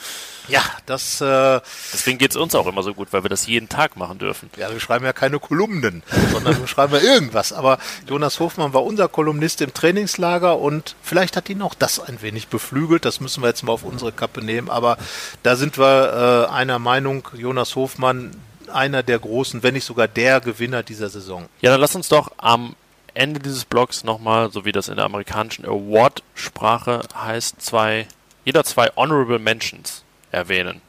Ja, 0.47 0.63
das. 0.85 1.21
Äh, 1.21 1.61
Deswegen 1.93 2.17
geht 2.17 2.31
es 2.31 2.37
uns 2.37 2.55
auch 2.55 2.67
immer 2.67 2.83
so 2.83 2.93
gut, 2.93 3.09
weil 3.11 3.23
wir 3.23 3.29
das 3.29 3.47
jeden 3.47 3.69
Tag 3.69 3.95
machen 3.95 4.17
dürfen. 4.17 4.49
Ja, 4.57 4.71
wir 4.71 4.79
schreiben 4.79 5.05
ja 5.05 5.13
keine 5.13 5.39
Kolumnen, 5.39 6.03
sondern 6.31 6.59
wir 6.59 6.67
schreiben 6.67 6.93
ja 6.93 6.99
irgendwas. 6.99 7.53
Aber 7.53 7.77
Jonas 8.07 8.39
Hofmann 8.39 8.73
war 8.73 8.83
unser 8.83 9.07
Kolumnist 9.07 9.61
im 9.61 9.73
Trainingslager 9.73 10.57
und 10.57 10.95
vielleicht 11.01 11.37
hat 11.37 11.49
ihn 11.49 11.61
auch 11.61 11.73
das 11.73 11.99
ein 11.99 12.21
wenig 12.21 12.47
beflügelt. 12.47 13.05
Das 13.05 13.19
müssen 13.19 13.43
wir 13.43 13.47
jetzt 13.47 13.63
mal 13.63 13.73
auf 13.73 13.83
unsere 13.83 14.11
Kappe 14.11 14.43
nehmen. 14.43 14.69
Aber 14.69 14.97
da 15.43 15.55
sind 15.55 15.77
wir 15.77 16.47
äh, 16.49 16.53
einer 16.53 16.79
Meinung, 16.79 17.27
Jonas 17.33 17.75
Hofmann, 17.75 18.31
einer 18.71 19.03
der 19.03 19.19
großen, 19.19 19.63
wenn 19.63 19.73
nicht 19.73 19.85
sogar 19.85 20.07
der 20.07 20.39
Gewinner 20.41 20.83
dieser 20.83 21.09
Saison. 21.09 21.47
Ja, 21.61 21.71
dann 21.71 21.81
lass 21.81 21.95
uns 21.95 22.07
doch 22.07 22.31
am 22.37 22.75
Ende 23.13 23.39
dieses 23.39 23.65
Blogs 23.65 24.03
nochmal, 24.03 24.51
so 24.51 24.63
wie 24.63 24.71
das 24.71 24.87
in 24.87 24.95
der 24.95 25.05
amerikanischen 25.05 25.65
Award-Sprache 25.65 27.01
heißt, 27.13 27.61
zwei, 27.61 28.07
jeder 28.45 28.63
zwei 28.63 28.89
Honorable 28.95 29.39
Mentions 29.39 30.03
erwähnen. 30.31 30.81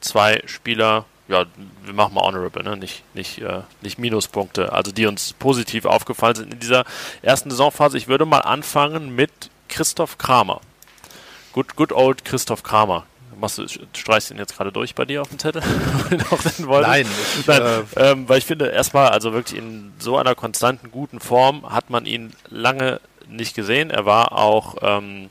Zwei 0.00 0.42
Spieler, 0.46 1.04
ja, 1.28 1.44
wir 1.84 1.94
machen 1.94 2.14
mal 2.14 2.22
Honorable, 2.22 2.62
ne? 2.62 2.76
nicht, 2.76 3.02
nicht, 3.14 3.40
äh, 3.40 3.62
nicht 3.80 3.98
Minuspunkte, 3.98 4.72
also 4.72 4.92
die 4.92 5.06
uns 5.06 5.32
positiv 5.32 5.84
aufgefallen 5.84 6.36
sind 6.36 6.52
in 6.52 6.60
dieser 6.60 6.84
ersten 7.22 7.50
Saisonphase. 7.50 7.98
Ich 7.98 8.08
würde 8.08 8.24
mal 8.24 8.40
anfangen 8.40 9.14
mit 9.14 9.30
Christoph 9.68 10.18
Kramer. 10.18 10.60
Good, 11.52 11.76
good 11.76 11.92
old 11.92 12.24
Christoph 12.24 12.62
Kramer. 12.62 13.04
Machst 13.40 13.58
du, 13.58 13.66
streichst 13.96 14.32
ihn 14.32 14.38
jetzt 14.38 14.56
gerade 14.56 14.72
durch 14.72 14.96
bei 14.96 15.04
dir 15.04 15.22
auf 15.22 15.28
dem 15.28 15.38
Zettel? 15.38 15.62
Nein, 16.66 17.06
ich, 17.38 17.46
Nein 17.46 17.62
äh, 17.94 18.10
ähm, 18.10 18.28
weil 18.28 18.38
ich 18.38 18.46
finde, 18.46 18.68
erstmal, 18.68 19.10
also 19.10 19.32
wirklich 19.32 19.58
in 19.58 19.92
so 19.98 20.16
einer 20.16 20.34
konstanten, 20.34 20.90
guten 20.90 21.20
Form 21.20 21.70
hat 21.70 21.88
man 21.88 22.04
ihn 22.04 22.32
lange 22.48 23.00
nicht 23.28 23.54
gesehen. 23.54 23.90
Er 23.90 24.06
war 24.06 24.32
auch 24.32 24.76
ähm, 24.82 25.30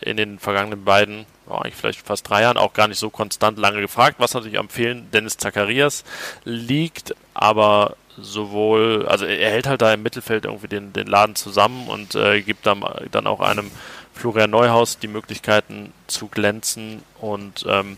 in 0.00 0.16
den 0.18 0.38
vergangenen 0.38 0.84
beiden 0.84 1.24
oh, 1.50 1.56
eigentlich 1.56 1.76
vielleicht 1.76 2.06
fast 2.06 2.28
drei 2.28 2.42
Jahren 2.42 2.56
auch 2.56 2.72
gar 2.72 2.88
nicht 2.88 2.98
so 2.98 3.10
konstant 3.10 3.58
lange 3.58 3.80
gefragt, 3.80 4.16
was 4.18 4.34
natürlich 4.34 4.58
am 4.58 4.68
Fehlen 4.68 5.10
Dennis 5.10 5.36
Zacharias 5.36 6.04
liegt, 6.44 7.14
aber 7.34 7.96
sowohl, 8.16 9.06
also 9.08 9.24
er 9.24 9.50
hält 9.50 9.66
halt 9.66 9.82
da 9.82 9.92
im 9.92 10.02
Mittelfeld 10.02 10.44
irgendwie 10.44 10.68
den, 10.68 10.92
den 10.92 11.06
Laden 11.06 11.36
zusammen 11.36 11.88
und 11.88 12.14
äh, 12.14 12.42
gibt 12.42 12.66
dann, 12.66 12.84
dann 13.10 13.26
auch 13.26 13.40
einem 13.40 13.70
Florian 14.14 14.50
Neuhaus 14.50 14.98
die 14.98 15.08
Möglichkeiten 15.08 15.92
zu 16.06 16.28
glänzen 16.28 17.02
und 17.20 17.64
ähm, 17.68 17.96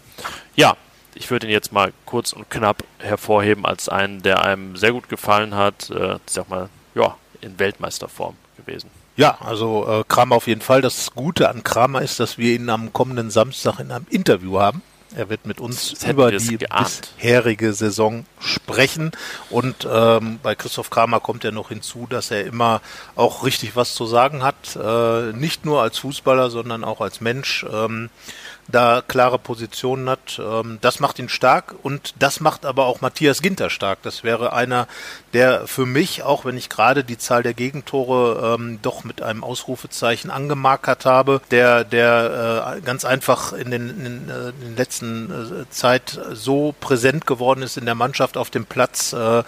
ja, 0.55 0.77
ich 1.15 1.31
würde 1.31 1.47
ihn 1.47 1.53
jetzt 1.53 1.73
mal 1.73 1.93
kurz 2.07 2.33
und 2.33 2.49
knapp 2.51 2.85
hervorheben 2.99 3.67
als 3.67 3.89
einen, 3.89 4.23
der 4.23 4.45
einem 4.45 4.77
sehr 4.77 4.93
gut 4.93 5.09
gefallen 5.09 5.55
hat, 5.55 5.91
äh, 5.91 6.15
ich 6.15 6.33
sag 6.33 6.49
mal, 6.49 6.69
ja, 6.95 7.17
in 7.41 7.59
Weltmeisterform 7.59 8.37
gewesen. 8.57 8.91
Ja, 9.17 9.39
also 9.41 9.87
äh, 9.87 10.05
Kramer 10.09 10.37
auf 10.37 10.47
jeden 10.47 10.63
Fall. 10.63 10.81
Das 10.81 11.13
Gute 11.15 11.49
an 11.49 11.63
Kramer 11.63 12.03
ist, 12.03 12.19
dass 12.19 12.39
wir 12.39 12.55
ihn 12.55 12.71
am 12.71 12.93
kommenden 12.93 13.31
Samstag 13.31 13.79
in 13.79 13.91
einem 13.91 14.07
Interview 14.09 14.59
haben. 14.59 14.83
Er 15.15 15.29
wird 15.29 15.47
mit 15.47 15.61
uns 15.61 16.03
über 16.05 16.31
die 16.31 16.59
geahnt. 16.59 17.13
bisherige 17.17 17.75
Saison 17.75 18.25
sprechen. 18.41 19.13
Und 19.51 19.87
ähm, 19.91 20.39
bei 20.43 20.55
Christoph 20.55 20.89
Kramer 20.89 21.21
kommt 21.21 21.45
ja 21.45 21.51
noch 21.51 21.69
hinzu, 21.69 22.07
dass 22.09 22.31
er 22.31 22.47
immer 22.47 22.81
auch 23.15 23.45
richtig 23.45 23.77
was 23.77 23.95
zu 23.95 24.07
sagen 24.07 24.43
hat. 24.43 24.77
Äh, 24.77 25.33
nicht 25.33 25.67
nur 25.67 25.83
als 25.83 25.99
Fußballer, 25.99 26.49
sondern 26.49 26.83
auch 26.83 27.03
als 27.03 27.21
Mensch. 27.21 27.67
Ähm, 27.71 28.09
da 28.69 29.03
klare 29.07 29.39
Positionen 29.39 30.09
hat. 30.09 30.41
Ähm, 30.43 30.79
das 30.81 31.01
macht 31.01 31.19
ihn 31.19 31.29
stark 31.29 31.75
und 31.83 32.15
das 32.19 32.41
macht 32.41 32.65
aber 32.65 32.87
auch 32.87 33.01
Matthias 33.01 33.43
Ginter 33.43 33.71
stark. 33.71 34.03
Das 34.03 34.25
wäre 34.25 34.53
einer, 34.53 34.87
der 35.33 35.67
für 35.67 35.87
mich, 35.87 36.23
auch 36.23 36.45
wenn 36.45 36.57
ich 36.57 36.69
gerade 36.69 37.05
die 37.05 37.19
Zahl 37.19 37.43
der 37.43 37.55
Gegentore 37.55 38.57
ähm, 38.59 38.79
doch 38.83 39.05
mit 39.05 39.23
einem 39.23 39.45
Ausrufezeichen 39.45 40.31
angemarkert 40.31 41.05
habe, 41.05 41.41
der, 41.51 41.85
der 41.85 42.77
äh, 42.77 42.81
ganz 42.81 43.05
einfach 43.05 43.53
in 43.53 43.71
den, 43.71 43.89
in, 43.89 44.29
äh, 44.29 44.49
in 44.51 44.61
den 44.61 44.77
letzten 44.77 45.63
äh, 45.63 45.71
Zeit 45.71 46.21
so 46.33 46.75
präsent 46.81 47.27
geworden 47.27 47.63
ist 47.63 47.77
in 47.77 47.85
der 47.85 47.95
Mannschaft 47.95 48.37
auf 48.37 48.51
dem 48.51 48.67
Platz, 48.67 49.13
äh, 49.13 49.43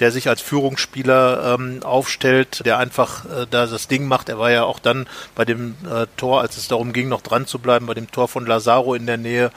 der 0.00 0.10
sich 0.10 0.28
als 0.28 0.40
Führungsspieler 0.40 1.54
ähm, 1.54 1.82
aufstellt, 1.82 2.62
der 2.64 2.78
einfach 2.78 3.24
äh, 3.26 3.46
da 3.50 3.66
das 3.66 3.86
Ding 3.86 4.06
macht. 4.06 4.28
Er 4.28 4.38
war 4.38 4.50
ja 4.50 4.64
auch 4.64 4.78
dann 4.78 5.06
bei 5.34 5.44
dem 5.44 5.76
äh, 5.84 6.06
Tor, 6.16 6.40
als 6.40 6.56
es 6.56 6.68
darum 6.68 6.92
ging, 6.92 7.08
noch 7.08 7.20
dran 7.20 7.46
zu 7.46 7.58
bleiben, 7.58 7.86
bei 7.86 7.94
dem 7.94 8.10
Tor 8.10 8.26
von 8.26 8.46
Lazaro 8.46 8.94
in 8.94 9.06
der 9.06 9.18
Nähe 9.18 9.52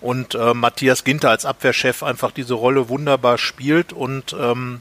und 0.00 0.34
äh, 0.34 0.54
Matthias 0.54 1.04
Ginter 1.04 1.30
als 1.30 1.44
Abwehrchef 1.44 2.02
einfach 2.02 2.30
diese 2.30 2.54
Rolle 2.54 2.88
wunderbar 2.88 3.38
spielt 3.38 3.92
und 3.92 4.34
ähm, 4.38 4.80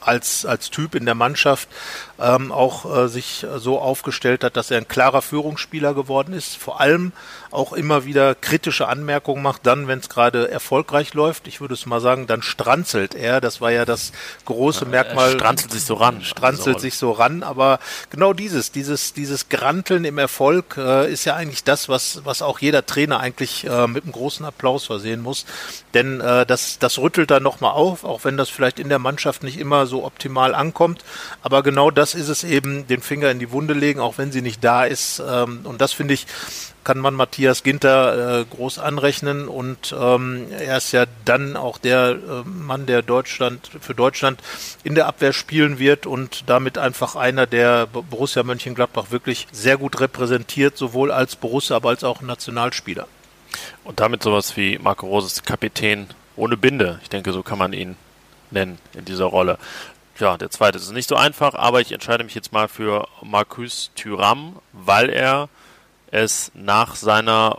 als, 0.00 0.46
als 0.46 0.70
Typ 0.70 0.94
in 0.94 1.04
der 1.04 1.14
Mannschaft 1.14 1.68
ähm, 2.20 2.52
auch 2.52 3.04
äh, 3.04 3.08
sich 3.08 3.46
so 3.56 3.78
aufgestellt 3.78 4.44
hat, 4.44 4.56
dass 4.56 4.70
er 4.70 4.78
ein 4.78 4.88
klarer 4.88 5.22
Führungsspieler 5.22 5.94
geworden 5.94 6.32
ist. 6.34 6.56
Vor 6.56 6.80
allem 6.80 7.12
auch 7.50 7.72
immer 7.72 8.04
wieder 8.04 8.34
kritische 8.34 8.88
Anmerkungen 8.88 9.42
macht, 9.42 9.66
dann, 9.66 9.88
wenn 9.88 10.00
es 10.00 10.08
gerade 10.08 10.50
erfolgreich 10.50 11.14
läuft. 11.14 11.48
Ich 11.48 11.60
würde 11.60 11.74
es 11.74 11.86
mal 11.86 12.00
sagen, 12.00 12.26
dann 12.26 12.42
stranzelt 12.42 13.14
er. 13.14 13.40
Das 13.40 13.60
war 13.60 13.70
ja 13.70 13.84
das 13.84 14.12
große 14.44 14.84
ja, 14.84 14.90
Merkmal. 14.90 15.32
Stranzelt 15.32 15.72
sich 15.72 15.84
so 15.84 15.94
ran. 15.94 16.22
Stranzelt 16.22 16.76
also. 16.76 16.78
sich 16.80 16.96
so 16.96 17.12
ran. 17.12 17.42
Aber 17.42 17.78
genau 18.10 18.32
dieses, 18.32 18.72
dieses, 18.72 19.12
dieses 19.12 19.48
Granteln 19.48 20.04
im 20.04 20.18
Erfolg 20.18 20.76
äh, 20.76 21.10
ist 21.10 21.24
ja 21.24 21.36
eigentlich 21.36 21.64
das, 21.64 21.88
was, 21.88 22.22
was 22.24 22.42
auch 22.42 22.58
jeder 22.58 22.84
Trainer 22.84 23.20
eigentlich 23.20 23.64
äh, 23.64 23.86
mit 23.86 24.04
einem 24.04 24.12
großen 24.12 24.44
Applaus 24.44 24.86
versehen 24.86 25.22
muss. 25.22 25.46
Denn 25.94 26.20
äh, 26.20 26.44
das, 26.44 26.78
das 26.78 26.98
rüttelt 26.98 27.30
dann 27.30 27.42
nochmal 27.42 27.72
auf, 27.72 28.04
auch 28.04 28.24
wenn 28.24 28.36
das 28.36 28.50
vielleicht 28.50 28.78
in 28.78 28.88
der 28.88 28.98
Mannschaft 28.98 29.42
nicht 29.42 29.58
immer 29.58 29.86
so 29.86 30.04
optimal 30.04 30.54
ankommt. 30.54 31.04
Aber 31.42 31.62
genau 31.62 31.90
das 31.90 32.07
ist 32.14 32.28
es 32.28 32.44
eben, 32.44 32.86
den 32.86 33.00
Finger 33.00 33.30
in 33.30 33.38
die 33.38 33.50
Wunde 33.50 33.74
legen, 33.74 34.00
auch 34.00 34.18
wenn 34.18 34.32
sie 34.32 34.42
nicht 34.42 34.62
da 34.62 34.84
ist. 34.84 35.22
Ähm, 35.26 35.60
und 35.64 35.80
das 35.80 35.92
finde 35.92 36.14
ich, 36.14 36.26
kann 36.84 36.98
man 36.98 37.14
Matthias 37.14 37.62
Ginter 37.62 38.40
äh, 38.40 38.44
groß 38.46 38.78
anrechnen 38.78 39.46
und 39.46 39.94
ähm, 39.98 40.46
er 40.58 40.78
ist 40.78 40.92
ja 40.92 41.04
dann 41.26 41.54
auch 41.54 41.76
der 41.76 42.12
äh, 42.12 42.48
Mann, 42.48 42.86
der 42.86 43.02
Deutschland 43.02 43.68
für 43.80 43.94
Deutschland 43.94 44.40
in 44.84 44.94
der 44.94 45.06
Abwehr 45.06 45.34
spielen 45.34 45.78
wird 45.78 46.06
und 46.06 46.44
damit 46.48 46.78
einfach 46.78 47.14
einer, 47.14 47.46
der 47.46 47.86
Borussia 47.86 48.42
Mönchengladbach 48.42 49.10
wirklich 49.10 49.48
sehr 49.52 49.76
gut 49.76 50.00
repräsentiert, 50.00 50.78
sowohl 50.78 51.12
als 51.12 51.36
Borussia, 51.36 51.76
aber 51.76 51.90
als 51.90 52.04
auch 52.04 52.22
Nationalspieler. 52.22 53.06
Und 53.84 54.00
damit 54.00 54.22
sowas 54.22 54.56
wie 54.56 54.78
Marco 54.78 55.06
Roses 55.06 55.42
Kapitän 55.42 56.06
ohne 56.36 56.56
Binde. 56.56 57.00
Ich 57.02 57.10
denke, 57.10 57.32
so 57.32 57.42
kann 57.42 57.58
man 57.58 57.74
ihn 57.74 57.96
nennen 58.50 58.78
in 58.94 59.04
dieser 59.04 59.26
Rolle. 59.26 59.58
Ja, 60.18 60.36
der 60.36 60.50
zweite 60.50 60.78
ist 60.78 60.90
nicht 60.90 61.08
so 61.08 61.14
einfach, 61.14 61.54
aber 61.54 61.80
ich 61.80 61.92
entscheide 61.92 62.24
mich 62.24 62.34
jetzt 62.34 62.52
mal 62.52 62.66
für 62.66 63.06
Marcus 63.22 63.92
Thuram, 63.94 64.56
weil 64.72 65.10
er 65.10 65.48
es 66.10 66.50
nach 66.54 66.96
seiner 66.96 67.58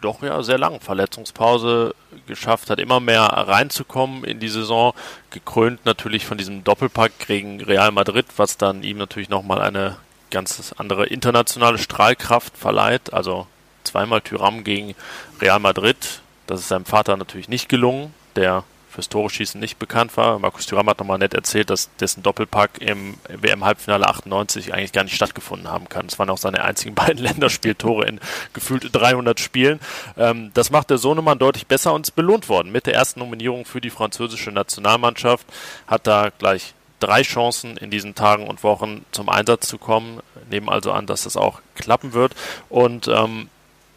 doch 0.00 0.20
ja 0.20 0.42
sehr 0.42 0.58
langen 0.58 0.80
Verletzungspause 0.80 1.94
geschafft 2.26 2.70
hat, 2.70 2.80
immer 2.80 2.98
mehr 2.98 3.22
reinzukommen 3.22 4.24
in 4.24 4.40
die 4.40 4.48
Saison, 4.48 4.94
gekrönt 5.30 5.84
natürlich 5.84 6.26
von 6.26 6.38
diesem 6.38 6.64
Doppelpack 6.64 7.12
gegen 7.26 7.62
Real 7.62 7.92
Madrid, 7.92 8.26
was 8.36 8.56
dann 8.56 8.82
ihm 8.82 8.98
natürlich 8.98 9.28
nochmal 9.28 9.62
eine 9.62 9.96
ganz 10.30 10.74
andere 10.76 11.06
internationale 11.06 11.78
Strahlkraft 11.78 12.56
verleiht. 12.56 13.12
Also 13.12 13.46
zweimal 13.84 14.20
Tyram 14.22 14.64
gegen 14.64 14.94
Real 15.40 15.60
Madrid. 15.60 16.20
Das 16.48 16.60
ist 16.60 16.68
seinem 16.68 16.84
Vater 16.84 17.16
natürlich 17.16 17.48
nicht 17.48 17.68
gelungen, 17.68 18.12
der 18.34 18.64
fürs 18.92 19.08
Tore-Schießen 19.08 19.58
nicht 19.58 19.78
bekannt 19.78 20.16
war. 20.16 20.38
Markus 20.38 20.66
Thuram 20.66 20.88
hat 20.88 20.98
nochmal 20.98 21.18
nett 21.18 21.34
erzählt, 21.34 21.70
dass 21.70 21.90
dessen 21.96 22.22
Doppelpack 22.22 22.80
im 22.80 23.14
WM-Halbfinale 23.28 24.06
98 24.06 24.74
eigentlich 24.74 24.92
gar 24.92 25.04
nicht 25.04 25.16
stattgefunden 25.16 25.68
haben 25.68 25.88
kann. 25.88 26.06
Das 26.06 26.18
waren 26.18 26.30
auch 26.30 26.38
seine 26.38 26.62
einzigen 26.62 26.94
beiden 26.94 27.22
Länderspieltore 27.22 28.06
in 28.06 28.20
gefühlt 28.52 28.88
300 28.92 29.40
Spielen. 29.40 29.80
Ähm, 30.16 30.50
das 30.54 30.70
macht 30.70 30.90
der 30.90 30.98
Sohnemann 30.98 31.38
deutlich 31.38 31.66
besser 31.66 31.94
und 31.94 32.06
ist 32.06 32.12
belohnt 32.12 32.48
worden. 32.48 32.70
Mit 32.70 32.86
der 32.86 32.94
ersten 32.94 33.20
Nominierung 33.20 33.64
für 33.64 33.80
die 33.80 33.90
französische 33.90 34.52
Nationalmannschaft 34.52 35.46
hat 35.86 36.06
er 36.06 36.30
gleich 36.30 36.74
drei 37.00 37.22
Chancen 37.22 37.76
in 37.76 37.90
diesen 37.90 38.14
Tagen 38.14 38.46
und 38.46 38.62
Wochen 38.62 39.04
zum 39.10 39.28
Einsatz 39.28 39.66
zu 39.66 39.78
kommen. 39.78 40.20
Nehmen 40.50 40.68
also 40.68 40.92
an, 40.92 41.06
dass 41.06 41.24
das 41.24 41.36
auch 41.36 41.60
klappen 41.74 42.12
wird. 42.12 42.34
Und 42.68 43.08
ähm, 43.08 43.48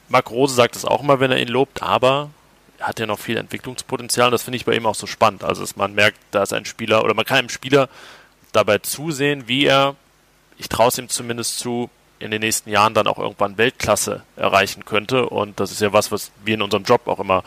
Marc 0.10 0.31
Rose 0.31 0.55
sagt 0.55 0.75
es 0.75 0.86
auch 0.86 1.01
immer, 1.01 1.19
wenn 1.19 1.31
er 1.31 1.39
ihn 1.39 1.47
lobt, 1.47 1.84
aber 1.84 2.29
hat 2.79 2.99
ja 2.99 3.05
noch 3.05 3.19
viel 3.19 3.38
Entwicklungspotenzial. 3.38 4.27
Und 4.27 4.31
das 4.31 4.43
finde 4.43 4.57
ich 4.57 4.65
bei 4.65 4.75
ihm 4.75 4.85
auch 4.85 4.95
so 4.95 5.07
spannend. 5.07 5.43
Also, 5.43 5.61
dass 5.61 5.75
man 5.75 5.93
merkt, 5.93 6.17
da 6.31 6.43
ist 6.43 6.53
ein 6.53 6.65
Spieler 6.65 7.03
oder 7.03 7.13
man 7.13 7.25
kann 7.25 7.39
einem 7.39 7.49
Spieler 7.49 7.89
dabei 8.51 8.79
zusehen, 8.79 9.47
wie 9.47 9.65
er, 9.65 9.95
ich 10.57 10.69
traue 10.69 10.88
es 10.88 10.97
ihm 10.97 11.09
zumindest 11.09 11.59
zu, 11.59 11.89
in 12.19 12.31
den 12.31 12.41
nächsten 12.41 12.69
Jahren 12.69 12.93
dann 12.93 13.07
auch 13.07 13.19
irgendwann 13.19 13.57
Weltklasse 13.57 14.23
erreichen 14.35 14.85
könnte. 14.85 15.27
Und 15.29 15.59
das 15.59 15.71
ist 15.71 15.81
ja 15.81 15.93
was, 15.93 16.11
was 16.11 16.31
wir 16.43 16.55
in 16.55 16.61
unserem 16.61 16.83
Job 16.83 17.07
auch 17.07 17.19
immer, 17.19 17.43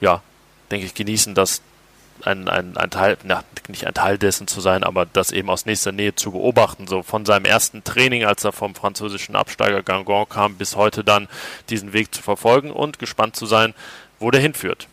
ja, 0.00 0.22
denke 0.70 0.86
ich, 0.86 0.94
genießen, 0.94 1.34
dass 1.34 1.62
ein, 2.24 2.48
ein, 2.48 2.76
ein 2.76 2.90
Teil, 2.90 3.16
na, 3.24 3.42
nicht 3.68 3.86
ein 3.86 3.94
Teil 3.94 4.18
dessen 4.18 4.46
zu 4.46 4.60
sein, 4.60 4.84
aber 4.84 5.06
das 5.06 5.32
eben 5.32 5.50
aus 5.50 5.66
nächster 5.66 5.92
Nähe 5.92 6.14
zu 6.14 6.32
beobachten. 6.32 6.86
So 6.86 7.02
von 7.02 7.24
seinem 7.24 7.44
ersten 7.44 7.84
Training, 7.84 8.24
als 8.24 8.44
er 8.44 8.52
vom 8.52 8.74
französischen 8.74 9.34
Absteiger 9.36 9.82
Gangon 9.82 10.28
kam, 10.28 10.56
bis 10.56 10.76
heute 10.76 11.04
dann 11.04 11.28
diesen 11.70 11.92
Weg 11.92 12.14
zu 12.14 12.22
verfolgen 12.22 12.70
und 12.70 12.98
gespannt 12.98 13.36
zu 13.36 13.46
sein, 13.46 13.74
wo 14.22 14.30
der 14.30 14.40
hinführt. 14.40 14.88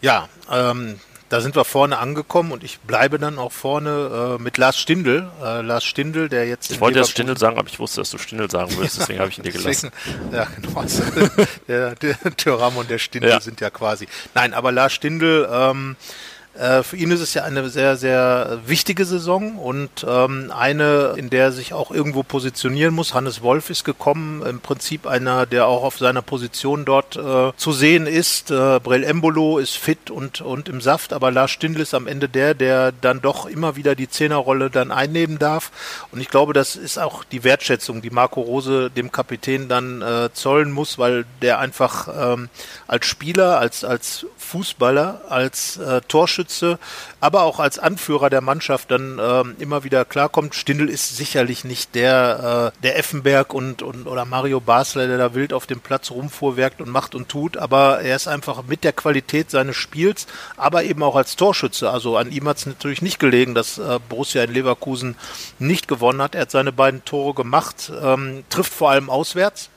Ja, 0.00 0.28
ähm, 0.50 1.00
da 1.28 1.40
sind 1.42 1.56
wir 1.56 1.64
vorne 1.64 1.98
angekommen 1.98 2.52
und 2.52 2.64
ich 2.64 2.80
bleibe 2.80 3.18
dann 3.18 3.38
auch 3.38 3.52
vorne 3.52 4.36
äh, 4.38 4.42
mit 4.42 4.56
Lars 4.56 4.78
Stindl. 4.78 5.28
Äh, 5.42 5.60
Lars 5.60 5.84
Stindl, 5.84 6.28
der 6.28 6.46
jetzt. 6.46 6.70
Ich 6.70 6.80
wollte 6.80 6.98
jetzt 6.98 7.10
Stindl 7.10 7.36
sagen, 7.36 7.58
aber 7.58 7.68
ich 7.68 7.78
wusste, 7.78 8.00
dass 8.00 8.10
du 8.10 8.18
Stindl 8.18 8.50
sagen 8.50 8.74
würdest, 8.76 8.98
deswegen 9.00 9.20
habe 9.20 9.30
ich 9.30 9.38
ihn 9.38 9.44
dir 9.44 9.52
gelassen. 9.52 9.90
ja, 10.32 10.46
genau. 10.56 10.80
Also, 10.80 11.02
der, 11.68 11.94
der 11.96 12.16
Thuram 12.36 12.76
und 12.76 12.88
der 12.88 12.98
Stindl 12.98 13.28
ja. 13.28 13.40
sind 13.40 13.60
ja 13.60 13.70
quasi. 13.70 14.08
Nein, 14.34 14.54
aber 14.54 14.72
Lars 14.72 14.92
Stindl, 14.94 15.48
ähm, 15.50 15.96
äh, 16.58 16.82
für 16.82 16.96
ihn 16.96 17.10
ist 17.12 17.20
es 17.20 17.34
ja 17.34 17.44
eine 17.44 17.68
sehr, 17.68 17.96
sehr 17.96 18.58
wichtige 18.66 19.04
Saison 19.04 19.56
und 19.58 20.04
ähm, 20.06 20.52
eine, 20.56 21.14
in 21.16 21.30
der 21.30 21.44
er 21.44 21.52
sich 21.52 21.72
auch 21.72 21.92
irgendwo 21.92 22.24
positionieren 22.24 22.94
muss. 22.94 23.14
Hannes 23.14 23.42
Wolf 23.42 23.70
ist 23.70 23.84
gekommen, 23.84 24.42
im 24.44 24.60
Prinzip 24.60 25.06
einer, 25.06 25.46
der 25.46 25.66
auch 25.66 25.84
auf 25.84 25.98
seiner 25.98 26.20
Position 26.20 26.84
dort 26.84 27.16
äh, 27.16 27.52
zu 27.56 27.72
sehen 27.72 28.06
ist. 28.06 28.50
Äh, 28.50 28.80
Brel 28.80 29.04
Embolo 29.04 29.58
ist 29.58 29.76
fit 29.76 30.10
und, 30.10 30.40
und 30.40 30.68
im 30.68 30.80
Saft, 30.80 31.12
aber 31.12 31.30
Lars 31.30 31.52
Stindl 31.52 31.80
ist 31.80 31.94
am 31.94 32.08
Ende 32.08 32.28
der, 32.28 32.54
der 32.54 32.90
dann 32.90 33.20
doch 33.20 33.46
immer 33.46 33.76
wieder 33.76 33.94
die 33.94 34.08
Zehnerrolle 34.08 34.68
dann 34.68 34.90
einnehmen 34.90 35.38
darf. 35.38 35.70
Und 36.10 36.20
ich 36.20 36.28
glaube, 36.28 36.54
das 36.54 36.74
ist 36.74 36.98
auch 36.98 37.22
die 37.22 37.44
Wertschätzung, 37.44 38.02
die 38.02 38.10
Marco 38.10 38.40
Rose 38.40 38.90
dem 38.90 39.12
Kapitän 39.12 39.68
dann 39.68 40.02
äh, 40.02 40.30
zollen 40.32 40.72
muss, 40.72 40.98
weil 40.98 41.24
der 41.40 41.60
einfach 41.60 42.08
ähm, 42.34 42.48
als 42.88 43.06
Spieler, 43.06 43.60
als, 43.60 43.84
als 43.84 44.26
Fußballer, 44.38 45.22
als 45.28 45.76
äh, 45.76 46.00
Torschütze, 46.08 46.47
aber 47.20 47.42
auch 47.42 47.60
als 47.60 47.78
Anführer 47.78 48.30
der 48.30 48.40
Mannschaft 48.40 48.90
dann 48.90 49.18
äh, 49.18 49.42
immer 49.62 49.84
wieder 49.84 50.04
klarkommt. 50.04 50.54
Stindl 50.54 50.88
ist 50.88 51.16
sicherlich 51.16 51.64
nicht 51.64 51.94
der, 51.94 52.72
äh, 52.74 52.82
der 52.82 52.98
Effenberg 52.98 53.54
und, 53.54 53.82
und 53.82 54.06
oder 54.06 54.24
Mario 54.24 54.60
Basler, 54.60 55.06
der 55.06 55.18
da 55.18 55.34
wild 55.34 55.52
auf 55.52 55.66
dem 55.66 55.80
Platz 55.80 56.10
rumfuhrwerkt 56.10 56.80
und 56.80 56.90
macht 56.90 57.14
und 57.14 57.28
tut, 57.28 57.56
aber 57.56 58.00
er 58.00 58.16
ist 58.16 58.28
einfach 58.28 58.62
mit 58.64 58.84
der 58.84 58.92
Qualität 58.92 59.50
seines 59.50 59.76
Spiels, 59.76 60.26
aber 60.56 60.84
eben 60.84 61.02
auch 61.02 61.16
als 61.16 61.36
Torschütze. 61.36 61.90
Also 61.90 62.16
an 62.16 62.32
ihm 62.32 62.48
hat 62.48 62.58
es 62.58 62.66
natürlich 62.66 63.02
nicht 63.02 63.18
gelegen, 63.18 63.54
dass 63.54 63.78
äh, 63.78 63.98
Borussia 64.08 64.42
in 64.44 64.52
Leverkusen 64.52 65.16
nicht 65.58 65.88
gewonnen 65.88 66.22
hat. 66.22 66.34
Er 66.34 66.42
hat 66.42 66.50
seine 66.50 66.72
beiden 66.72 67.04
Tore 67.04 67.34
gemacht, 67.34 67.92
ähm, 68.02 68.44
trifft 68.50 68.72
vor 68.72 68.90
allem 68.90 69.10
auswärts 69.10 69.70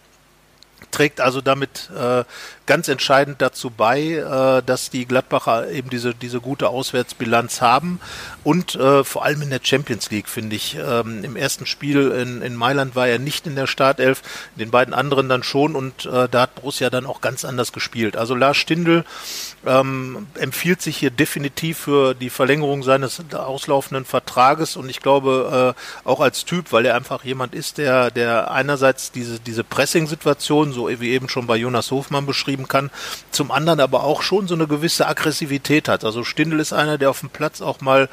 trägt 0.89 1.21
also 1.21 1.41
damit 1.41 1.89
äh, 1.95 2.23
ganz 2.71 2.88
entscheidend 2.88 3.41
dazu 3.41 3.69
bei, 3.69 3.99
äh, 4.01 4.63
dass 4.65 4.89
die 4.89 5.05
Gladbacher 5.05 5.69
eben 5.71 5.89
diese, 5.89 6.15
diese 6.15 6.39
gute 6.39 6.69
Auswärtsbilanz 6.69 7.60
haben 7.60 7.99
und 8.45 8.75
äh, 8.75 9.03
vor 9.03 9.25
allem 9.25 9.41
in 9.41 9.49
der 9.49 9.60
Champions 9.62 10.10
League, 10.10 10.29
finde 10.29 10.55
ich. 10.55 10.77
Ähm, 10.77 11.21
Im 11.25 11.36
ersten 11.36 11.65
Spiel 11.65 12.12
in, 12.12 12.41
in 12.41 12.56
Mailand 12.56 12.96
war 12.96 13.10
er 13.10 13.19
nicht 13.19 13.46
in 13.46 13.58
der 13.58 13.67
Startelf, 13.67 14.21
in 14.56 14.60
den 14.60 14.71
beiden 14.71 14.93
anderen 14.93 15.27
dann 15.27 15.43
schon 15.43 15.75
und 15.75 16.06
äh, 16.06 16.29
da 16.31 16.43
hat 16.43 16.56
Borussia 16.56 16.89
dann 16.89 17.06
auch 17.06 17.19
ganz 17.19 17.43
anders 17.43 17.73
gespielt. 17.73 18.15
Also 18.15 18.35
Lars 18.35 18.56
Stindl 18.56 19.04
ähm, 19.65 20.27
empfiehlt 20.35 20.81
sich 20.81 20.96
hier 20.96 21.12
definitiv 21.12 21.77
für 21.77 22.13
die 22.13 22.29
Verlängerung 22.29 22.83
seines 22.83 23.21
auslaufenden 23.33 24.06
Vertrages 24.06 24.77
und 24.77 24.89
ich 24.89 25.02
glaube 25.02 25.75
äh, 25.75 26.08
auch 26.08 26.21
als 26.21 26.46
Typ, 26.46 26.71
weil 26.71 26.85
er 26.85 26.96
einfach 26.96 27.25
jemand 27.25 27.54
ist, 27.54 27.79
der, 27.79 28.12
der 28.12 28.50
einerseits 28.52 29.12
diese, 29.12 29.41
diese 29.41 29.65
Pressing-Situation, 29.65 30.71
so 30.71 30.87
wie 30.87 31.10
eben 31.10 31.27
schon 31.27 31.48
bei 31.48 31.58
Jonas 31.58 31.91
Hofmann 31.91 32.25
beschrieben, 32.25 32.60
geben 32.62 32.67
kann. 32.67 32.91
Zum 33.31 33.51
anderen 33.51 33.79
aber 33.79 34.03
auch 34.03 34.21
schon 34.21 34.47
so 34.47 34.55
eine 34.55 34.67
gewisse 34.67 35.07
Aggressivität 35.07 35.87
hat. 35.87 36.03
Also 36.03 36.23
Stindl 36.23 36.59
ist 36.59 36.73
einer, 36.73 36.97
der 36.97 37.09
auf 37.09 37.21
dem 37.21 37.29
Platz 37.29 37.62
auch 37.62 37.81
mal 37.81 38.09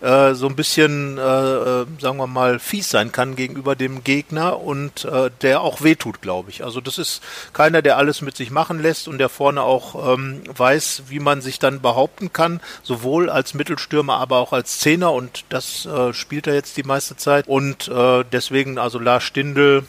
äh, 0.00 0.34
so 0.34 0.46
ein 0.46 0.56
bisschen, 0.56 1.18
äh, 1.18 1.20
äh, 1.20 1.86
sagen 2.00 2.16
wir 2.16 2.26
mal, 2.26 2.58
fies 2.58 2.90
sein 2.90 3.12
kann 3.12 3.36
gegenüber 3.36 3.76
dem 3.76 4.04
Gegner 4.04 4.60
und 4.60 5.04
äh, 5.04 5.30
der 5.42 5.60
auch 5.60 5.82
wehtut, 5.82 6.20
glaube 6.20 6.50
ich. 6.50 6.64
Also 6.64 6.80
das 6.80 6.98
ist 6.98 7.22
keiner, 7.52 7.82
der 7.82 7.96
alles 7.96 8.22
mit 8.22 8.36
sich 8.36 8.50
machen 8.50 8.80
lässt 8.80 9.08
und 9.08 9.18
der 9.18 9.28
vorne 9.28 9.62
auch 9.62 10.14
ähm, 10.14 10.42
weiß, 10.54 11.04
wie 11.08 11.20
man 11.20 11.40
sich 11.40 11.58
dann 11.58 11.80
behaupten 11.80 12.32
kann, 12.32 12.60
sowohl 12.82 13.30
als 13.30 13.54
Mittelstürmer, 13.54 14.16
aber 14.16 14.38
auch 14.38 14.52
als 14.52 14.78
Zehner 14.80 15.12
und 15.12 15.44
das 15.48 15.86
äh, 15.86 16.12
spielt 16.12 16.46
er 16.46 16.54
jetzt 16.54 16.76
die 16.76 16.82
meiste 16.82 17.16
Zeit 17.16 17.46
und 17.46 17.88
äh, 17.88 18.24
deswegen 18.32 18.78
also 18.78 18.98
Lars 18.98 19.24
Stindl 19.24 19.84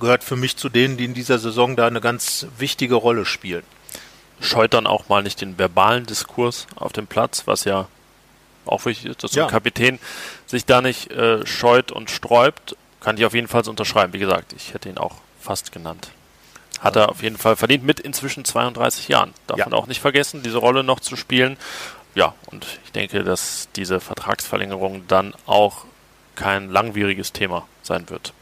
gehört 0.00 0.24
für 0.24 0.36
mich 0.36 0.56
zu 0.56 0.68
denen, 0.68 0.96
die 0.96 1.04
in 1.04 1.14
dieser 1.14 1.38
Saison 1.38 1.76
da 1.76 1.86
eine 1.86 2.00
ganz 2.00 2.46
wichtige 2.58 2.94
Rolle 2.94 3.24
spielen. 3.24 3.62
Scheut 4.40 4.74
dann 4.74 4.86
auch 4.86 5.08
mal 5.08 5.22
nicht 5.22 5.40
den 5.40 5.58
verbalen 5.58 6.06
Diskurs 6.06 6.66
auf 6.76 6.92
dem 6.92 7.06
Platz, 7.06 7.46
was 7.46 7.64
ja 7.64 7.88
auch 8.66 8.84
wichtig 8.84 9.10
ist, 9.10 9.24
dass 9.24 9.34
ja. 9.34 9.44
ein 9.44 9.50
Kapitän 9.50 9.98
sich 10.46 10.64
da 10.64 10.82
nicht 10.82 11.10
äh, 11.10 11.46
scheut 11.46 11.92
und 11.92 12.10
sträubt, 12.10 12.76
kann 13.00 13.16
ich 13.16 13.24
auf 13.24 13.34
jeden 13.34 13.48
Fall 13.48 13.66
unterschreiben. 13.68 14.12
Wie 14.12 14.18
gesagt, 14.18 14.52
ich 14.52 14.74
hätte 14.74 14.88
ihn 14.88 14.98
auch 14.98 15.14
fast 15.40 15.72
genannt. 15.72 16.10
Hat 16.80 16.96
er 16.96 17.08
auf 17.08 17.22
jeden 17.22 17.38
Fall 17.38 17.56
verdient 17.56 17.84
mit 17.84 18.00
inzwischen 18.00 18.44
32 18.44 19.08
Jahren. 19.08 19.32
Darf 19.46 19.58
ja. 19.58 19.64
man 19.66 19.74
auch 19.74 19.86
nicht 19.86 20.00
vergessen, 20.00 20.42
diese 20.42 20.58
Rolle 20.58 20.84
noch 20.84 21.00
zu 21.00 21.16
spielen. 21.16 21.56
Ja, 22.14 22.34
und 22.46 22.66
ich 22.84 22.92
denke, 22.92 23.24
dass 23.24 23.68
diese 23.76 24.00
Vertragsverlängerung 24.00 25.06
dann 25.06 25.34
auch 25.46 25.84
kein 26.34 26.70
langwieriges 26.70 27.32
Thema 27.32 27.66
sein 27.82 28.10
wird. 28.10 28.32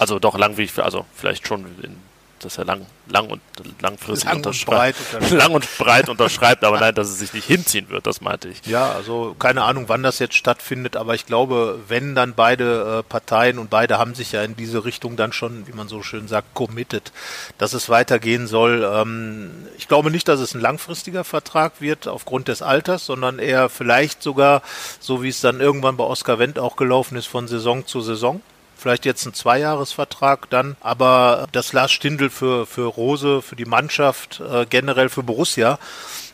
Also 0.00 0.18
doch 0.18 0.36
langwierig, 0.36 0.76
also 0.78 1.06
vielleicht 1.14 1.46
schon 1.46 1.66
in 1.82 1.96
dass 2.44 2.58
er 2.58 2.64
lang, 2.64 2.86
lang 3.06 3.28
und 3.28 3.40
langfristig 3.80 4.28
lang 4.28 4.36
unterschreibt. 4.38 4.98
Und 5.14 5.30
lang 5.30 5.52
und 5.52 5.78
breit 5.78 6.08
unterschreibt, 6.08 6.64
aber 6.64 6.80
nein, 6.80 6.94
dass 6.94 7.08
es 7.08 7.18
sich 7.18 7.32
nicht 7.32 7.46
hinziehen 7.46 7.90
wird, 7.90 8.06
das 8.06 8.20
meinte 8.20 8.48
ich. 8.48 8.64
Ja, 8.66 8.92
also 8.92 9.36
keine 9.38 9.62
Ahnung, 9.62 9.84
wann 9.88 10.02
das 10.02 10.18
jetzt 10.18 10.34
stattfindet, 10.34 10.96
aber 10.96 11.14
ich 11.14 11.26
glaube, 11.26 11.80
wenn 11.88 12.14
dann 12.14 12.34
beide 12.34 13.00
äh, 13.00 13.02
Parteien 13.02 13.58
und 13.58 13.70
beide 13.70 13.98
haben 13.98 14.14
sich 14.14 14.32
ja 14.32 14.42
in 14.42 14.56
diese 14.56 14.84
Richtung 14.84 15.16
dann 15.16 15.32
schon, 15.32 15.66
wie 15.66 15.72
man 15.72 15.88
so 15.88 16.02
schön 16.02 16.28
sagt, 16.28 16.54
committed, 16.54 17.12
dass 17.58 17.74
es 17.74 17.88
weitergehen 17.88 18.46
soll. 18.46 18.88
Ähm, 18.90 19.50
ich 19.76 19.88
glaube 19.88 20.10
nicht, 20.10 20.28
dass 20.28 20.40
es 20.40 20.54
ein 20.54 20.60
langfristiger 20.60 21.24
Vertrag 21.24 21.80
wird 21.80 22.08
aufgrund 22.08 22.48
des 22.48 22.62
Alters, 22.62 23.06
sondern 23.06 23.38
eher 23.38 23.68
vielleicht 23.68 24.22
sogar, 24.22 24.62
so 24.98 25.22
wie 25.22 25.28
es 25.28 25.40
dann 25.40 25.60
irgendwann 25.60 25.96
bei 25.96 26.04
Oskar 26.04 26.38
Wendt 26.38 26.58
auch 26.58 26.76
gelaufen 26.76 27.16
ist, 27.16 27.26
von 27.26 27.48
Saison 27.48 27.86
zu 27.86 28.00
Saison 28.00 28.40
vielleicht 28.80 29.04
jetzt 29.04 29.26
ein 29.26 29.34
Zweijahresvertrag 29.34 30.48
dann, 30.50 30.76
aber 30.80 31.46
dass 31.52 31.72
Lars 31.72 31.92
Stindl 31.92 32.30
für, 32.30 32.66
für 32.66 32.86
Rose, 32.86 33.42
für 33.42 33.56
die 33.56 33.64
Mannschaft, 33.64 34.40
äh, 34.40 34.66
generell 34.66 35.08
für 35.08 35.22
Borussia 35.22 35.78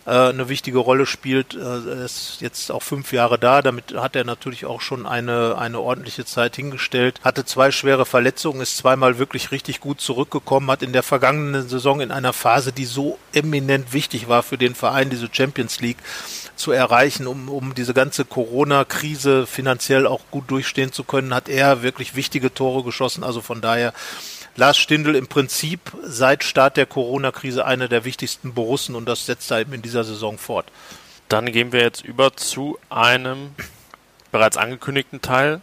äh, 0.07 0.11
eine 0.11 0.49
wichtige 0.49 0.79
Rolle 0.79 1.05
spielt, 1.05 1.55
äh, 1.55 2.05
ist 2.05 2.41
jetzt 2.41 2.71
auch 2.71 2.83
fünf 2.83 3.13
Jahre 3.13 3.39
da, 3.39 3.61
damit 3.61 3.95
hat 3.97 4.15
er 4.17 4.25
natürlich 4.25 4.65
auch 4.65 4.81
schon 4.81 5.05
eine, 5.05 5.59
eine 5.59 5.81
ordentliche 5.81 6.25
Zeit 6.25 6.57
hingestellt, 6.57 7.21
hatte 7.25 7.45
zwei 7.45 7.73
schwere 7.73 8.07
Verletzungen, 8.07 8.61
ist 8.61 8.77
zweimal 8.77 9.19
wirklich 9.19 9.51
richtig 9.51 9.81
gut 9.81 10.01
zurückgekommen, 10.01 10.71
hat 10.71 10.83
in 10.83 10.93
der 10.93 11.03
vergangenen 11.03 11.69
Saison 11.69 12.01
in 12.01 12.13
einer 12.13 12.33
Phase, 12.33 12.73
die 12.73 12.85
so 12.85 13.19
eminent 13.33 13.93
wichtig 13.93 14.29
war 14.29 14.43
für 14.43 14.59
den 14.59 14.75
Verein, 14.75 15.11
diese 15.11 15.29
Champions 15.31 15.81
League, 15.81 15.99
zu 16.57 16.73
erreichen, 16.73 17.27
um, 17.27 17.49
um 17.49 17.75
diese 17.75 17.95
ganze 17.95 18.25
Corona-Krise 18.25 19.47
finanziell 19.47 20.07
auch 20.07 20.23
gut 20.31 20.51
durchstehen 20.51 20.93
zu 20.93 21.05
können, 21.05 21.35
hat 21.35 21.49
er 21.49 21.83
wirklich 21.83 22.17
wichtige 22.17 22.53
Tore 22.53 22.83
geschossen. 22.83 23.25
Also 23.25 23.41
von 23.41 23.61
daher 23.61 23.93
Lars 24.57 24.79
Stindl 24.79 25.15
im 25.15 25.27
Prinzip 25.27 25.81
seit 26.03 26.43
Start 26.43 26.77
der 26.77 26.87
Corona-Krise 26.87 27.65
einer 27.65 27.89
der 27.89 28.05
wichtigsten 28.05 28.55
Borussen 28.55 28.95
und 28.95 29.07
das 29.07 29.27
setzt 29.27 29.51
er 29.51 29.61
eben 29.61 29.75
in 29.75 29.83
dieser 29.83 30.05
Saison 30.05 30.39
fort. 30.39 30.67
Dann 31.29 31.53
gehen 31.53 31.73
wir 31.73 31.81
jetzt 31.81 32.05
über 32.05 32.35
zu 32.37 32.79
einem 32.89 33.51
bereits 34.33 34.57
angekündigten 34.57 35.21
Teil. 35.21 35.61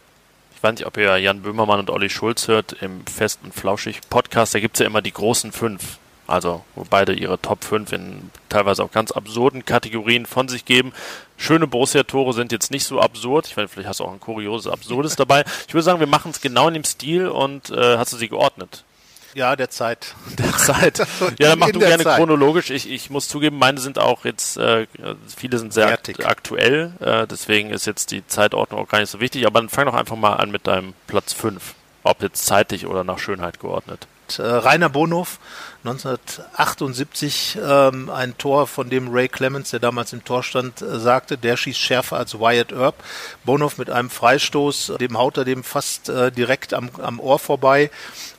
Ich 0.56 0.62
weiß 0.62 0.74
nicht, 0.74 0.86
ob 0.86 0.96
ihr 0.96 1.18
Jan 1.18 1.42
Böhmermann 1.42 1.80
und 1.80 1.90
Olli 1.90 2.08
Schulz 2.08 2.48
hört 2.48 2.74
im 2.80 3.04
Fest 3.06 3.40
und 3.42 3.54
Flauschig 3.54 4.00
Podcast. 4.08 4.54
Da 4.54 4.60
gibt 4.60 4.76
es 4.76 4.80
ja 4.80 4.86
immer 4.86 5.02
die 5.02 5.12
großen 5.12 5.52
fünf. 5.52 5.98
Also, 6.26 6.64
wo 6.74 6.84
beide 6.88 7.12
ihre 7.12 7.38
Top 7.40 7.64
5 7.64 7.92
in 7.92 8.30
teilweise 8.48 8.82
auch 8.82 8.90
ganz 8.90 9.12
absurden 9.12 9.64
Kategorien 9.64 10.24
von 10.24 10.48
sich 10.48 10.64
geben. 10.64 10.92
Schöne 11.36 11.66
Borussia-Tore 11.66 12.32
sind 12.32 12.52
jetzt 12.52 12.70
nicht 12.70 12.86
so 12.86 13.00
absurd. 13.00 13.46
Ich 13.46 13.56
meine, 13.56 13.68
vielleicht 13.68 13.88
hast 13.88 14.00
du 14.00 14.04
auch 14.04 14.12
ein 14.12 14.20
kurioses, 14.20 14.70
absurdes 14.70 15.16
dabei. 15.16 15.44
Ich 15.68 15.74
würde 15.74 15.84
sagen, 15.84 16.00
wir 16.00 16.06
machen 16.06 16.30
es 16.30 16.40
genau 16.40 16.68
in 16.68 16.74
dem 16.74 16.84
Stil 16.84 17.28
und 17.28 17.70
äh, 17.70 17.98
hast 17.98 18.12
du 18.12 18.16
sie 18.16 18.28
geordnet? 18.28 18.84
Ja, 19.34 19.56
der 19.56 19.68
Zeit. 19.68 20.14
Der 20.38 20.56
Zeit. 20.56 20.98
Ja, 21.38 21.50
dann 21.50 21.58
mach 21.58 21.70
du 21.70 21.80
gerne 21.80 22.04
Zeit. 22.04 22.16
chronologisch. 22.16 22.70
Ich, 22.70 22.88
ich 22.88 23.10
muss 23.10 23.28
zugeben, 23.28 23.58
meine 23.58 23.80
sind 23.80 23.98
auch 23.98 24.24
jetzt, 24.24 24.56
äh, 24.56 24.86
viele 25.36 25.58
sind 25.58 25.72
sehr 25.72 25.88
akt 25.88 26.24
aktuell, 26.24 26.92
äh, 27.00 27.26
deswegen 27.26 27.70
ist 27.70 27.86
jetzt 27.86 28.12
die 28.12 28.24
Zeitordnung 28.26 28.80
auch 28.80 28.88
gar 28.88 29.00
nicht 29.00 29.10
so 29.10 29.20
wichtig. 29.20 29.46
Aber 29.46 29.60
dann 29.60 29.68
fang 29.68 29.86
doch 29.86 29.94
einfach 29.94 30.16
mal 30.16 30.34
an 30.34 30.50
mit 30.50 30.66
deinem 30.66 30.94
Platz 31.08 31.32
5. 31.32 31.74
Ob 32.04 32.22
jetzt 32.22 32.46
zeitlich 32.46 32.86
oder 32.86 33.02
nach 33.02 33.18
Schönheit 33.18 33.58
geordnet. 33.58 34.06
Äh, 34.38 34.42
Rainer 34.42 34.88
Bonhoff 34.88 35.38
1978 35.84 37.58
ähm, 37.62 38.08
ein 38.08 38.38
Tor, 38.38 38.66
von 38.66 38.88
dem 38.88 39.08
Ray 39.12 39.28
Clemens, 39.28 39.70
der 39.70 39.80
damals 39.80 40.14
im 40.14 40.24
Tor 40.24 40.42
stand, 40.42 40.80
äh, 40.80 40.98
sagte, 40.98 41.36
der 41.36 41.58
schießt 41.58 41.78
schärfer 41.78 42.16
als 42.16 42.40
Wyatt 42.40 42.72
Earp. 42.72 42.94
Bonhoff 43.44 43.76
mit 43.76 43.90
einem 43.90 44.08
Freistoß, 44.08 44.94
dem 44.98 45.18
haut 45.18 45.36
er 45.36 45.44
dem 45.44 45.62
fast 45.62 46.08
äh, 46.08 46.32
direkt 46.32 46.72
am, 46.72 46.88
am 47.02 47.20
Ohr 47.20 47.38
vorbei, 47.38 47.90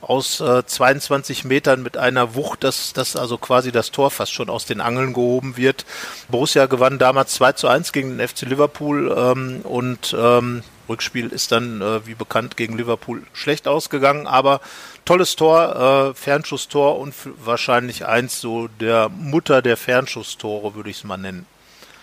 aus 0.01 0.41
äh, 0.41 0.65
22 0.65 1.43
Metern 1.43 1.83
mit 1.83 1.97
einer 1.97 2.33
Wucht, 2.33 2.63
dass, 2.63 2.93
dass 2.93 3.15
also 3.15 3.37
quasi 3.37 3.71
das 3.71 3.91
Tor 3.91 4.09
fast 4.09 4.33
schon 4.33 4.49
aus 4.49 4.65
den 4.65 4.81
Angeln 4.81 5.13
gehoben 5.13 5.55
wird. 5.55 5.85
Borussia 6.29 6.65
gewann 6.65 6.97
damals 6.97 7.33
2 7.35 7.51
zu 7.51 7.67
1 7.67 7.91
gegen 7.91 8.17
den 8.17 8.27
FC 8.27 8.41
Liverpool 8.41 9.15
ähm, 9.15 9.61
und 9.63 10.15
ähm, 10.17 10.63
Rückspiel 10.87 11.27
ist 11.27 11.51
dann, 11.51 11.81
äh, 11.81 12.05
wie 12.05 12.15
bekannt, 12.15 12.57
gegen 12.57 12.77
Liverpool 12.77 13.23
schlecht 13.33 13.67
ausgegangen, 13.67 14.27
aber 14.27 14.61
tolles 15.05 15.35
Tor, 15.35 16.11
äh, 16.11 16.13
Fernschusstor 16.13 16.97
und 16.99 17.13
wahrscheinlich 17.43 18.05
eins 18.05 18.39
so 18.41 18.67
der 18.67 19.09
Mutter 19.09 19.61
der 19.61 19.77
Fernschusstore, 19.77 20.75
würde 20.75 20.89
ich 20.89 20.97
es 20.97 21.03
mal 21.03 21.17
nennen. 21.17 21.45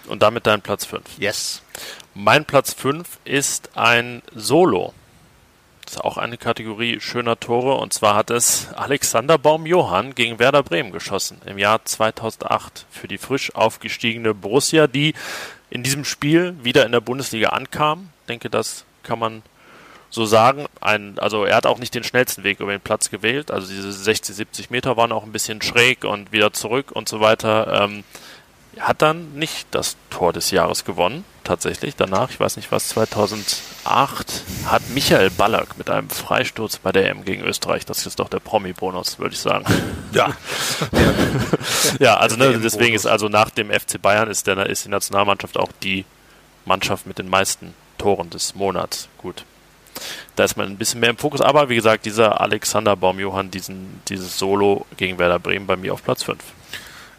Und 0.08 0.22
damit 0.22 0.46
dein 0.46 0.62
Platz 0.62 0.84
5. 0.84 1.02
Yes. 1.18 1.62
Mein 2.14 2.44
Platz 2.44 2.74
5 2.74 3.06
ist 3.24 3.70
ein 3.76 4.22
Solo. 4.34 4.92
Das 5.84 5.94
ist 5.94 6.00
auch 6.00 6.16
eine 6.16 6.38
Kategorie 6.38 7.00
schöner 7.00 7.38
Tore 7.38 7.74
und 7.74 7.92
zwar 7.92 8.14
hat 8.14 8.30
es 8.30 8.68
Alexander 8.74 9.36
Baum-Johann 9.36 10.14
gegen 10.14 10.38
Werder 10.38 10.62
Bremen 10.62 10.92
geschossen 10.92 11.40
im 11.44 11.58
Jahr 11.58 11.84
2008 11.84 12.86
für 12.90 13.08
die 13.08 13.18
frisch 13.18 13.54
aufgestiegene 13.54 14.32
Borussia, 14.32 14.86
die 14.86 15.14
in 15.70 15.82
diesem 15.82 16.04
Spiel 16.04 16.54
wieder 16.62 16.86
in 16.86 16.92
der 16.92 17.00
Bundesliga 17.00 17.50
ankam. 17.50 18.10
Ich 18.32 18.40
denke, 18.40 18.50
das 18.50 18.86
kann 19.02 19.18
man 19.18 19.42
so 20.08 20.24
sagen. 20.24 20.64
Ein, 20.80 21.18
also 21.18 21.44
er 21.44 21.56
hat 21.56 21.66
auch 21.66 21.78
nicht 21.78 21.94
den 21.94 22.02
schnellsten 22.02 22.44
Weg 22.44 22.60
über 22.60 22.70
den 22.70 22.80
Platz 22.80 23.10
gewählt. 23.10 23.50
Also 23.50 23.68
diese 23.68 23.92
60, 23.92 24.34
70 24.34 24.70
Meter 24.70 24.96
waren 24.96 25.12
auch 25.12 25.24
ein 25.24 25.32
bisschen 25.32 25.60
schräg 25.60 26.04
und 26.04 26.32
wieder 26.32 26.54
zurück 26.54 26.92
und 26.92 27.10
so 27.10 27.20
weiter. 27.20 27.82
Ähm, 27.82 28.04
er 28.74 28.88
hat 28.88 29.02
dann 29.02 29.34
nicht 29.34 29.66
das 29.70 29.98
Tor 30.08 30.32
des 30.32 30.50
Jahres 30.50 30.86
gewonnen, 30.86 31.26
tatsächlich. 31.44 31.94
Danach, 31.94 32.30
ich 32.30 32.40
weiß 32.40 32.56
nicht 32.56 32.72
was, 32.72 32.88
2008 32.88 34.44
hat 34.64 34.82
Michael 34.94 35.28
Ballack 35.28 35.76
mit 35.76 35.90
einem 35.90 36.08
Freistoß 36.08 36.78
bei 36.78 36.90
der 36.90 37.10
EM 37.10 37.26
gegen 37.26 37.42
Österreich, 37.42 37.84
das 37.84 38.06
ist 38.06 38.18
doch 38.18 38.30
der 38.30 38.40
Promi-Bonus, 38.40 39.18
würde 39.18 39.34
ich 39.34 39.40
sagen. 39.40 39.66
Ja. 40.12 40.34
ja, 42.00 42.16
also 42.16 42.36
ne, 42.36 42.58
deswegen 42.60 42.94
ist 42.94 43.04
also 43.04 43.28
nach 43.28 43.50
dem 43.50 43.70
FC 43.70 44.00
Bayern 44.00 44.30
ist, 44.30 44.46
der, 44.46 44.64
ist 44.64 44.86
die 44.86 44.90
Nationalmannschaft 44.90 45.58
auch 45.58 45.70
die 45.82 46.06
Mannschaft 46.64 47.06
mit 47.06 47.18
den 47.18 47.28
meisten 47.28 47.74
Toren 48.02 48.30
des 48.30 48.56
Monats. 48.56 49.08
Gut. 49.18 49.44
Da 50.34 50.42
ist 50.44 50.56
man 50.56 50.66
ein 50.66 50.76
bisschen 50.76 50.98
mehr 50.98 51.10
im 51.10 51.18
Fokus, 51.18 51.40
aber 51.40 51.68
wie 51.68 51.76
gesagt, 51.76 52.04
dieser 52.04 52.40
Alexander 52.40 52.96
Baumjohann, 52.96 53.50
diesen, 53.52 54.00
dieses 54.08 54.38
Solo 54.38 54.86
gegen 54.96 55.18
Werder 55.18 55.38
Bremen 55.38 55.68
bei 55.68 55.76
mir 55.76 55.92
auf 55.92 56.02
Platz 56.02 56.24
5. 56.24 56.38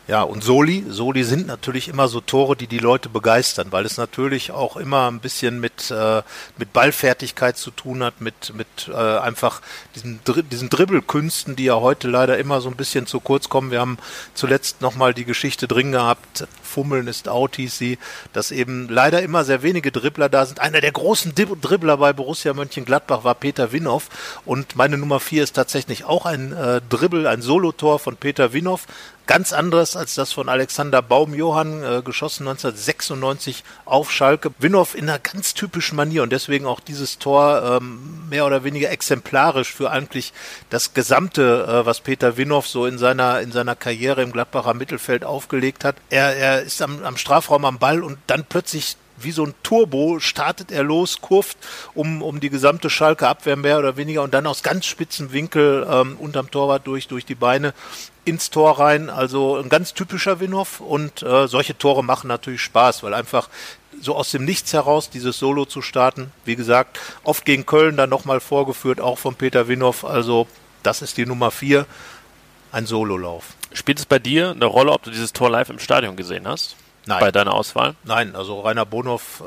Ja, 0.06 0.24
und 0.24 0.44
Soli, 0.44 0.84
Soli 0.90 1.24
sind 1.24 1.48
natürlich 1.48 1.88
immer 1.88 2.10
so 2.10 2.20
Tore, 2.20 2.58
die 2.58 2.68
die 2.68 2.80
Leute 2.80 3.08
begeistern, 3.08 3.68
weil 3.72 3.86
es 3.86 3.96
natürlich 3.96 4.52
auch 4.52 4.76
immer 4.76 5.10
ein 5.10 5.22
bisschen 5.22 5.62
mit, 5.62 5.92
äh, 5.92 6.22
mit 6.58 6.74
Ballfertigkeit 6.74 7.56
zu 7.58 7.72
tun 7.72 8.04
hat, 8.04 8.20
mit, 8.20 8.54
mit 8.54 8.90
äh, 8.90 8.98
einfach 8.98 9.62
diesen, 9.96 10.20
diesen 10.52 10.70
Dribbelkünsten, 10.70 11.56
die 11.56 11.64
ja 11.64 11.76
heute 11.76 12.10
leider 12.10 12.38
immer 12.38 12.60
so 12.60 12.68
ein 12.68 12.76
bisschen 12.76 13.08
zu 13.08 13.22
kurz 13.22 13.48
kommen. 13.48 13.72
Wir 13.72 13.80
haben 13.80 13.98
zuletzt 14.34 14.82
nochmal 14.82 15.14
die 15.14 15.24
Geschichte 15.24 15.70
drin 15.70 15.94
gehabt, 15.94 16.48
Fummeln 16.62 17.08
ist 17.08 17.30
out, 17.30 17.56
hieß 17.56 17.78
sie, 17.78 17.98
dass 18.34 18.52
eben 18.52 18.90
leider 18.90 19.22
immer 19.22 19.46
sehr 19.46 19.64
wenige 19.64 19.94
Dribbler 19.94 20.28
da 20.28 20.46
sind. 20.46 20.60
Einer 20.60 20.82
der 20.82 20.92
großen 20.92 21.34
Dribbler 21.34 21.96
bei 21.96 22.12
Borussia 22.12 22.54
Mönchengladbach 22.54 23.24
war 23.24 23.36
Peter 23.36 23.72
Winhoff 23.72 24.10
und 24.44 24.76
meine 24.76 24.98
Nummer 24.98 25.22
vier 25.22 25.44
ist 25.44 25.54
tatsächlich 25.54 26.04
auch 26.04 26.26
ein 26.26 26.52
äh, 26.52 26.82
Dribbel, 26.90 27.26
ein 27.28 27.42
Solotor 27.42 28.00
von 28.00 28.18
Peter 28.18 28.52
Winhoff 28.52 28.88
ganz 29.28 29.54
anderes 29.54 29.96
als 29.96 30.16
das 30.16 30.32
von 30.34 30.50
Alexander 30.50 31.02
Baum-Johann, 31.02 31.84
äh, 31.84 32.02
geschossen 32.04 32.48
1996 32.48 33.64
auf 33.86 34.12
Schalke. 34.12 34.52
Winhoff 34.60 34.96
in 34.96 35.10
einer 35.10 35.20
ganz 35.20 35.54
typischen 35.54 35.96
Manier 35.96 36.24
und 36.24 36.32
deswegen 36.32 36.66
auch 36.66 36.80
dieses 36.80 37.20
Tor 37.20 37.80
ähm, 37.82 38.28
mehr 38.30 38.46
oder 38.46 38.64
weniger 38.64 38.92
exemplarisch 38.92 39.74
für 39.74 39.92
eigentlich 39.92 40.34
das 40.70 40.94
Gesamte, 40.94 41.66
äh, 41.68 41.86
was 41.86 42.02
Peter 42.02 42.38
Winhoff 42.38 42.68
so 42.68 42.86
in 42.86 42.98
seiner, 42.98 43.42
in 43.42 43.52
seiner 43.52 43.76
Karriere 43.76 44.22
im 44.22 44.32
Gladbacher 44.32 44.74
Mittelfeld 44.74 45.24
aufgelegt 45.24 45.84
hat. 45.84 45.96
Er, 46.10 46.36
er 46.36 46.62
ist 46.62 46.82
am, 46.82 47.04
am 47.04 47.18
Strafraum 47.18 47.66
am 47.66 47.80
Ball 47.80 48.04
und 48.04 48.18
dann 48.28 48.46
plötzlich 48.48 48.98
wie 49.18 49.32
so 49.32 49.46
ein 49.46 49.54
Turbo 49.64 50.20
startet 50.20 50.72
er 50.72 50.84
los, 50.84 51.22
kurft 51.22 51.58
um, 51.94 52.22
um 52.22 52.40
die 52.40 52.50
gesamte 52.50 52.90
Schalke 52.90 53.28
Abwehr 53.28 53.56
mehr 53.56 53.80
oder 53.80 53.98
weniger 53.98 54.24
und 54.24 54.34
dann 54.34 54.48
aus 54.48 54.64
ganz 54.64 54.86
spitzen 54.86 55.32
Winkel 55.32 55.88
ähm, 55.90 56.18
unterm 56.20 56.52
Torwart 56.52 56.88
durch, 56.88 57.08
durch 57.08 57.26
die 57.26 57.36
Beine 57.36 57.74
ins 58.26 58.50
Tor 58.50 58.80
rein. 58.80 59.10
Also 59.10 59.58
ein 59.58 59.70
ganz 59.70 59.94
typischer 59.94 60.40
Winhoff 60.40 60.80
und 60.80 61.24
äh, 61.24 61.48
solche 61.48 61.78
Tore 61.78 62.04
machen 62.04 62.28
natürlich 62.28 62.62
Spaß, 62.62 63.04
weil 63.04 63.14
einfach 63.14 63.50
so 64.02 64.16
aus 64.16 64.32
dem 64.32 64.46
Nichts 64.46 64.74
heraus 64.74 65.10
dieses 65.10 65.38
Solo 65.38 65.66
zu 65.66 65.82
starten. 65.82 66.32
Wie 66.46 66.56
gesagt, 66.56 67.00
oft 67.24 67.46
gegen 67.46 67.66
Köln 67.66 67.98
dann 67.98 68.10
nochmal 68.10 68.40
vorgeführt, 68.40 69.00
auch 69.00 69.18
von 69.18 69.36
Peter 69.36 69.68
Winhoff. 69.68 70.04
Also 70.04 70.48
das 70.84 71.02
ist 71.02 71.18
die 71.18 71.26
Nummer 71.26 71.52
vier, 71.52 71.86
ein 72.72 72.86
Sololauf. 72.86 73.54
Spielt 73.72 74.00
es 74.00 74.06
bei 74.06 74.20
dir 74.20 74.52
eine 74.52 74.66
Rolle, 74.66 74.92
ob 74.92 75.04
du 75.04 75.12
dieses 75.12 75.34
Tor 75.34 75.50
live 75.50 75.70
im 75.70 75.80
Stadion 75.80 76.16
gesehen 76.16 76.48
hast? 76.48 76.76
Nein. 77.06 77.20
Bei 77.20 77.32
deiner 77.32 77.54
Auswahl? 77.54 77.96
Nein, 78.06 78.36
also 78.36 78.62
Rainer 78.62 78.86
Bonhoff 78.86 79.44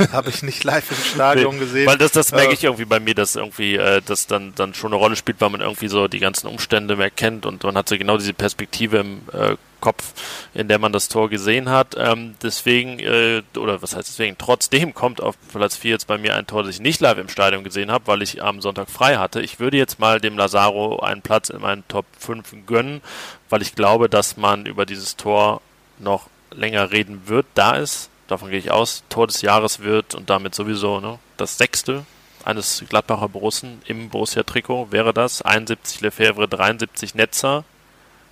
äh, 0.00 0.08
habe 0.12 0.30
ich 0.30 0.42
nicht 0.42 0.64
live 0.64 0.90
im 0.90 0.96
Stadion 0.96 1.54
nee, 1.54 1.60
gesehen. 1.60 1.86
Weil 1.86 1.98
das, 1.98 2.10
das 2.10 2.32
merke 2.32 2.50
äh, 2.50 2.54
ich 2.54 2.64
irgendwie 2.64 2.86
bei 2.86 2.98
mir, 2.98 3.14
dass 3.14 3.36
irgendwie 3.36 3.76
äh, 3.76 4.02
das 4.04 4.26
dann, 4.26 4.52
dann 4.56 4.74
schon 4.74 4.92
eine 4.92 5.00
Rolle 5.00 5.14
spielt, 5.14 5.40
weil 5.40 5.50
man 5.50 5.60
irgendwie 5.60 5.88
so 5.88 6.08
die 6.08 6.18
ganzen 6.18 6.48
Umstände 6.48 6.96
mehr 6.96 7.10
kennt 7.10 7.46
und 7.46 7.62
man 7.62 7.76
hat 7.76 7.88
so 7.88 7.96
genau 7.96 8.16
diese 8.18 8.34
Perspektive 8.34 8.98
im 8.98 9.20
äh, 9.32 9.56
Kopf, 9.80 10.12
in 10.54 10.66
der 10.66 10.80
man 10.80 10.92
das 10.92 11.08
Tor 11.08 11.30
gesehen 11.30 11.68
hat. 11.68 11.94
Ähm, 11.96 12.34
deswegen, 12.42 12.98
äh, 12.98 13.42
oder 13.56 13.80
was 13.80 13.94
heißt 13.94 14.08
deswegen, 14.08 14.36
trotzdem 14.36 14.92
kommt 14.92 15.22
auf 15.22 15.36
Platz 15.52 15.76
4 15.76 15.92
jetzt 15.92 16.08
bei 16.08 16.18
mir 16.18 16.34
ein 16.34 16.48
Tor, 16.48 16.64
das 16.64 16.74
ich 16.74 16.80
nicht 16.80 17.00
live 17.00 17.18
im 17.18 17.28
Stadion 17.28 17.62
gesehen 17.62 17.92
habe, 17.92 18.08
weil 18.08 18.22
ich 18.22 18.42
am 18.42 18.60
Sonntag 18.60 18.90
frei 18.90 19.18
hatte. 19.18 19.40
Ich 19.40 19.60
würde 19.60 19.76
jetzt 19.76 20.00
mal 20.00 20.20
dem 20.20 20.36
Lazaro 20.36 20.98
einen 20.98 21.22
Platz 21.22 21.48
in 21.48 21.60
meinen 21.60 21.86
Top 21.86 22.06
5 22.18 22.66
gönnen, 22.66 23.02
weil 23.50 23.62
ich 23.62 23.76
glaube, 23.76 24.08
dass 24.08 24.36
man 24.36 24.66
über 24.66 24.84
dieses 24.84 25.16
Tor 25.16 25.60
noch 26.00 26.26
länger 26.58 26.90
reden 26.90 27.22
wird, 27.26 27.46
da 27.54 27.76
ist, 27.76 28.10
davon 28.26 28.50
gehe 28.50 28.58
ich 28.58 28.70
aus, 28.70 29.04
Tor 29.08 29.26
des 29.26 29.42
Jahres 29.42 29.80
wird 29.80 30.14
und 30.14 30.28
damit 30.28 30.54
sowieso 30.54 31.00
ne, 31.00 31.18
das 31.36 31.56
sechste 31.56 32.04
eines 32.44 32.84
Gladbacher 32.88 33.28
Borussen 33.28 33.82
im 33.86 34.08
Borussia-Trikot 34.08 34.90
wäre 34.90 35.12
das. 35.12 35.42
71 35.42 36.00
Lefebvre, 36.00 36.48
73 36.48 37.14
Netzer, 37.14 37.64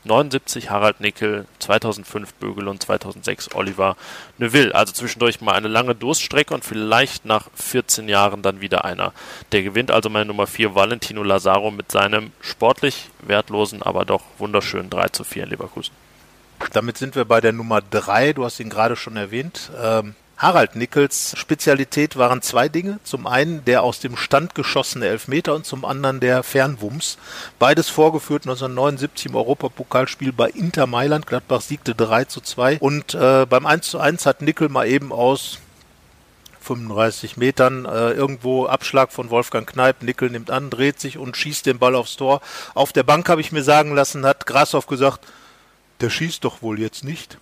79 0.05 0.71
Harald 0.71 1.01
Nickel, 1.01 1.47
2005 1.59 2.35
Bögel 2.35 2.69
und 2.69 2.83
2006 2.83 3.55
Oliver 3.55 3.97
Neuville. 4.39 4.75
Also 4.75 4.93
zwischendurch 4.93 5.41
mal 5.41 5.55
eine 5.55 5.69
lange 5.69 5.95
Durststrecke 5.95 6.55
und 6.55 6.65
vielleicht 6.65 7.25
nach 7.25 7.49
14 7.55 8.09
Jahren 8.09 8.43
dann 8.43 8.61
wieder 8.61 8.85
einer. 8.85 9.13
Der 9.53 9.63
gewinnt 9.63 9.91
also 9.91 10.09
meine 10.09 10.27
Nummer 10.27 10.47
4 10.47 10.75
Valentino 10.75 11.23
Lazaro 11.23 11.71
mit 11.71 11.91
seinem 11.91 12.33
sportlich 12.41 13.11
wertlosen, 13.21 13.83
aber 13.83 14.05
doch 14.05 14.23
wunderschönen 14.39 14.89
3 14.89 15.09
zu 15.09 15.25
4 15.25 15.45
in 15.45 15.51
Leverkusen. 15.51 16.06
Damit 16.73 16.99
sind 16.99 17.17
wir 17.17 17.25
bei 17.25 17.41
der 17.41 17.53
Nummer 17.53 17.81
drei. 17.81 18.33
Du 18.33 18.45
hast 18.45 18.61
ihn 18.61 18.71
gerade 18.71 18.97
schon 18.97 19.17
erwähnt. 19.17 19.71
Ähm, 19.81 20.15
Harald 20.37 20.77
Nickels 20.77 21.33
Spezialität 21.37 22.17
waren 22.17 22.43
zwei 22.43 22.69
Dinge. 22.69 23.01
Zum 23.05 23.27
einen 23.27 23.65
der 23.65 23.83
aus 23.83 24.01
dem 24.01 24.17
Stand 24.17 24.55
geschossene 24.55 25.07
Elfmeter 25.07 25.55
und 25.55 25.65
zum 25.65 25.85
anderen 25.85 26.21
der 26.21 26.43
Fernwumms. 26.43 27.17
Beides 27.59 27.89
vorgeführt 27.89 28.43
1979 28.43 29.27
im 29.27 29.37
Europapokalspiel 29.37 30.33
bei 30.33 30.51
Inter 30.51 30.87
Mailand. 30.87 31.27
Gladbach 31.27 31.63
siegte 31.63 31.95
3 31.95 32.27
zu 32.27 32.43
2. 32.43 32.79
Und 32.81 33.15
äh, 33.15 33.47
beim 33.49 33.65
1 33.65 33.89
zu 33.89 33.99
1 33.99 34.27
hat 34.27 34.43
Nickel 34.43 34.69
mal 34.69 34.87
eben 34.87 35.11
aus 35.11 35.59
35 36.61 37.37
Metern 37.39 37.87
äh, 37.87 38.11
irgendwo 38.11 38.67
Abschlag 38.67 39.13
von 39.13 39.31
Wolfgang 39.31 39.67
Kneip. 39.67 40.03
Nickel 40.03 40.29
nimmt 40.29 40.51
an, 40.51 40.69
dreht 40.69 41.01
sich 41.01 41.17
und 41.17 41.37
schießt 41.37 41.65
den 41.65 41.79
Ball 41.79 41.95
aufs 41.95 42.17
Tor. 42.17 42.43
Auf 42.75 42.93
der 42.93 43.05
Bank 43.05 43.29
habe 43.31 43.41
ich 43.41 43.53
mir 43.53 43.63
sagen 43.63 43.95
lassen, 43.95 44.27
hat 44.27 44.47
Grashoff 44.47 44.87
gesagt, 44.87 45.27
der 46.01 46.11
schießt 46.11 46.45
doch 46.45 46.63
wohl 46.63 46.81
jetzt 46.81 47.05
nicht. 47.05 47.39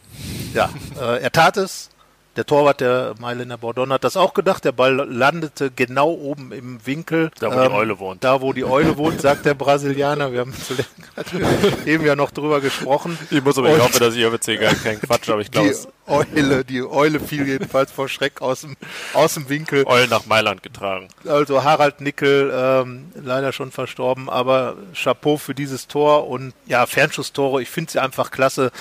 Ja, 0.52 0.70
äh, 1.00 1.22
er 1.22 1.32
tat 1.32 1.56
es. 1.56 1.90
Der 2.36 2.46
Torwart 2.46 2.80
der 2.80 3.14
Mailänder 3.20 3.58
Bordon 3.58 3.92
hat 3.92 4.02
das 4.02 4.16
auch 4.16 4.34
gedacht. 4.34 4.64
Der 4.64 4.72
Ball 4.72 4.94
landete 4.94 5.70
genau 5.70 6.10
oben 6.10 6.50
im 6.50 6.84
Winkel. 6.84 7.30
Da, 7.38 7.54
wo 7.54 7.60
ähm, 7.60 7.68
die 7.68 7.74
Eule 7.74 7.98
wohnt. 8.00 8.24
Da, 8.24 8.40
wo 8.40 8.52
die 8.52 8.64
Eule 8.64 8.96
wohnt, 8.96 9.20
sagt 9.20 9.46
der 9.46 9.54
Brasilianer. 9.54 10.32
Wir 10.32 10.40
haben 10.40 10.54
eben 11.86 12.04
ja 12.04 12.16
noch 12.16 12.32
drüber 12.32 12.60
gesprochen. 12.60 13.16
Ich 13.30 13.42
muss 13.42 13.56
aber, 13.56 13.74
ich 13.74 13.80
hoffe, 13.80 14.00
dass 14.00 14.14
ich 14.14 14.22
erzähle 14.22 14.58
gar 14.58 14.74
keinen 14.74 15.00
Quatsch, 15.00 15.28
aber 15.28 15.42
ich 15.42 15.50
glaube, 15.50 15.70
die 15.70 16.10
Eule, 16.10 16.64
die 16.64 16.82
Eule 16.82 17.20
fiel 17.20 17.46
jedenfalls 17.46 17.92
vor 17.92 18.08
Schreck 18.08 18.42
aus 18.42 18.62
dem, 18.62 18.76
aus 19.12 19.34
dem 19.34 19.48
Winkel. 19.48 19.86
Eulen 19.86 20.10
nach 20.10 20.26
Mailand 20.26 20.62
getragen. 20.62 21.08
Also 21.26 21.62
Harald 21.62 22.00
Nickel, 22.00 22.52
ähm, 22.52 23.12
leider 23.14 23.52
schon 23.52 23.70
verstorben, 23.70 24.28
aber 24.28 24.76
Chapeau 24.94 25.36
für 25.36 25.54
dieses 25.54 25.86
Tor 25.86 26.26
und 26.28 26.52
ja, 26.66 26.86
Fernschusstore, 26.86 27.62
ich 27.62 27.70
finde 27.70 27.92
sie 27.92 28.00
einfach 28.00 28.32
klasse. 28.32 28.72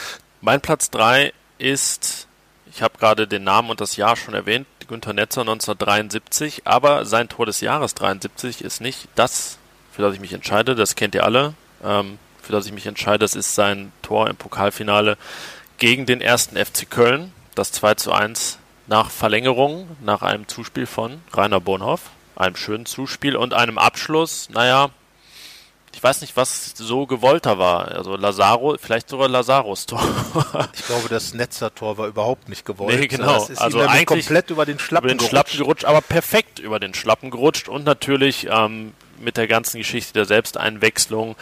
Mein 0.41 0.59
Platz 0.59 0.89
drei 0.89 1.33
ist 1.59 2.27
ich 2.73 2.81
habe 2.81 2.97
gerade 2.97 3.27
den 3.27 3.43
Namen 3.43 3.69
und 3.69 3.81
das 3.81 3.97
Jahr 3.97 4.15
schon 4.15 4.33
erwähnt, 4.33 4.67
Günter 4.87 5.13
Netzer 5.13 5.41
1973, 5.41 6.63
aber 6.65 7.05
sein 7.05 7.29
Tor 7.29 7.45
des 7.45 7.61
Jahres 7.61 7.95
73 7.95 8.63
ist 8.63 8.81
nicht 8.81 9.07
das, 9.15 9.57
für 9.91 10.01
das 10.01 10.15
ich 10.15 10.19
mich 10.19 10.33
entscheide, 10.33 10.75
das 10.75 10.95
kennt 10.95 11.15
ihr 11.15 11.23
alle, 11.23 11.53
ähm, 11.83 12.17
für 12.41 12.51
das 12.51 12.65
ich 12.65 12.73
mich 12.73 12.85
entscheide, 12.85 13.19
das 13.19 13.35
ist 13.35 13.55
sein 13.55 13.91
Tor 14.01 14.29
im 14.29 14.35
Pokalfinale 14.35 15.17
gegen 15.77 16.05
den 16.05 16.19
ersten 16.19 16.57
FC 16.57 16.89
Köln, 16.89 17.31
das 17.55 17.71
2 17.71 17.95
zu 17.95 18.11
1 18.11 18.57
nach 18.87 19.09
Verlängerung, 19.09 19.95
nach 20.01 20.21
einem 20.21 20.47
Zuspiel 20.47 20.85
von 20.85 21.21
Rainer 21.31 21.61
Bonhoff, 21.61 22.09
einem 22.35 22.55
schönen 22.55 22.85
Zuspiel 22.85 23.35
und 23.35 23.53
einem 23.53 23.77
Abschluss, 23.77 24.49
naja, 24.49 24.89
ich 25.93 26.01
weiß 26.01 26.21
nicht, 26.21 26.35
was 26.35 26.73
so 26.75 27.05
gewollter 27.05 27.59
war. 27.59 27.89
Also 27.89 28.15
Lazaro, 28.15 28.75
vielleicht 28.81 29.09
sogar 29.09 29.29
Lazaros 29.29 29.85
Tor. 29.85 30.01
ich 30.73 30.85
glaube, 30.85 31.07
das 31.07 31.33
Netzer 31.33 31.73
Tor 31.73 31.97
war 31.97 32.07
überhaupt 32.07 32.49
nicht 32.49 32.65
gewollt. 32.65 32.99
Nee, 32.99 33.07
genau. 33.07 33.47
Also 33.55 33.79
eigentlich 33.81 34.05
komplett 34.05 34.49
über 34.49 34.65
den 34.65 34.79
Schlappen, 34.79 35.09
über 35.09 35.17
den 35.17 35.27
Schlappen 35.27 35.57
gerutscht. 35.57 35.85
aber 35.85 36.01
perfekt 36.01 36.59
über 36.59 36.79
den 36.79 36.93
Schlappen 36.93 37.29
gerutscht 37.29 37.69
und 37.69 37.85
natürlich 37.85 38.47
ähm, 38.49 38.93
mit 39.19 39.37
der 39.37 39.47
ganzen 39.47 39.77
Geschichte 39.77 40.13
der 40.13 40.25
Selbsteinwechslung. 40.25 41.35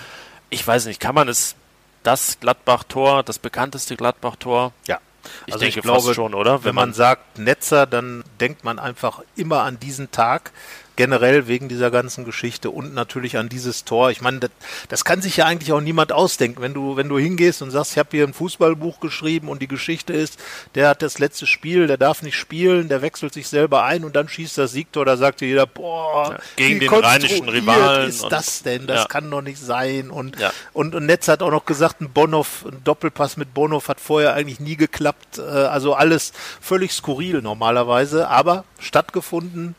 Ich 0.50 0.68
weiß 0.68 0.86
nicht, 0.86 1.00
kann 1.00 1.16
man 1.16 1.30
es 1.30 1.56
das 2.04 2.40
Gladbach-Tor, 2.42 3.24
das 3.24 3.40
bekannteste 3.40 3.96
Gladbach-Tor? 3.96 4.74
Ja. 4.86 5.00
Ich 5.46 5.54
also 5.54 5.64
denke 5.64 5.80
ich 5.80 5.84
glaube, 5.84 6.14
schon, 6.14 6.34
oder? 6.34 6.60
Wenn, 6.60 6.70
wenn 6.70 6.76
man, 6.76 6.90
man 6.90 6.94
sagt 6.96 7.40
Netzer, 7.40 7.86
dann 7.86 8.24
denkt 8.40 8.64
man 8.64 8.80
einfach 8.80 9.22
immer 9.36 9.62
an 9.62 9.80
diesen 9.80 10.12
Tag 10.12 10.52
generell 10.96 11.48
wegen 11.48 11.70
dieser 11.70 11.92
ganzen 11.92 12.26
Geschichte 12.26 12.70
und 12.70 12.94
natürlich 12.94 13.38
an 13.38 13.50
dieses 13.50 13.86
Tor. 13.86 14.12
Ich 14.12 14.22
meine, 14.22 14.40
das, 14.40 14.52
das, 14.90 15.06
kann 15.06 15.22
sich 15.22 15.38
ja 15.38 15.46
eigentlich 15.46 15.72
auch 15.74 15.82
niemand 15.82 16.12
ausdenken. 16.12 16.62
Wenn 16.62 16.74
du, 16.74 16.96
wenn 16.98 17.10
du 17.10 17.18
hingehst 17.18 17.62
und 17.62 17.72
sagst, 17.72 17.94
ich 17.94 17.98
habe 17.98 18.10
hier 18.12 18.26
ein 18.26 18.34
Fußballbuch 18.34 19.00
geschrieben 19.00 19.50
und 19.50 19.62
die 19.62 19.68
Geschichte 19.68 20.14
ist, 20.14 20.40
der 20.76 20.90
hat 20.90 21.02
das 21.02 21.20
letzte 21.20 21.48
Spiel, 21.48 21.88
der 21.88 21.98
darf 21.98 22.22
nicht 22.22 22.36
spielen, 22.36 22.90
der 22.90 23.02
wechselt 23.02 23.34
sich 23.34 23.48
selber 23.48 23.84
ein 23.84 24.04
und 24.04 24.16
dann 24.16 24.28
schießt 24.28 24.58
das 24.58 24.72
Siegtor, 24.72 25.06
da 25.06 25.18
sagt 25.18 25.42
dir 25.42 25.48
jeder, 25.48 25.66
boah, 25.66 26.32
ja, 26.32 26.40
gegen 26.56 26.80
den 26.80 26.90
rheinischen 26.90 27.50
Rivalen. 27.50 28.10
ist 28.10 28.24
das 28.30 28.64
denn? 28.64 28.88
Das 28.88 29.02
ja. 29.02 29.08
kann 29.08 29.30
doch 29.32 29.42
nicht 29.42 29.60
sein. 29.60 30.12
Und, 30.12 30.40
ja. 30.40 30.52
und, 30.74 30.96
und 30.96 31.06
Netz 31.06 31.28
hat 31.28 31.42
auch 31.42 31.52
noch 31.52 31.66
gesagt, 31.66 32.02
ein 32.02 32.12
Bonhoff, 32.12 32.66
ein 32.66 32.84
Doppelpass 32.84 33.38
mit 33.38 33.54
Bonhoff 33.54 33.88
hat 33.88 34.00
vorher 34.00 34.34
eigentlich 34.34 34.60
nie 34.60 34.76
geklappt. 34.76 35.38
Äh, 35.38 35.42
also 35.42 35.94
alles 35.94 36.34
völlig 36.60 36.94
skurril 36.94 37.42
normalerweise, 37.42 38.28
aber 38.28 38.66
stattgefunden, 38.80 39.76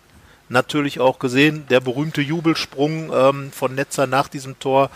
natürlich 0.52 1.00
auch 1.00 1.18
gesehen. 1.18 1.66
Der 1.68 1.80
berühmte 1.80 2.20
Jubelsprung 2.20 3.12
ähm, 3.12 3.52
von 3.52 3.74
Netzer 3.74 4.06
nach 4.06 4.28
diesem 4.28 4.58
Tor. 4.58 4.90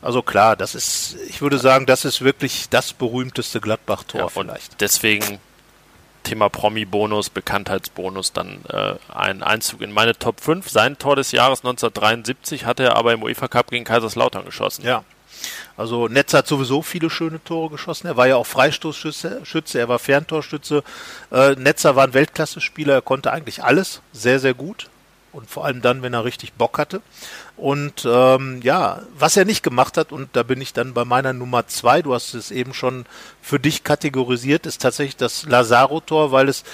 Also 0.00 0.22
klar, 0.22 0.56
das 0.56 0.74
ist, 0.74 1.16
ich 1.28 1.42
würde 1.42 1.58
sagen, 1.58 1.86
das 1.86 2.04
ist 2.04 2.22
wirklich 2.22 2.68
das 2.70 2.92
berühmteste 2.92 3.60
Gladbach-Tor 3.60 4.20
ja, 4.20 4.28
vielleicht. 4.28 4.80
Deswegen 4.80 5.38
Thema 6.22 6.48
Promi-Bonus, 6.48 7.30
Bekanntheitsbonus, 7.30 8.32
dann 8.32 8.60
äh, 8.68 8.94
ein 9.12 9.42
Einzug 9.42 9.80
in 9.80 9.92
meine 9.92 10.16
Top 10.18 10.40
5. 10.40 10.68
Sein 10.68 10.98
Tor 10.98 11.16
des 11.16 11.32
Jahres 11.32 11.60
1973 11.60 12.64
hat 12.64 12.80
er 12.80 12.96
aber 12.96 13.12
im 13.12 13.22
UEFA 13.22 13.48
Cup 13.48 13.70
gegen 13.70 13.84
Kaiserslautern 13.84 14.44
geschossen. 14.44 14.84
Ja. 14.84 15.04
Also 15.76 16.08
Netz 16.08 16.34
hat 16.34 16.46
sowieso 16.46 16.82
viele 16.82 17.08
schöne 17.08 17.42
Tore 17.42 17.70
geschossen. 17.70 18.06
Er 18.06 18.16
war 18.18 18.28
ja 18.28 18.36
auch 18.36 18.46
Freistoßschütze, 18.46 19.40
Schütze, 19.44 19.78
er 19.78 19.88
war 19.88 19.98
Ferntorschütze. 19.98 20.84
Äh, 21.32 21.52
Netzer 21.52 21.96
war 21.96 22.04
ein 22.04 22.12
Weltklasse-Spieler, 22.12 22.94
er 22.94 23.02
konnte 23.02 23.32
eigentlich 23.32 23.64
alles 23.64 24.02
sehr, 24.12 24.38
sehr 24.38 24.52
gut 24.52 24.90
und 25.32 25.50
vor 25.50 25.64
allem 25.64 25.82
dann, 25.82 26.02
wenn 26.02 26.14
er 26.14 26.24
richtig 26.24 26.54
Bock 26.54 26.78
hatte. 26.78 27.02
Und 27.56 28.06
ähm, 28.06 28.60
ja, 28.62 29.02
was 29.18 29.36
er 29.36 29.44
nicht 29.44 29.62
gemacht 29.62 29.96
hat, 29.96 30.12
und 30.12 30.30
da 30.34 30.42
bin 30.42 30.60
ich 30.60 30.72
dann 30.72 30.94
bei 30.94 31.04
meiner 31.04 31.32
Nummer 31.32 31.66
zwei, 31.66 32.02
du 32.02 32.14
hast 32.14 32.34
es 32.34 32.50
eben 32.50 32.74
schon 32.74 33.06
für 33.42 33.60
dich 33.60 33.84
kategorisiert, 33.84 34.66
ist 34.66 34.82
tatsächlich 34.82 35.16
das 35.16 35.44
Lazaro-Tor, 35.44 36.32
weil 36.32 36.48
es 36.48 36.64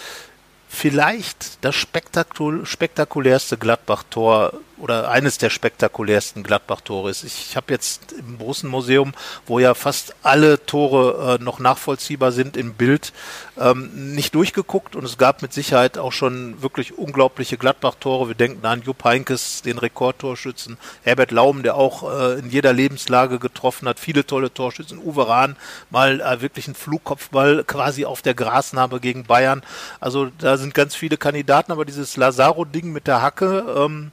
vielleicht 0.68 1.64
das 1.64 1.74
spektakul 1.74 2.66
spektakulärste 2.66 3.56
Gladbach-Tor 3.56 4.52
oder 4.78 5.10
eines 5.10 5.38
der 5.38 5.50
spektakulärsten 5.50 6.42
Gladbach-Tore 6.42 7.10
ist. 7.10 7.24
Ich, 7.24 7.56
habe 7.56 7.72
jetzt 7.72 8.12
im 8.12 8.38
Borussen-Museum, 8.38 9.12
wo 9.46 9.58
ja 9.58 9.74
fast 9.74 10.14
alle 10.22 10.64
Tore 10.66 11.38
äh, 11.40 11.42
noch 11.42 11.58
nachvollziehbar 11.58 12.32
sind 12.32 12.56
im 12.56 12.74
Bild, 12.74 13.12
ähm, 13.58 14.14
nicht 14.14 14.34
durchgeguckt 14.34 14.96
und 14.96 15.04
es 15.04 15.18
gab 15.18 15.42
mit 15.42 15.52
Sicherheit 15.52 15.98
auch 15.98 16.12
schon 16.12 16.60
wirklich 16.62 16.98
unglaubliche 16.98 17.56
Gladbach-Tore. 17.56 18.28
Wir 18.28 18.34
denken 18.34 18.64
an 18.66 18.82
Jupp 18.82 19.04
Heinkes, 19.04 19.62
den 19.62 19.78
Rekordtorschützen, 19.78 20.76
Herbert 21.02 21.30
Laum, 21.30 21.62
der 21.62 21.76
auch 21.76 22.02
äh, 22.02 22.38
in 22.38 22.50
jeder 22.50 22.72
Lebenslage 22.72 23.38
getroffen 23.38 23.88
hat, 23.88 23.98
viele 23.98 24.26
tolle 24.26 24.52
Torschützen, 24.52 24.98
Uwe 24.98 25.28
Rahn, 25.28 25.56
mal 25.90 26.20
äh, 26.20 26.42
wirklich 26.42 26.68
ein 26.68 26.74
Flugkopfball 26.74 27.64
quasi 27.64 28.04
auf 28.04 28.22
der 28.22 28.34
Grasnarbe 28.34 29.00
gegen 29.00 29.24
Bayern. 29.24 29.62
Also 30.00 30.28
da 30.38 30.58
sind 30.58 30.74
ganz 30.74 30.94
viele 30.94 31.16
Kandidaten, 31.16 31.72
aber 31.72 31.84
dieses 31.84 32.16
Lazaro-Ding 32.16 32.92
mit 32.92 33.06
der 33.06 33.22
Hacke, 33.22 33.64
ähm, 33.76 34.12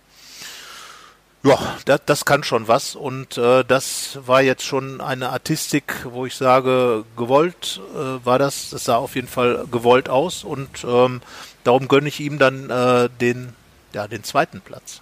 ja, 1.43 1.59
das, 1.85 2.01
das 2.05 2.25
kann 2.25 2.43
schon 2.43 2.69
was 2.69 2.95
und 2.95 3.37
äh, 3.37 3.65
das 3.65 4.19
war 4.25 4.41
jetzt 4.41 4.63
schon 4.63 5.01
eine 5.01 5.29
Artistik, 5.29 6.05
wo 6.05 6.25
ich 6.25 6.35
sage, 6.35 7.03
gewollt 7.17 7.81
äh, 7.93 8.25
war 8.25 8.39
das. 8.39 8.69
Das 8.69 8.85
sah 8.85 8.95
auf 8.95 9.15
jeden 9.15 9.27
Fall 9.27 9.65
gewollt 9.69 10.07
aus 10.07 10.45
und 10.45 10.69
ähm, 10.85 11.21
darum 11.65 11.89
gönne 11.89 12.07
ich 12.07 12.21
ihm 12.21 12.39
dann 12.39 12.69
äh, 12.69 13.09
den, 13.19 13.55
ja, 13.93 14.07
den 14.07 14.23
zweiten 14.23 14.61
Platz. 14.61 15.01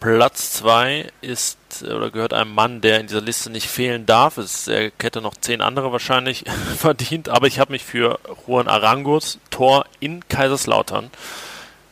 Platz 0.00 0.54
2 0.54 1.12
ist 1.20 1.84
oder 1.84 2.10
gehört 2.10 2.34
einem 2.34 2.52
Mann, 2.52 2.80
der 2.80 2.98
in 2.98 3.06
dieser 3.06 3.20
Liste 3.20 3.50
nicht 3.50 3.68
fehlen 3.68 4.04
darf. 4.04 4.36
Es 4.36 4.66
er 4.66 4.90
hätte 5.00 5.20
noch 5.20 5.36
zehn 5.36 5.60
andere 5.60 5.92
wahrscheinlich 5.92 6.44
verdient, 6.76 7.28
aber 7.28 7.46
ich 7.46 7.60
habe 7.60 7.70
mich 7.70 7.84
für 7.84 8.18
Juan 8.48 8.66
Arangos 8.66 9.38
Tor 9.50 9.86
in 10.00 10.28
Kaiserslautern. 10.28 11.12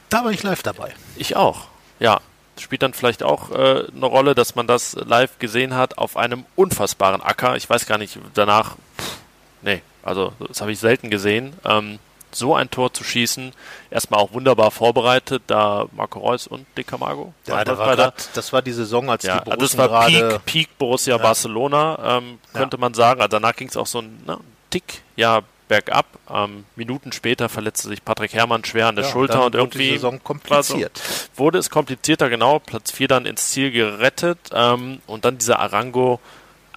Da 0.08 0.24
war 0.24 0.32
ich 0.32 0.42
live 0.42 0.64
dabei. 0.64 0.92
Ich 1.14 1.36
auch. 1.36 1.68
Ja, 2.00 2.20
spielt 2.60 2.82
dann 2.82 2.94
vielleicht 2.94 3.22
auch 3.22 3.50
äh, 3.50 3.84
eine 3.94 4.06
Rolle, 4.06 4.34
dass 4.34 4.54
man 4.54 4.66
das 4.66 4.94
live 4.94 5.38
gesehen 5.38 5.74
hat 5.74 5.98
auf 5.98 6.16
einem 6.16 6.44
unfassbaren 6.56 7.22
Acker. 7.22 7.56
Ich 7.56 7.68
weiß 7.68 7.86
gar 7.86 7.98
nicht, 7.98 8.18
danach, 8.34 8.76
pff, 8.98 9.16
nee, 9.62 9.82
also 10.02 10.32
das 10.46 10.60
habe 10.60 10.72
ich 10.72 10.78
selten 10.78 11.10
gesehen. 11.10 11.54
Ähm, 11.64 11.98
so 12.32 12.54
ein 12.54 12.70
Tor 12.70 12.92
zu 12.92 13.04
schießen, 13.04 13.52
erstmal 13.90 14.20
auch 14.20 14.32
wunderbar 14.32 14.70
vorbereitet, 14.70 15.42
da 15.46 15.86
Marco 15.92 16.20
Reus 16.20 16.46
und 16.46 16.66
De 16.76 16.84
Camargo. 16.84 17.34
Ja, 17.46 17.64
da 17.64 17.76
war 17.76 17.96
grad, 17.96 18.30
das 18.34 18.52
war 18.52 18.62
die 18.62 18.72
Saison, 18.72 19.10
als 19.10 19.24
ja, 19.24 19.38
die 19.38 19.50
Borussen 19.50 19.80
also 19.80 19.82
das 19.82 19.90
war 19.90 20.06
Peak, 20.06 20.44
Peak 20.44 20.78
Borussia 20.78 21.16
ja. 21.16 21.22
Barcelona, 21.22 22.18
ähm, 22.18 22.38
könnte 22.52 22.76
ja. 22.76 22.80
man 22.80 22.94
sagen. 22.94 23.20
Also 23.20 23.38
danach 23.38 23.56
ging 23.56 23.68
es 23.68 23.76
auch 23.76 23.86
so 23.86 24.00
ein 24.00 24.22
ne, 24.26 24.38
Tick, 24.70 25.02
ja, 25.16 25.42
bergab. 25.70 26.06
Ähm, 26.28 26.64
Minuten 26.74 27.12
später 27.12 27.48
verletzte 27.48 27.88
sich 27.88 28.04
Patrick 28.04 28.34
Herrmann 28.34 28.64
schwer 28.64 28.88
an 28.88 28.96
der 28.96 29.04
ja, 29.04 29.10
Schulter 29.10 29.46
und 29.46 29.54
irgendwie 29.54 29.98
kompliziert. 30.22 30.98
So, 30.98 31.38
wurde 31.38 31.58
es 31.58 31.70
komplizierter, 31.70 32.28
genau. 32.28 32.58
Platz 32.58 32.90
4 32.90 33.06
dann 33.06 33.24
ins 33.24 33.52
Ziel 33.52 33.70
gerettet 33.70 34.50
ähm, 34.52 35.00
und 35.06 35.24
dann 35.24 35.38
dieser 35.38 35.60
Arango 35.60 36.20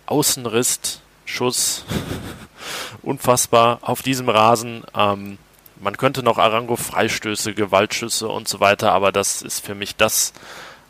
Außenriss, 0.05 1.01
Schuss, 1.25 1.85
unfassbar 3.01 3.79
auf 3.81 4.03
diesem 4.03 4.29
Rasen. 4.29 4.83
Ähm, 4.95 5.39
man 5.81 5.97
könnte 5.97 6.21
noch 6.21 6.37
Arango 6.37 6.75
Freistöße, 6.75 7.55
Gewaltschüsse 7.55 8.27
und 8.29 8.47
so 8.47 8.59
weiter, 8.59 8.91
aber 8.91 9.11
das 9.11 9.41
ist 9.41 9.65
für 9.65 9.73
mich 9.73 9.95
das 9.95 10.33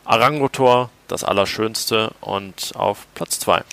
Arango-Tor, 0.04 0.90
das 1.08 1.24
Allerschönste 1.24 2.12
und 2.20 2.72
auf 2.74 3.06
Platz 3.14 3.40
2. 3.40 3.64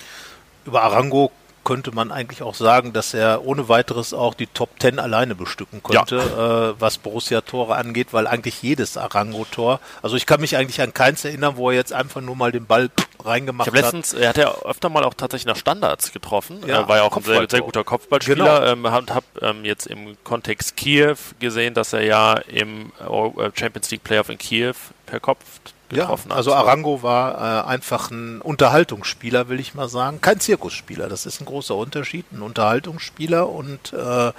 Über 0.65 0.83
Arango 0.83 1.31
könnte 1.63 1.91
man 1.93 2.11
eigentlich 2.11 2.41
auch 2.41 2.55
sagen, 2.55 2.93
dass 2.93 3.13
er 3.13 3.45
ohne 3.45 3.69
weiteres 3.69 4.13
auch 4.13 4.33
die 4.33 4.47
Top 4.47 4.79
Ten 4.79 4.99
alleine 4.99 5.35
bestücken 5.35 5.83
könnte, 5.83 6.17
ja. 6.17 6.69
äh, 6.69 6.73
was 6.79 6.97
Borussia-Tore 6.97 7.75
angeht, 7.75 8.07
weil 8.11 8.27
eigentlich 8.27 8.61
jedes 8.61 8.97
Arango-Tor, 8.97 9.79
also 10.01 10.15
ich 10.15 10.25
kann 10.25 10.41
mich 10.41 10.57
eigentlich 10.57 10.81
an 10.81 10.93
keins 10.93 11.23
erinnern, 11.25 11.57
wo 11.57 11.69
er 11.69 11.75
jetzt 11.75 11.93
einfach 11.93 12.21
nur 12.21 12.35
mal 12.35 12.51
den 12.51 12.65
Ball 12.65 12.89
reingemacht 13.23 13.67
ich 13.67 13.73
hab 13.73 13.81
letztens, 13.81 14.13
hat. 14.13 14.21
Er 14.21 14.29
hat 14.29 14.37
ja 14.37 14.55
öfter 14.63 14.89
mal 14.89 15.03
auch 15.03 15.13
tatsächlich 15.13 15.45
nach 15.45 15.57
Standards 15.57 16.11
getroffen, 16.11 16.61
ja, 16.65 16.81
er 16.81 16.87
war 16.87 16.97
ja 16.97 17.03
auch 17.03 17.15
ein 17.15 17.23
sehr, 17.23 17.47
sehr 17.49 17.61
guter 17.61 17.83
Kopfballspieler, 17.83 18.59
genau. 18.61 18.71
ähm, 18.71 18.91
habe 18.91 19.13
hab, 19.13 19.23
ähm, 19.41 19.65
jetzt 19.65 19.85
im 19.87 20.17
Kontext 20.23 20.75
Kiew 20.77 21.17
gesehen, 21.39 21.73
dass 21.73 21.93
er 21.93 22.03
ja 22.03 22.33
im 22.33 22.91
äh, 22.99 23.49
Champions 23.53 23.91
League 23.91 24.03
Playoff 24.03 24.29
in 24.29 24.37
Kiew 24.37 24.73
per 25.05 25.19
Kopf 25.19 25.43
getroffen 25.91 26.29
ja, 26.29 26.35
Also 26.35 26.53
Arango 26.53 27.03
war 27.03 27.65
äh, 27.65 27.67
einfach 27.67 28.11
ein 28.11 28.41
Unterhaltungsspieler, 28.41 29.49
will 29.49 29.59
ich 29.59 29.73
mal 29.73 29.89
sagen. 29.89 30.21
Kein 30.21 30.39
Zirkusspieler, 30.39 31.09
das 31.09 31.25
ist 31.25 31.41
ein 31.41 31.45
großer 31.45 31.75
Unterschied. 31.75 32.25
Ein 32.31 32.41
Unterhaltungsspieler 32.41 33.49
und 33.49 33.93
äh, 33.93 34.31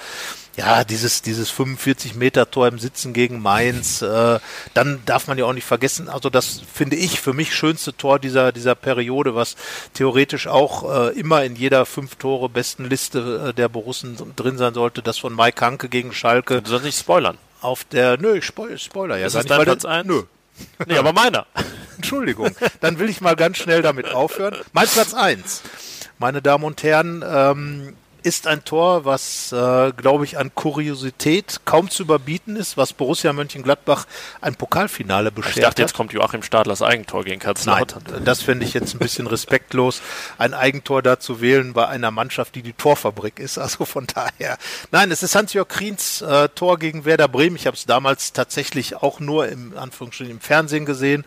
ja, 0.56 0.84
dieses, 0.84 1.22
dieses 1.22 1.50
45 1.50 2.14
Meter 2.14 2.50
Tor 2.50 2.68
im 2.68 2.78
Sitzen 2.78 3.12
gegen 3.12 3.40
Mainz, 3.40 4.02
äh, 4.02 4.38
dann 4.74 5.02
darf 5.06 5.26
man 5.26 5.38
ja 5.38 5.46
auch 5.46 5.52
nicht 5.52 5.64
vergessen, 5.64 6.08
also 6.08 6.28
das 6.28 6.60
finde 6.72 6.96
ich 6.96 7.20
für 7.20 7.32
mich 7.32 7.54
schönste 7.54 7.96
Tor 7.96 8.18
dieser, 8.18 8.52
dieser 8.52 8.74
Periode, 8.74 9.34
was 9.34 9.56
theoretisch 9.94 10.46
auch 10.46 11.08
äh, 11.08 11.18
immer 11.18 11.44
in 11.44 11.56
jeder 11.56 11.86
fünf 11.86 12.16
Tore 12.16 12.48
besten 12.48 12.84
Liste 12.84 13.48
äh, 13.48 13.54
der 13.54 13.68
Borussen 13.68 14.16
drin 14.36 14.58
sein 14.58 14.74
sollte, 14.74 15.02
das 15.02 15.18
von 15.18 15.34
Mike 15.34 15.64
Hanke 15.64 15.88
gegen 15.88 16.12
Schalke. 16.12 16.60
Du 16.60 16.68
sollst 16.68 16.84
nicht 16.84 16.98
spoilern. 16.98 17.38
Auf 17.62 17.84
der, 17.84 18.18
nö, 18.18 18.36
ich 18.36 18.44
spoiler 18.44 19.16
ja 19.16 19.26
ist 19.26 19.34
gar 19.48 19.58
nicht. 19.58 19.64
Platz 19.64 19.84
1? 19.84 20.06
Nö, 20.06 20.24
Nee, 20.86 20.96
aber 20.96 21.12
meiner. 21.12 21.46
Entschuldigung. 21.96 22.50
Dann 22.80 22.98
will 22.98 23.08
ich 23.08 23.20
mal 23.20 23.36
ganz 23.36 23.58
schnell 23.58 23.82
damit 23.82 24.08
aufhören. 24.12 24.56
Mein 24.72 24.88
Platz 24.88 25.14
1. 25.14 25.62
Meine 26.18 26.42
Damen 26.42 26.64
und 26.64 26.82
Herren, 26.82 27.24
ähm, 27.26 27.96
ist 28.22 28.46
ein 28.46 28.64
Tor, 28.64 29.04
was, 29.04 29.52
äh, 29.52 29.92
glaube 29.92 30.24
ich, 30.24 30.38
an 30.38 30.54
Kuriosität 30.54 31.60
kaum 31.64 31.90
zu 31.90 32.04
überbieten 32.04 32.56
ist, 32.56 32.76
was 32.76 32.92
Borussia 32.92 33.32
Mönchengladbach 33.32 34.06
ein 34.40 34.54
Pokalfinale 34.54 35.30
beschert 35.30 35.56
Ich 35.56 35.62
dachte, 35.62 35.82
jetzt 35.82 35.94
kommt 35.94 36.12
Joachim 36.12 36.42
Stadlers 36.42 36.82
Eigentor 36.82 37.24
gegen 37.24 37.40
Kaiserslautern. 37.40 38.02
Nein, 38.10 38.24
das 38.24 38.42
fände 38.42 38.64
ich 38.64 38.74
jetzt 38.74 38.94
ein 38.94 38.98
bisschen 38.98 39.26
respektlos, 39.26 40.02
ein 40.38 40.54
Eigentor 40.54 41.02
da 41.02 41.18
zu 41.18 41.40
wählen 41.40 41.72
bei 41.72 41.88
einer 41.88 42.10
Mannschaft, 42.10 42.54
die 42.54 42.62
die 42.62 42.72
Torfabrik 42.72 43.38
ist. 43.38 43.58
Also 43.58 43.84
von 43.84 44.06
daher. 44.06 44.58
Nein, 44.90 45.10
es 45.10 45.22
ist 45.22 45.34
Hans-Jörg 45.34 45.68
Kriens 45.68 46.22
äh, 46.22 46.48
Tor 46.50 46.78
gegen 46.78 47.04
Werder 47.04 47.28
Bremen. 47.28 47.56
Ich 47.56 47.66
habe 47.66 47.76
es 47.76 47.86
damals 47.86 48.32
tatsächlich 48.32 48.96
auch 48.96 49.20
nur 49.20 49.48
im 49.48 49.76
Anführungsstrichen 49.76 50.32
im 50.32 50.40
Fernsehen 50.40 50.86
gesehen 50.86 51.24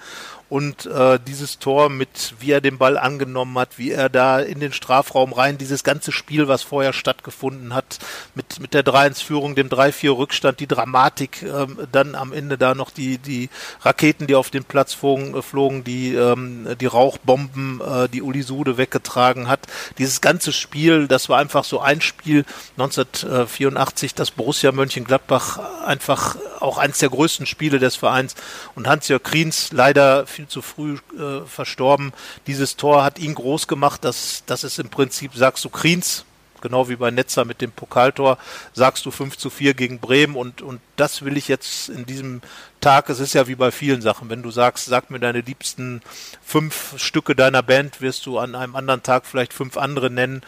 und 0.50 0.86
äh, 0.86 1.20
dieses 1.26 1.58
Tor 1.58 1.90
mit, 1.90 2.36
wie 2.40 2.52
er 2.52 2.62
den 2.62 2.78
Ball 2.78 2.98
angenommen 2.98 3.58
hat, 3.58 3.78
wie 3.78 3.92
er 3.92 4.10
da 4.10 4.40
in 4.40 4.60
den 4.60 4.74
Strafraum 4.74 5.34
rein, 5.34 5.58
dieses 5.58 5.84
ganze 5.84 6.12
Spiel, 6.12 6.48
was 6.48 6.62
vorher 6.62 6.94
stattgefunden 6.94 7.74
hat, 7.74 7.98
mit, 8.36 8.60
mit 8.60 8.74
der 8.76 8.86
3-1-Führung, 8.86 9.56
dem 9.56 9.70
3-4-Rückstand, 9.70 10.60
die 10.60 10.68
Dramatik, 10.68 11.42
ähm, 11.42 11.80
dann 11.92 12.14
am 12.14 12.32
Ende 12.32 12.58
da 12.58 12.76
noch 12.76 12.92
die, 12.92 13.18
die 13.18 13.50
Raketen, 13.82 14.28
die 14.28 14.36
auf 14.36 14.52
den 14.52 14.64
Platz 14.64 14.94
flogen, 14.94 15.36
äh, 15.36 15.42
flogen 15.42 15.84
die, 15.84 16.14
ähm, 16.14 16.68
die 16.80 16.86
Rauchbomben, 16.86 17.82
äh, 17.82 18.10
die 18.10 18.22
Uli 18.22 18.44
Sude 18.44 18.78
weggetragen 18.78 19.48
hat. 19.48 19.62
Dieses 19.98 20.22
ganze 20.22 20.54
Spiel, 20.54 21.08
das 21.08 21.28
war 21.28 21.40
einfach 21.40 21.64
so 21.64 21.80
ein 21.80 22.02
Spiel 22.02 22.46
1984, 22.78 24.14
das 24.14 24.30
Borussia 24.30 24.72
Mönchengladbach 24.72 25.60
einfach 25.86 26.36
auch 26.60 26.78
eines 26.78 27.00
der 27.00 27.10
größten 27.10 27.46
Spiele 27.46 27.80
des 27.80 27.96
Vereins 27.96 28.36
und 28.76 28.88
Hans-Jörg 28.88 29.24
Kriens 29.24 29.70
leider 29.72 30.26
viel 30.36 30.48
zu 30.48 30.62
früh 30.62 30.98
äh, 31.18 31.46
verstorben. 31.46 32.14
Dieses 32.48 32.76
Tor 32.76 33.04
hat 33.04 33.20
ihn 33.20 33.36
groß 33.36 33.68
gemacht, 33.68 34.04
dass 34.04 34.44
das 34.46 34.64
ist 34.64 34.80
im 34.80 34.90
Prinzip, 34.90 35.32
sagst 35.34 35.64
du, 35.64 35.70
Kriens, 35.70 36.26
genau 36.62 36.90
wie 36.90 36.96
bei 36.96 37.12
Netzer 37.12 37.46
mit 37.46 37.62
dem 37.62 37.72
Pokaltor, 37.72 38.38
sagst 38.74 39.06
du 39.06 39.12
5 39.12 39.38
zu 39.38 39.50
4 39.50 39.74
gegen 39.76 40.00
Bremen 40.00 40.36
und, 40.36 40.62
und 40.62 40.82
das 40.96 41.24
will 41.24 41.38
ich 41.38 41.48
jetzt 41.48 41.90
in 41.90 42.06
diesem 42.06 42.42
Tag, 42.82 43.10
es 43.10 43.20
ist 43.20 43.34
ja 43.34 43.48
wie 43.48 43.56
bei 43.56 43.72
vielen 43.72 44.02
Sachen, 44.02 44.30
wenn 44.30 44.44
du 44.44 44.52
sagst, 44.52 44.86
sag 44.86 45.10
mir 45.10 45.20
deine 45.20 45.42
liebsten 45.42 46.02
fünf 46.44 46.96
Stücke 46.98 47.36
deiner 47.36 47.64
Band, 47.64 48.02
wirst 48.02 48.26
du 48.26 48.40
an 48.40 48.56
einem 48.56 48.76
anderen 48.76 49.04
Tag 49.04 49.26
vielleicht 49.26 49.54
fünf 49.54 49.78
andere 49.78 50.10
nennen. 50.10 50.42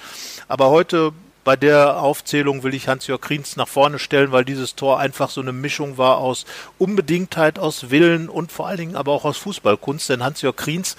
Aber 0.47 0.69
heute 0.69 1.13
bei 1.47 1.55
der 1.55 2.01
Aufzählung 2.01 2.63
will 2.63 2.73
ich 2.73 2.89
Hans-Jörg 2.89 3.21
Kriens 3.21 3.55
nach 3.55 3.69
vorne 3.69 3.99
stellen, 3.99 4.33
weil 4.33 4.43
dieses 4.43 4.75
Tor 4.75 4.99
einfach 4.99 5.29
so 5.29 5.39
eine 5.39 5.53
Mischung 5.53 5.97
war 5.97 6.17
aus 6.17 6.43
Unbedingtheit, 6.77 7.57
aus 7.57 7.89
Willen 7.89 8.27
und 8.27 8.51
vor 8.51 8.67
allen 8.67 8.79
Dingen 8.79 8.95
aber 8.97 9.13
auch 9.13 9.23
aus 9.23 9.37
Fußballkunst. 9.37 10.09
Denn 10.09 10.25
Hans-Jörg 10.25 10.57
Kriens 10.57 10.97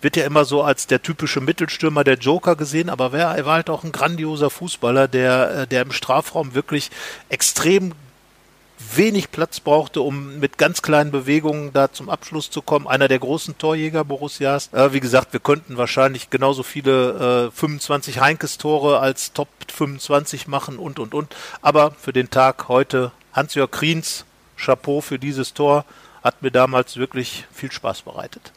wird 0.00 0.16
ja 0.16 0.24
immer 0.24 0.44
so 0.44 0.62
als 0.62 0.86
der 0.86 1.02
typische 1.02 1.40
Mittelstürmer, 1.40 2.04
der 2.04 2.14
Joker 2.14 2.54
gesehen, 2.54 2.90
aber 2.90 3.12
er 3.12 3.44
war 3.44 3.54
halt 3.54 3.70
auch 3.70 3.82
ein 3.82 3.90
grandioser 3.90 4.50
Fußballer, 4.50 5.08
der, 5.08 5.50
äh, 5.50 5.66
der 5.66 5.82
im 5.82 5.90
Strafraum 5.90 6.54
wirklich 6.54 6.92
extrem 7.28 7.90
wenig 8.78 9.30
Platz 9.30 9.60
brauchte, 9.60 10.00
um 10.00 10.38
mit 10.38 10.58
ganz 10.58 10.82
kleinen 10.82 11.10
Bewegungen 11.10 11.72
da 11.72 11.92
zum 11.92 12.08
Abschluss 12.08 12.50
zu 12.50 12.62
kommen. 12.62 12.86
Einer 12.86 13.08
der 13.08 13.18
großen 13.18 13.58
Torjäger 13.58 14.04
Borussias. 14.04 14.72
Äh, 14.72 14.92
wie 14.92 15.00
gesagt, 15.00 15.32
wir 15.32 15.40
könnten 15.40 15.76
wahrscheinlich 15.76 16.30
genauso 16.30 16.62
viele 16.62 17.48
äh, 17.48 17.50
25 17.50 18.20
Heinkes-Tore 18.20 19.00
als 19.00 19.32
Top 19.32 19.48
25 19.68 20.46
machen 20.46 20.78
und, 20.78 20.98
und, 20.98 21.14
und. 21.14 21.34
Aber 21.60 21.90
für 21.92 22.12
den 22.12 22.30
Tag 22.30 22.68
heute 22.68 23.12
Hans-Jörg 23.32 23.70
Kriens, 23.70 24.24
Chapeau 24.56 25.00
für 25.00 25.18
dieses 25.18 25.54
Tor, 25.54 25.84
hat 26.22 26.42
mir 26.42 26.50
damals 26.50 26.96
wirklich 26.96 27.46
viel 27.52 27.72
Spaß 27.72 28.02
bereitet. 28.02 28.52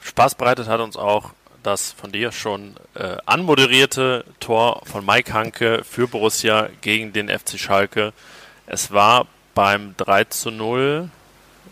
Spaß 0.00 0.36
bereitet 0.36 0.68
hat 0.68 0.80
uns 0.80 0.96
auch 0.96 1.30
das 1.62 1.92
von 1.92 2.12
dir 2.12 2.30
schon 2.30 2.76
äh, 2.94 3.16
anmoderierte 3.26 4.24
Tor 4.38 4.82
von 4.84 5.04
Mike 5.04 5.32
Hanke 5.32 5.82
für 5.84 6.06
Borussia 6.06 6.68
gegen 6.80 7.12
den 7.12 7.28
FC 7.28 7.58
Schalke. 7.58 8.12
Es 8.66 8.92
war 8.92 9.26
beim 9.54 9.94
3 9.96 10.24
zu 10.24 10.50
0 10.50 11.08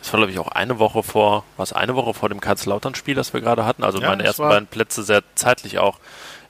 es 0.01 0.13
war 0.13 0.19
glaube 0.21 0.33
ich 0.33 0.39
auch 0.39 0.49
eine 0.49 0.79
Woche 0.79 1.03
vor, 1.03 1.45
was 1.57 1.73
eine 1.73 1.95
Woche 1.97 2.13
vor 2.13 2.29
dem 2.29 2.39
Kaiserslautern-Spiel, 2.41 3.15
das 3.15 3.33
wir 3.33 3.41
gerade 3.41 3.65
hatten. 3.65 3.83
Also 3.85 4.01
Ja, 4.03 4.11
meine 4.11 4.23
ersten 4.25 4.43
beiden 4.43 4.67
Plätze 4.67 5.03
sehr 5.03 5.23
zeitlich 5.35 5.79
auch 5.79 5.99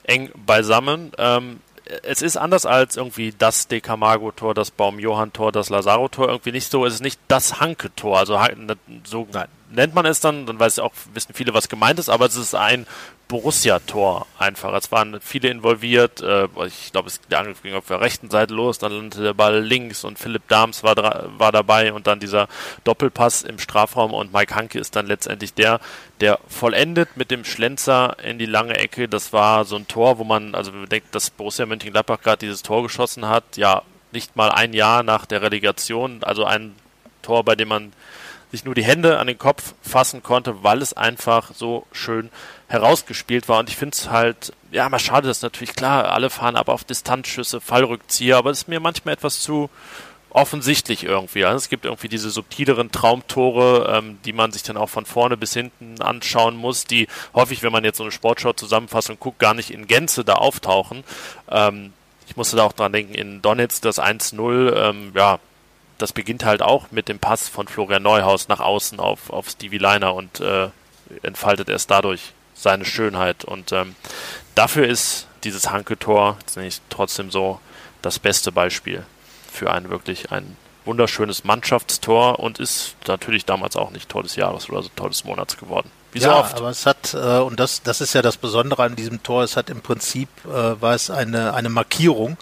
eng 0.03 0.29
beisammen. 0.35 1.13
Ähm, 1.17 1.61
es 2.03 2.21
ist 2.21 2.35
anders 2.35 2.65
als 2.65 2.97
irgendwie 2.97 3.33
das 3.37 3.67
De 3.69 3.79
Camargo-Tor, 3.79 4.53
das 4.55 4.71
Baum-Johann-Tor, 4.71 5.53
das 5.53 5.69
Lazaro-Tor. 5.69 6.27
Irgendwie 6.27 6.51
nicht 6.51 6.69
so, 6.69 6.85
es 6.85 6.95
ist 6.95 7.01
nicht 7.03 7.19
das 7.29 7.61
Hanke-Tor. 7.61 8.17
Also 8.19 8.41
Han- 8.41 8.75
so 9.05 9.25
Nein. 9.31 9.47
Nennt 9.75 9.93
man 9.93 10.05
es 10.05 10.19
dann, 10.19 10.45
dann 10.45 10.59
weiß 10.59 10.79
auch, 10.79 10.93
wissen 11.13 11.33
viele, 11.33 11.53
was 11.53 11.69
gemeint 11.69 11.99
ist, 11.99 12.09
aber 12.09 12.25
es 12.25 12.35
ist 12.35 12.55
ein 12.55 12.87
Borussia-Tor 13.27 14.27
einfach. 14.37 14.73
Es 14.73 14.91
waren 14.91 15.19
viele 15.19 15.49
involviert. 15.49 16.21
Äh, 16.21 16.47
ich 16.67 16.91
glaube, 16.91 17.09
der 17.29 17.39
Angriff 17.39 17.63
ging 17.63 17.73
auf 17.73 17.87
der 17.87 18.01
rechten 18.01 18.29
Seite 18.29 18.53
los, 18.53 18.77
dann 18.77 18.91
landete 18.91 19.23
der 19.23 19.33
Ball 19.33 19.59
links 19.61 20.03
und 20.03 20.19
Philipp 20.19 20.47
Dahms 20.47 20.83
war, 20.83 20.95
war 21.39 21.51
dabei 21.51 21.93
und 21.93 22.07
dann 22.07 22.19
dieser 22.19 22.47
Doppelpass 22.83 23.41
im 23.41 23.59
Strafraum 23.59 24.13
und 24.13 24.33
Mike 24.33 24.53
Hanke 24.55 24.79
ist 24.79 24.95
dann 24.95 25.07
letztendlich 25.07 25.53
der, 25.53 25.79
der 26.21 26.39
vollendet 26.47 27.17
mit 27.17 27.31
dem 27.31 27.45
Schlenzer 27.45 28.17
in 28.23 28.37
die 28.37 28.45
lange 28.45 28.77
Ecke. 28.77 29.07
Das 29.07 29.33
war 29.33 29.65
so 29.65 29.75
ein 29.75 29.87
Tor, 29.87 30.19
wo 30.19 30.23
man, 30.23 30.53
also 30.53 30.71
wenn 30.71 30.81
man 30.81 30.89
denkt, 30.89 31.15
dass 31.15 31.29
Borussia 31.29 31.65
Mönchengladbach 31.65 32.21
gerade 32.21 32.37
dieses 32.37 32.61
Tor 32.61 32.83
geschossen 32.83 33.27
hat, 33.27 33.57
ja, 33.57 33.81
nicht 34.11 34.35
mal 34.35 34.51
ein 34.51 34.73
Jahr 34.73 35.03
nach 35.03 35.25
der 35.25 35.41
Relegation, 35.41 36.23
also 36.23 36.45
ein 36.45 36.75
Tor, 37.21 37.43
bei 37.43 37.55
dem 37.55 37.67
man 37.67 37.91
sich 38.55 38.65
nur 38.65 38.75
die 38.75 38.83
Hände 38.83 39.19
an 39.19 39.27
den 39.27 39.37
Kopf 39.37 39.73
fassen 39.81 40.23
konnte, 40.23 40.63
weil 40.63 40.81
es 40.81 40.93
einfach 40.93 41.51
so 41.53 41.85
schön 41.91 42.29
herausgespielt 42.67 43.47
war. 43.47 43.59
Und 43.59 43.69
ich 43.69 43.75
finde 43.75 43.95
es 43.95 44.09
halt, 44.09 44.53
ja, 44.71 44.89
mal 44.89 44.99
schade, 44.99 45.27
das 45.27 45.37
ist 45.37 45.43
natürlich 45.43 45.75
klar, 45.75 46.11
alle 46.11 46.29
fahren 46.29 46.55
aber 46.55 46.73
auf 46.73 46.83
Distanzschüsse, 46.83 47.61
Fallrückzieher, 47.61 48.37
aber 48.37 48.49
es 48.49 48.59
ist 48.59 48.67
mir 48.67 48.79
manchmal 48.79 49.13
etwas 49.13 49.41
zu 49.41 49.69
offensichtlich 50.35 51.05
irgendwie. 51.05 51.45
Also 51.45 51.57
es 51.57 51.69
gibt 51.69 51.85
irgendwie 51.85 52.09
diese 52.09 52.29
subtileren 52.29 52.91
Traumtore, 52.91 53.93
ähm, 53.97 54.19
die 54.25 54.33
man 54.33 54.51
sich 54.51 54.63
dann 54.63 54.75
auch 54.75 54.89
von 54.89 55.05
vorne 55.05 55.37
bis 55.37 55.53
hinten 55.53 56.01
anschauen 56.01 56.57
muss, 56.57 56.85
die 56.85 57.07
häufig, 57.33 57.63
wenn 57.63 57.71
man 57.71 57.85
jetzt 57.85 57.97
so 57.97 58.03
eine 58.03 58.11
Sportschau-Zusammenfassung 58.11 59.17
guckt, 59.17 59.39
gar 59.39 59.53
nicht 59.53 59.71
in 59.71 59.87
Gänze 59.87 60.25
da 60.25 60.33
auftauchen. 60.33 61.05
Ähm, 61.49 61.93
ich 62.27 62.35
musste 62.35 62.57
da 62.57 62.63
auch 62.63 62.73
dran 62.73 62.91
denken, 62.91 63.13
in 63.13 63.41
Donetsk 63.41 63.81
das 63.83 63.97
1-0, 63.97 64.75
ähm, 64.75 65.11
ja, 65.15 65.39
das 65.97 66.13
beginnt 66.13 66.45
halt 66.45 66.61
auch 66.61 66.91
mit 66.91 67.07
dem 67.07 67.19
Pass 67.19 67.47
von 67.47 67.67
Florian 67.67 68.03
Neuhaus 68.03 68.47
nach 68.47 68.59
außen 68.59 68.99
auf, 68.99 69.29
auf 69.29 69.49
Stevie 69.49 69.77
Leiner 69.77 70.13
und 70.13 70.39
äh, 70.39 70.69
entfaltet 71.23 71.69
erst 71.69 71.91
dadurch 71.91 72.33
seine 72.53 72.85
Schönheit. 72.85 73.45
Und 73.45 73.71
ähm, 73.71 73.95
dafür 74.55 74.87
ist 74.87 75.27
dieses 75.43 75.69
Hanke-Tor 75.69 76.37
jetzt 76.41 76.57
nicht 76.57 76.81
trotzdem 76.89 77.31
so 77.31 77.59
das 78.01 78.19
beste 78.19 78.51
Beispiel 78.51 79.05
für 79.51 79.71
ein 79.71 79.89
wirklich 79.89 80.31
ein 80.31 80.57
wunderschönes 80.85 81.43
Mannschaftstor 81.43 82.39
und 82.39 82.59
ist 82.59 82.95
natürlich 83.07 83.45
damals 83.45 83.75
auch 83.75 83.91
nicht 83.91 84.09
Tor 84.09 84.23
des 84.23 84.35
Jahres 84.35 84.69
oder 84.69 84.83
so 84.83 84.89
Tor 84.95 85.09
des 85.09 85.23
Monats 85.23 85.57
geworden. 85.57 85.89
Wie 86.11 86.19
so 86.19 86.27
ja, 86.27 86.39
oft. 86.39 86.57
aber 86.57 86.69
es 86.69 86.85
hat, 86.85 87.13
äh, 87.13 87.39
und 87.39 87.59
das, 87.59 87.81
das 87.81 88.01
ist 88.01 88.13
ja 88.13 88.21
das 88.21 88.37
Besondere 88.37 88.83
an 88.83 88.95
diesem 88.95 89.21
Tor, 89.23 89.43
es 89.43 89.57
hat 89.57 89.69
im 89.69 89.81
Prinzip, 89.81 90.29
äh, 90.45 90.81
war 90.81 90.93
es 90.93 91.09
eine, 91.09 91.53
eine 91.53 91.69
Markierung, 91.69 92.37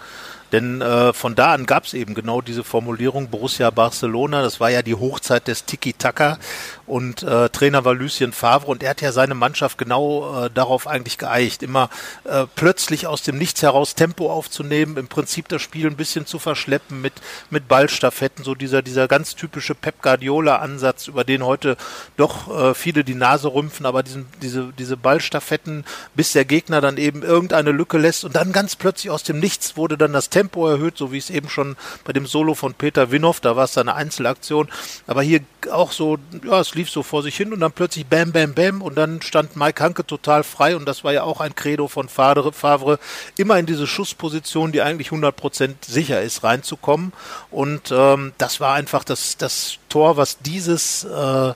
denn 0.54 0.82
äh, 0.82 1.14
von 1.14 1.34
da 1.34 1.54
an 1.54 1.66
gab 1.66 1.86
es 1.86 1.96
eben 1.96 2.14
genau 2.14 2.40
diese 2.42 2.64
Formulierung 2.64 3.30
Borussia 3.30 3.72
Barcelona, 3.72 4.44
das 4.44 4.60
war 4.60 4.70
ja 4.70 4.84
die 4.84 4.94
Hochzeit 4.94 5.48
des 5.48 5.66
Tiki-Taka. 5.66 6.38
Und 6.86 7.24
äh, 7.24 7.50
Trainer 7.50 7.86
war 7.86 7.96
Lucien 7.96 8.34
Favre 8.34 8.68
und 8.68 8.84
er 8.84 8.92
hat 8.92 9.02
ja 9.02 9.12
seine 9.12 9.34
Mannschaft 9.34 9.78
genau 9.78 10.46
äh, 10.46 10.50
darauf 10.54 10.86
eigentlich 10.86 11.18
geeicht, 11.18 11.64
immer 11.64 11.90
äh, 12.26 12.46
plötzlich 12.56 13.08
aus 13.08 13.24
dem 13.24 13.38
Nichts 13.38 13.64
heraus 13.64 13.96
Tempo 13.96 14.32
aufzunehmen, 14.32 14.98
im 14.98 15.08
Prinzip 15.08 15.48
das 15.48 15.62
Spiel 15.62 15.88
ein 15.88 15.96
bisschen 15.96 16.28
zu 16.28 16.38
verschleppen 16.38 17.02
mit, 17.02 17.14
mit 17.50 17.68
Ballstaffetten, 17.68 18.44
so 18.44 18.54
dieser, 18.54 18.84
dieser 18.84 19.08
ganz 19.08 19.36
typische 19.36 19.74
Pep 19.74 20.04
Guardiola-Ansatz, 20.04 21.08
über 21.08 21.24
den 21.24 21.44
heute 21.44 21.78
doch 22.16 22.56
äh, 22.56 22.74
viele 22.76 23.04
die 23.04 23.16
Nase 23.16 23.52
rümpfen, 23.52 23.88
aber 23.88 24.04
diesen, 24.04 24.28
diese, 24.42 24.72
diese 24.78 24.98
Ballstaffetten, 24.98 25.86
bis 26.16 26.34
der 26.34 26.46
Gegner 26.46 26.80
dann 26.80 26.98
eben 26.98 27.24
irgendeine 27.24 27.72
Lücke 27.72 27.98
lässt 27.98 28.24
und 28.24 28.36
dann 28.36 28.52
ganz 28.52 28.76
plötzlich 28.76 29.10
aus 29.10 29.24
dem 29.24 29.40
Nichts 29.40 29.78
wurde 29.78 29.98
dann 29.98 30.14
das 30.14 30.30
Tempo 30.30 30.43
erhöht, 30.52 30.98
so 30.98 31.12
wie 31.12 31.18
es 31.18 31.30
eben 31.30 31.50
schon 31.50 31.76
bei 32.04 32.14
dem 32.14 32.26
Solo 32.26 32.54
von 32.54 32.74
Peter 32.74 33.12
Winhoff, 33.12 33.40
da 33.40 33.56
war 33.56 33.66
es 33.66 33.74
dann 33.74 33.90
eine 33.90 33.98
Einzelaktion, 33.98 34.70
aber 35.08 35.22
hier 35.22 35.42
auch 35.72 35.92
so, 35.92 36.18
ja, 36.44 36.60
es 36.60 36.76
lief 36.76 36.90
so 36.90 37.04
vor 37.04 37.24
sich 37.24 37.36
hin 37.36 37.54
und 37.54 37.60
dann 37.60 37.72
plötzlich 37.72 38.06
bam, 38.06 38.32
bam, 38.32 38.54
bam 38.54 38.82
und 38.82 38.96
dann 38.96 39.22
stand 39.22 39.56
Mike 39.56 39.82
Hanke 39.82 40.06
total 40.06 40.44
frei 40.44 40.76
und 40.76 40.86
das 40.86 41.04
war 41.04 41.14
ja 41.14 41.24
auch 41.24 41.40
ein 41.40 41.56
Credo 41.56 41.88
von 41.88 42.10
Favre, 42.10 42.52
Favre 42.52 43.00
immer 43.38 43.58
in 43.60 43.66
diese 43.66 43.88
Schussposition, 43.88 44.72
die 44.72 44.82
eigentlich 44.82 45.10
100% 45.10 45.76
sicher 45.86 46.22
ist, 46.22 46.44
reinzukommen. 46.44 47.14
Und 47.52 47.92
ähm, 47.92 48.34
das 48.38 48.60
war 48.60 48.74
einfach 48.74 49.04
das, 49.04 49.38
das 49.38 49.78
Tor, 49.90 50.18
was 50.18 50.40
dieses, 50.40 51.04
äh, 51.04 51.54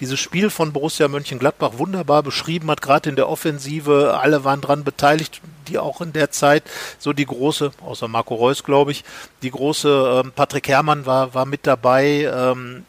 dieses 0.00 0.20
Spiel 0.20 0.50
von 0.50 0.72
Borussia 0.72 1.08
Mönchengladbach 1.08 1.72
wunderbar 1.78 2.22
beschrieben 2.22 2.70
hat, 2.70 2.82
gerade 2.82 3.10
in 3.10 3.16
der 3.16 3.28
Offensive, 3.28 4.18
alle 4.20 4.44
waren 4.44 4.60
dran 4.60 4.84
beteiligt, 4.84 5.40
die 5.68 5.78
auch 5.78 6.00
in 6.00 6.12
der 6.12 6.30
Zeit 6.30 6.64
so 6.98 7.12
die 7.12 7.26
große, 7.26 7.72
außer 7.84 8.08
Marco 8.08 8.29
Reus, 8.34 8.64
glaube 8.64 8.92
ich, 8.92 9.04
die 9.42 9.50
große 9.50 10.22
ähm, 10.24 10.32
Patrick 10.34 10.68
Herrmann 10.68 11.06
war, 11.06 11.34
war 11.34 11.46
mit 11.46 11.66
dabei, 11.66 12.30
ähm, 12.32 12.84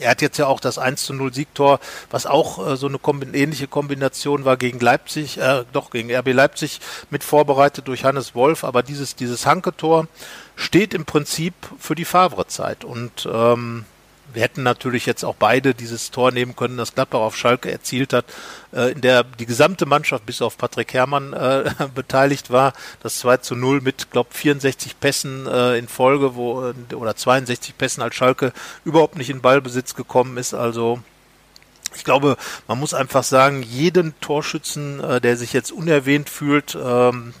er 0.00 0.10
hat 0.10 0.22
jetzt 0.22 0.38
ja 0.38 0.46
auch 0.46 0.60
das 0.60 0.78
1 0.78 1.04
zu 1.04 1.12
0 1.12 1.34
Siegtor, 1.34 1.78
was 2.10 2.26
auch 2.26 2.66
äh, 2.66 2.76
so 2.76 2.86
eine 2.86 2.98
kombi 2.98 3.26
ähnliche 3.38 3.66
Kombination 3.68 4.44
war 4.44 4.56
gegen 4.56 4.80
Leipzig, 4.80 5.38
äh, 5.38 5.64
doch 5.72 5.90
gegen 5.90 6.14
RB 6.14 6.32
Leipzig 6.32 6.80
mit 7.10 7.22
vorbereitet 7.22 7.88
durch 7.88 8.04
Hannes 8.04 8.34
Wolf, 8.34 8.64
aber 8.64 8.82
dieses, 8.82 9.16
dieses 9.16 9.44
Hanke-Tor 9.46 10.08
steht 10.56 10.94
im 10.94 11.04
Prinzip 11.04 11.54
für 11.78 11.94
die 11.94 12.04
Favre-Zeit. 12.04 12.84
Und 12.84 13.28
ähm, 13.30 13.84
wir 14.34 14.42
hätten 14.42 14.62
natürlich 14.62 15.06
jetzt 15.06 15.24
auch 15.24 15.34
beide 15.34 15.74
dieses 15.74 16.10
Tor 16.10 16.30
nehmen 16.30 16.56
können, 16.56 16.76
das 16.76 16.94
Gladbach 16.94 17.20
auf 17.20 17.36
Schalke 17.36 17.70
erzielt 17.70 18.12
hat, 18.12 18.24
äh, 18.72 18.92
in 18.92 19.00
der 19.00 19.24
die 19.24 19.46
gesamte 19.46 19.86
Mannschaft 19.86 20.26
bis 20.26 20.42
auf 20.42 20.58
Patrick 20.58 20.94
Herrmann 20.94 21.32
äh, 21.32 21.70
beteiligt 21.94 22.50
war. 22.50 22.72
Das 23.02 23.18
2 23.18 23.38
zu 23.38 23.54
0 23.54 23.80
mit, 23.80 24.10
glaube 24.10 24.30
64 24.32 24.98
Pässen 25.00 25.46
äh, 25.46 25.78
in 25.78 25.88
Folge, 25.88 26.34
wo 26.34 26.70
äh, 26.70 26.94
oder 26.94 27.16
62 27.16 27.76
Pässen 27.76 28.02
als 28.02 28.14
Schalke 28.14 28.52
überhaupt 28.84 29.16
nicht 29.16 29.30
in 29.30 29.40
Ballbesitz 29.40 29.94
gekommen 29.94 30.36
ist. 30.36 30.54
Also 30.54 31.00
ich 31.94 32.04
glaube, 32.04 32.36
man 32.68 32.78
muss 32.78 32.94
einfach 32.94 33.22
sagen, 33.22 33.62
jeden 33.62 34.18
Torschützen, 34.20 35.02
äh, 35.02 35.20
der 35.20 35.36
sich 35.36 35.52
jetzt 35.52 35.72
unerwähnt 35.72 36.28
fühlt, 36.28 36.76
ähm, 36.82 37.34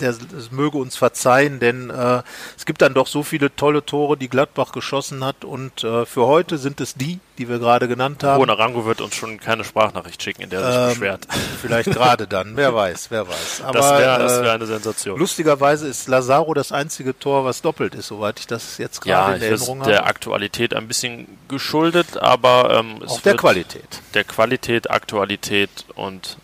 der 0.00 0.10
es 0.10 0.50
möge 0.50 0.78
uns 0.78 0.96
verzeihen, 0.96 1.60
denn 1.60 1.90
äh, 1.90 2.22
es 2.56 2.66
gibt 2.66 2.82
dann 2.82 2.94
doch 2.94 3.06
so 3.06 3.22
viele 3.22 3.54
tolle 3.54 3.84
Tore, 3.84 4.16
die 4.16 4.28
Gladbach 4.28 4.72
geschossen 4.72 5.24
hat 5.24 5.44
und 5.44 5.84
äh, 5.84 6.06
für 6.06 6.26
heute 6.26 6.58
sind 6.58 6.80
es 6.80 6.94
die, 6.94 7.18
die 7.38 7.48
wir 7.48 7.58
gerade 7.58 7.88
genannt 7.88 8.22
haben. 8.24 8.38
Rona 8.40 8.52
Rango 8.54 8.84
wird 8.86 9.00
uns 9.00 9.14
schon 9.14 9.38
keine 9.40 9.64
Sprachnachricht 9.64 10.22
schicken, 10.22 10.42
in 10.42 10.50
der 10.50 10.60
er 10.60 10.72
sich 10.72 10.80
Ähm, 10.82 10.88
beschwert. 11.00 11.26
Vielleicht 11.62 11.90
gerade 11.90 12.26
dann, 12.26 12.56
wer 12.56 12.74
weiß, 12.74 13.10
wer 13.10 13.26
weiß. 13.28 13.62
Aber 13.64 13.78
Das 13.78 13.90
wäre 13.98 14.40
äh, 14.40 14.42
wär 14.44 14.52
eine 14.52 14.66
Sensation. 14.66 15.18
lustigerweise 15.18 15.88
ist 15.88 16.08
Lazaro 16.08 16.52
das 16.54 16.72
einzige 16.72 17.18
Tor, 17.18 17.44
was 17.44 17.62
doppelt 17.62 17.94
ist, 17.94 18.08
soweit 18.08 18.38
ich 18.40 18.46
das 18.46 18.78
jetzt 18.78 19.04
ja, 19.06 19.26
gerade 19.26 19.36
in 19.38 19.42
ich 19.42 19.50
ist 19.50 19.60
Erinnerung 19.68 19.82
der 19.88 19.98
habe. 19.98 20.06
Aktualität 20.08 20.74
ein 20.74 20.88
bisschen 20.88 21.26
geschuldet, 21.48 22.16
aber 22.18 22.70
ähm, 22.78 23.02
Auch 23.06 23.20
der 23.22 23.36
Qualität. 23.36 24.00
der 24.14 24.24
Qualität, 24.24 24.90
Aktualität 24.90 25.70
und 25.94 26.36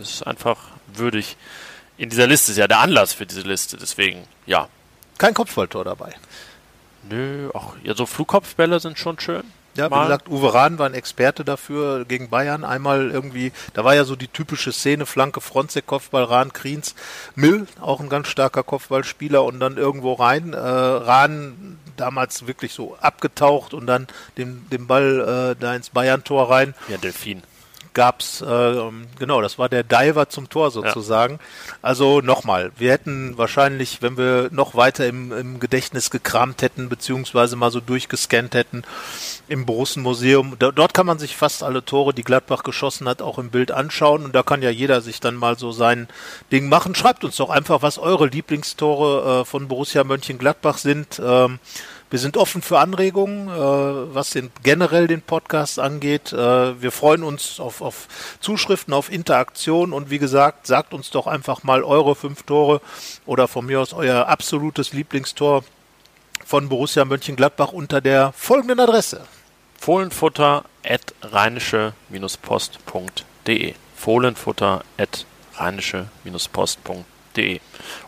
es 0.00 0.10
ist 0.14 0.26
einfach 0.26 0.58
würdig 0.94 1.36
in 1.98 2.08
dieser 2.08 2.26
Liste. 2.26 2.52
Ist 2.52 2.58
ja 2.58 2.68
der 2.68 2.78
Anlass 2.78 3.12
für 3.12 3.26
diese 3.26 3.42
Liste, 3.42 3.76
deswegen 3.76 4.24
ja. 4.46 4.68
Kein 5.18 5.34
Kopfballtor 5.34 5.84
dabei. 5.84 6.14
Nö, 7.08 7.50
auch 7.52 7.74
ja, 7.82 7.94
so 7.94 8.06
Flugkopfbälle 8.06 8.80
sind 8.80 8.98
schon 8.98 9.18
schön. 9.18 9.44
Ja, 9.76 9.90
wie 9.92 10.02
gesagt, 10.02 10.28
Uwe 10.28 10.54
Rahn 10.54 10.78
war 10.80 10.86
ein 10.86 10.94
Experte 10.94 11.44
dafür 11.44 12.04
gegen 12.04 12.30
Bayern. 12.30 12.64
Einmal 12.64 13.12
irgendwie, 13.12 13.52
da 13.74 13.84
war 13.84 13.94
ja 13.94 14.02
so 14.02 14.16
die 14.16 14.26
typische 14.26 14.72
Szene, 14.72 15.06
Flanke, 15.06 15.40
Fronzek, 15.40 15.86
Kopfball, 15.86 16.24
Rahn, 16.24 16.52
Kriens, 16.52 16.96
Mill, 17.36 17.68
auch 17.80 18.00
ein 18.00 18.08
ganz 18.08 18.26
starker 18.26 18.64
Kopfballspieler 18.64 19.44
und 19.44 19.60
dann 19.60 19.76
irgendwo 19.76 20.14
rein. 20.14 20.52
Äh, 20.52 20.58
Rahn 20.58 21.78
damals 21.96 22.48
wirklich 22.48 22.72
so 22.72 22.96
abgetaucht 23.00 23.72
und 23.72 23.86
dann 23.86 24.08
den, 24.36 24.68
den 24.70 24.88
Ball 24.88 25.54
äh, 25.56 25.60
da 25.60 25.74
ins 25.76 25.90
Bayern-Tor 25.90 26.50
rein. 26.50 26.74
Ja, 26.88 26.96
Delfin. 26.96 27.44
Gab's 27.94 28.40
äh, 28.40 28.82
genau, 29.18 29.40
das 29.40 29.58
war 29.58 29.68
der 29.68 29.82
Diver 29.82 30.28
zum 30.28 30.48
Tor 30.48 30.70
sozusagen. 30.70 31.38
Also 31.82 32.20
nochmal, 32.20 32.72
wir 32.76 32.92
hätten 32.92 33.36
wahrscheinlich, 33.38 34.02
wenn 34.02 34.16
wir 34.16 34.48
noch 34.50 34.74
weiter 34.74 35.06
im, 35.06 35.32
im 35.32 35.60
Gedächtnis 35.60 36.10
gekramt 36.10 36.62
hätten, 36.62 36.88
beziehungsweise 36.88 37.56
mal 37.56 37.70
so 37.70 37.80
durchgescannt 37.80 38.54
hätten 38.54 38.82
im 39.48 39.66
Borussenmuseum, 39.66 40.56
dort 40.58 40.94
kann 40.94 41.06
man 41.06 41.18
sich 41.18 41.36
fast 41.36 41.62
alle 41.62 41.84
Tore, 41.84 42.14
die 42.14 42.24
Gladbach 42.24 42.62
geschossen 42.62 43.08
hat, 43.08 43.22
auch 43.22 43.38
im 43.38 43.50
Bild 43.50 43.70
anschauen 43.70 44.24
und 44.24 44.34
da 44.34 44.42
kann 44.42 44.62
ja 44.62 44.70
jeder 44.70 45.00
sich 45.00 45.20
dann 45.20 45.34
mal 45.34 45.58
so 45.58 45.72
sein 45.72 46.08
Ding 46.52 46.68
machen. 46.68 46.94
Schreibt 46.94 47.24
uns 47.24 47.36
doch 47.36 47.50
einfach, 47.50 47.82
was 47.82 47.98
eure 47.98 48.26
Lieblingstore 48.26 49.40
äh, 49.40 49.44
von 49.44 49.68
Borussia 49.68 50.04
Mönchengladbach 50.04 50.78
sind. 50.78 51.20
Ähm, 51.24 51.58
wir 52.10 52.18
sind 52.18 52.36
offen 52.36 52.60
für 52.62 52.78
Anregungen, 52.78 53.48
äh, 53.48 54.14
was 54.14 54.30
den, 54.30 54.50
generell 54.62 55.06
den 55.06 55.20
Podcast 55.20 55.78
angeht. 55.78 56.32
Äh, 56.32 56.80
wir 56.80 56.90
freuen 56.90 57.22
uns 57.22 57.60
auf, 57.60 57.82
auf 57.82 58.08
Zuschriften, 58.40 58.94
auf 58.94 59.12
Interaktion 59.12 59.92
und 59.92 60.08
wie 60.10 60.18
gesagt, 60.18 60.66
sagt 60.66 60.94
uns 60.94 61.10
doch 61.10 61.26
einfach 61.26 61.64
mal 61.64 61.84
eure 61.84 62.14
fünf 62.14 62.44
Tore 62.44 62.80
oder 63.26 63.46
von 63.46 63.66
mir 63.66 63.80
aus 63.80 63.92
euer 63.92 64.26
absolutes 64.26 64.94
Lieblingstor 64.94 65.64
von 66.44 66.70
Borussia 66.70 67.04
Mönchengladbach 67.04 67.72
unter 67.72 68.00
der 68.00 68.32
folgenden 68.32 68.80
Adresse. 68.80 69.26
Fohlenfutter 69.78 70.64
at 70.82 71.12
rheinische-post.de. 71.22 73.74
Fohlenfutter 73.96 74.82
at 74.96 75.26
rheinische-post.de. 75.56 77.17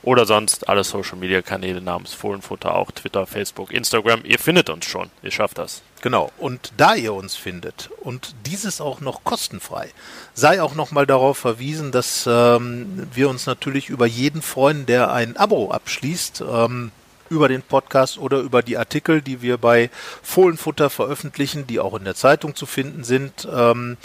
Oder 0.03 0.27
sonst 0.27 0.69
alle 0.69 0.85
Social 0.85 1.19
Media 1.19 1.43
Kanäle 1.43 1.81
namens 1.81 2.15
Fohlenfutter, 2.15 2.75
auch 2.75 2.91
Twitter, 2.91 3.27
Facebook, 3.27 3.73
Instagram. 3.73 4.23
Ihr 4.25 4.39
findet 4.39 4.71
uns 4.71 4.87
schon. 4.87 5.11
Ihr 5.23 5.31
schafft 5.31 5.59
das. 5.59 5.83
Genau. 6.03 6.31
Und 6.39 6.73
da 6.77 6.95
ihr 6.95 7.13
uns 7.13 7.37
findet 7.37 7.91
und 8.01 8.35
dieses 8.47 8.81
auch 8.81 9.01
noch 9.01 9.23
kostenfrei, 9.25 9.91
sei 10.35 10.63
auch 10.63 10.75
noch 10.75 10.93
mal 10.93 11.07
darauf 11.07 11.39
verwiesen, 11.39 11.93
dass 11.93 12.27
ähm, 12.27 13.09
wir 13.13 13.29
uns 13.29 13.47
natürlich 13.47 13.89
über 13.89 14.07
jeden 14.07 14.41
freuen, 14.43 14.87
der 14.87 15.13
ein 15.13 15.37
Abo 15.37 15.71
abschließt. 15.71 16.43
Ähm, 16.49 16.93
über 17.31 17.47
den 17.47 17.63
Podcast 17.63 18.19
oder 18.19 18.41
über 18.41 18.61
die 18.61 18.77
Artikel, 18.77 19.23
die 19.23 19.41
wir 19.41 19.57
bei 19.57 19.89
Fohlenfutter 20.21 20.91
veröffentlichen, 20.91 21.67
die 21.67 21.79
auch 21.79 21.95
in 21.95 22.05
der 22.05 22.17
Zeitung 22.17 22.57
zu 22.57 22.67
finden 22.67 23.05
sind 23.05 23.49
ähm, 23.51 23.97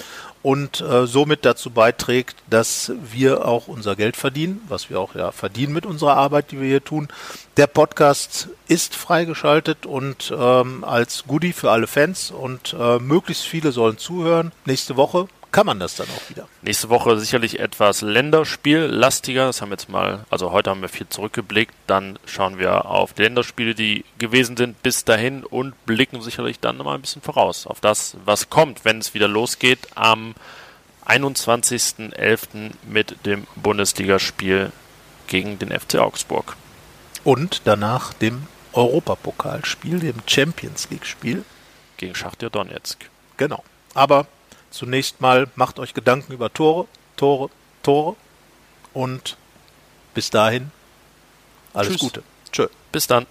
und 0.46 0.80
äh, 0.80 1.08
somit 1.08 1.44
dazu 1.44 1.72
beiträgt, 1.72 2.36
dass 2.48 2.92
wir 3.12 3.48
auch 3.48 3.68
unser 3.68 3.96
Geld 3.96 4.16
verdienen, 4.16 4.62
was 4.70 4.92
wir 4.92 5.00
auch 5.00 5.16
ja 5.16 5.32
verdienen 5.32 5.74
mit 5.74 5.88
unserer 5.88 6.18
Arbeit, 6.18 6.52
die 6.52 6.62
wir 6.62 6.68
hier 6.68 6.84
tun. 6.84 7.08
Der 7.58 7.66
Podcast 7.66 8.50
ist 8.68 8.94
freigeschaltet 8.96 9.88
und 9.88 10.32
ähm, 10.38 10.84
als 10.84 11.24
Goodie 11.26 11.52
für 11.52 11.72
alle 11.72 11.88
Fans 11.88 12.30
und 12.30 12.76
äh, 12.80 13.00
möglichst 13.00 13.46
viele 13.46 13.72
sollen 13.72 13.98
zuhören. 13.98 14.52
Nächste 14.66 14.98
Woche 14.98 15.28
kann 15.56 15.68
man 15.68 15.80
das 15.80 15.96
dann 15.96 16.08
auch 16.10 16.30
wieder. 16.30 16.50
Nächste 16.64 16.90
Woche 16.90 17.18
sicherlich 17.18 17.62
etwas 17.62 18.02
Länderspiel-lastiger. 18.02 19.46
Das 19.46 19.62
haben 19.62 19.70
wir 19.70 19.76
jetzt 19.76 19.88
mal, 19.88 20.26
also 20.30 20.52
heute 20.52 20.70
haben 20.70 20.82
wir 20.82 20.90
viel 20.90 21.08
zurückgeblickt. 21.08 21.74
Dann 21.88 22.20
schauen 22.26 22.60
wir 22.60 22.88
auf 22.88 23.14
die 23.14 23.22
Länderspiele, 23.22 23.74
die 23.74 24.04
gewesen 24.18 24.58
sind 24.58 24.84
bis 24.84 25.06
dahin 25.06 25.46
und 25.46 25.74
blicken 25.86 26.22
sicherlich 26.22 26.60
dann 26.60 26.76
mal 26.80 26.96
ein 26.96 27.02
bisschen 27.02 27.22
voraus 27.22 27.68
auf 27.68 27.80
das, 27.80 28.18
was 28.26 28.50
kommt, 28.50 28.84
wenn 28.84 29.00
es 29.00 29.14
wieder 29.14 29.30
losgeht 29.30 29.80
am 29.96 30.36
21.11. 31.06 32.72
mit 32.84 33.26
dem 33.26 33.48
Bundesligaspiel 33.56 34.74
gegen 35.28 35.58
den 35.58 35.72
FC 35.72 36.00
Augsburg. 36.00 36.58
Und 37.24 37.62
danach 37.64 38.12
dem 38.12 38.48
Europapokalspiel, 38.74 40.02
dem 40.02 40.16
Champions 40.28 40.90
League-Spiel. 40.90 41.46
Gegen 41.96 42.14
Schachtja 42.14 42.50
Donetsk. 42.50 43.10
Genau. 43.38 43.64
Aber 43.94 44.28
Zunächst 44.76 45.22
mal 45.22 45.48
macht 45.56 45.80
euch 45.80 45.94
Gedanken 45.94 46.34
über 46.34 46.52
Tore, 46.52 46.88
Tore, 47.16 47.50
Tore 47.82 48.18
und 48.94 49.38
bis 50.14 50.30
dahin 50.32 50.70
alles 51.74 51.94
Tschüss. 51.94 52.02
Gute. 52.02 52.24
Tschö. 52.52 52.68
Bis 52.92 53.08
dann. 53.08 53.26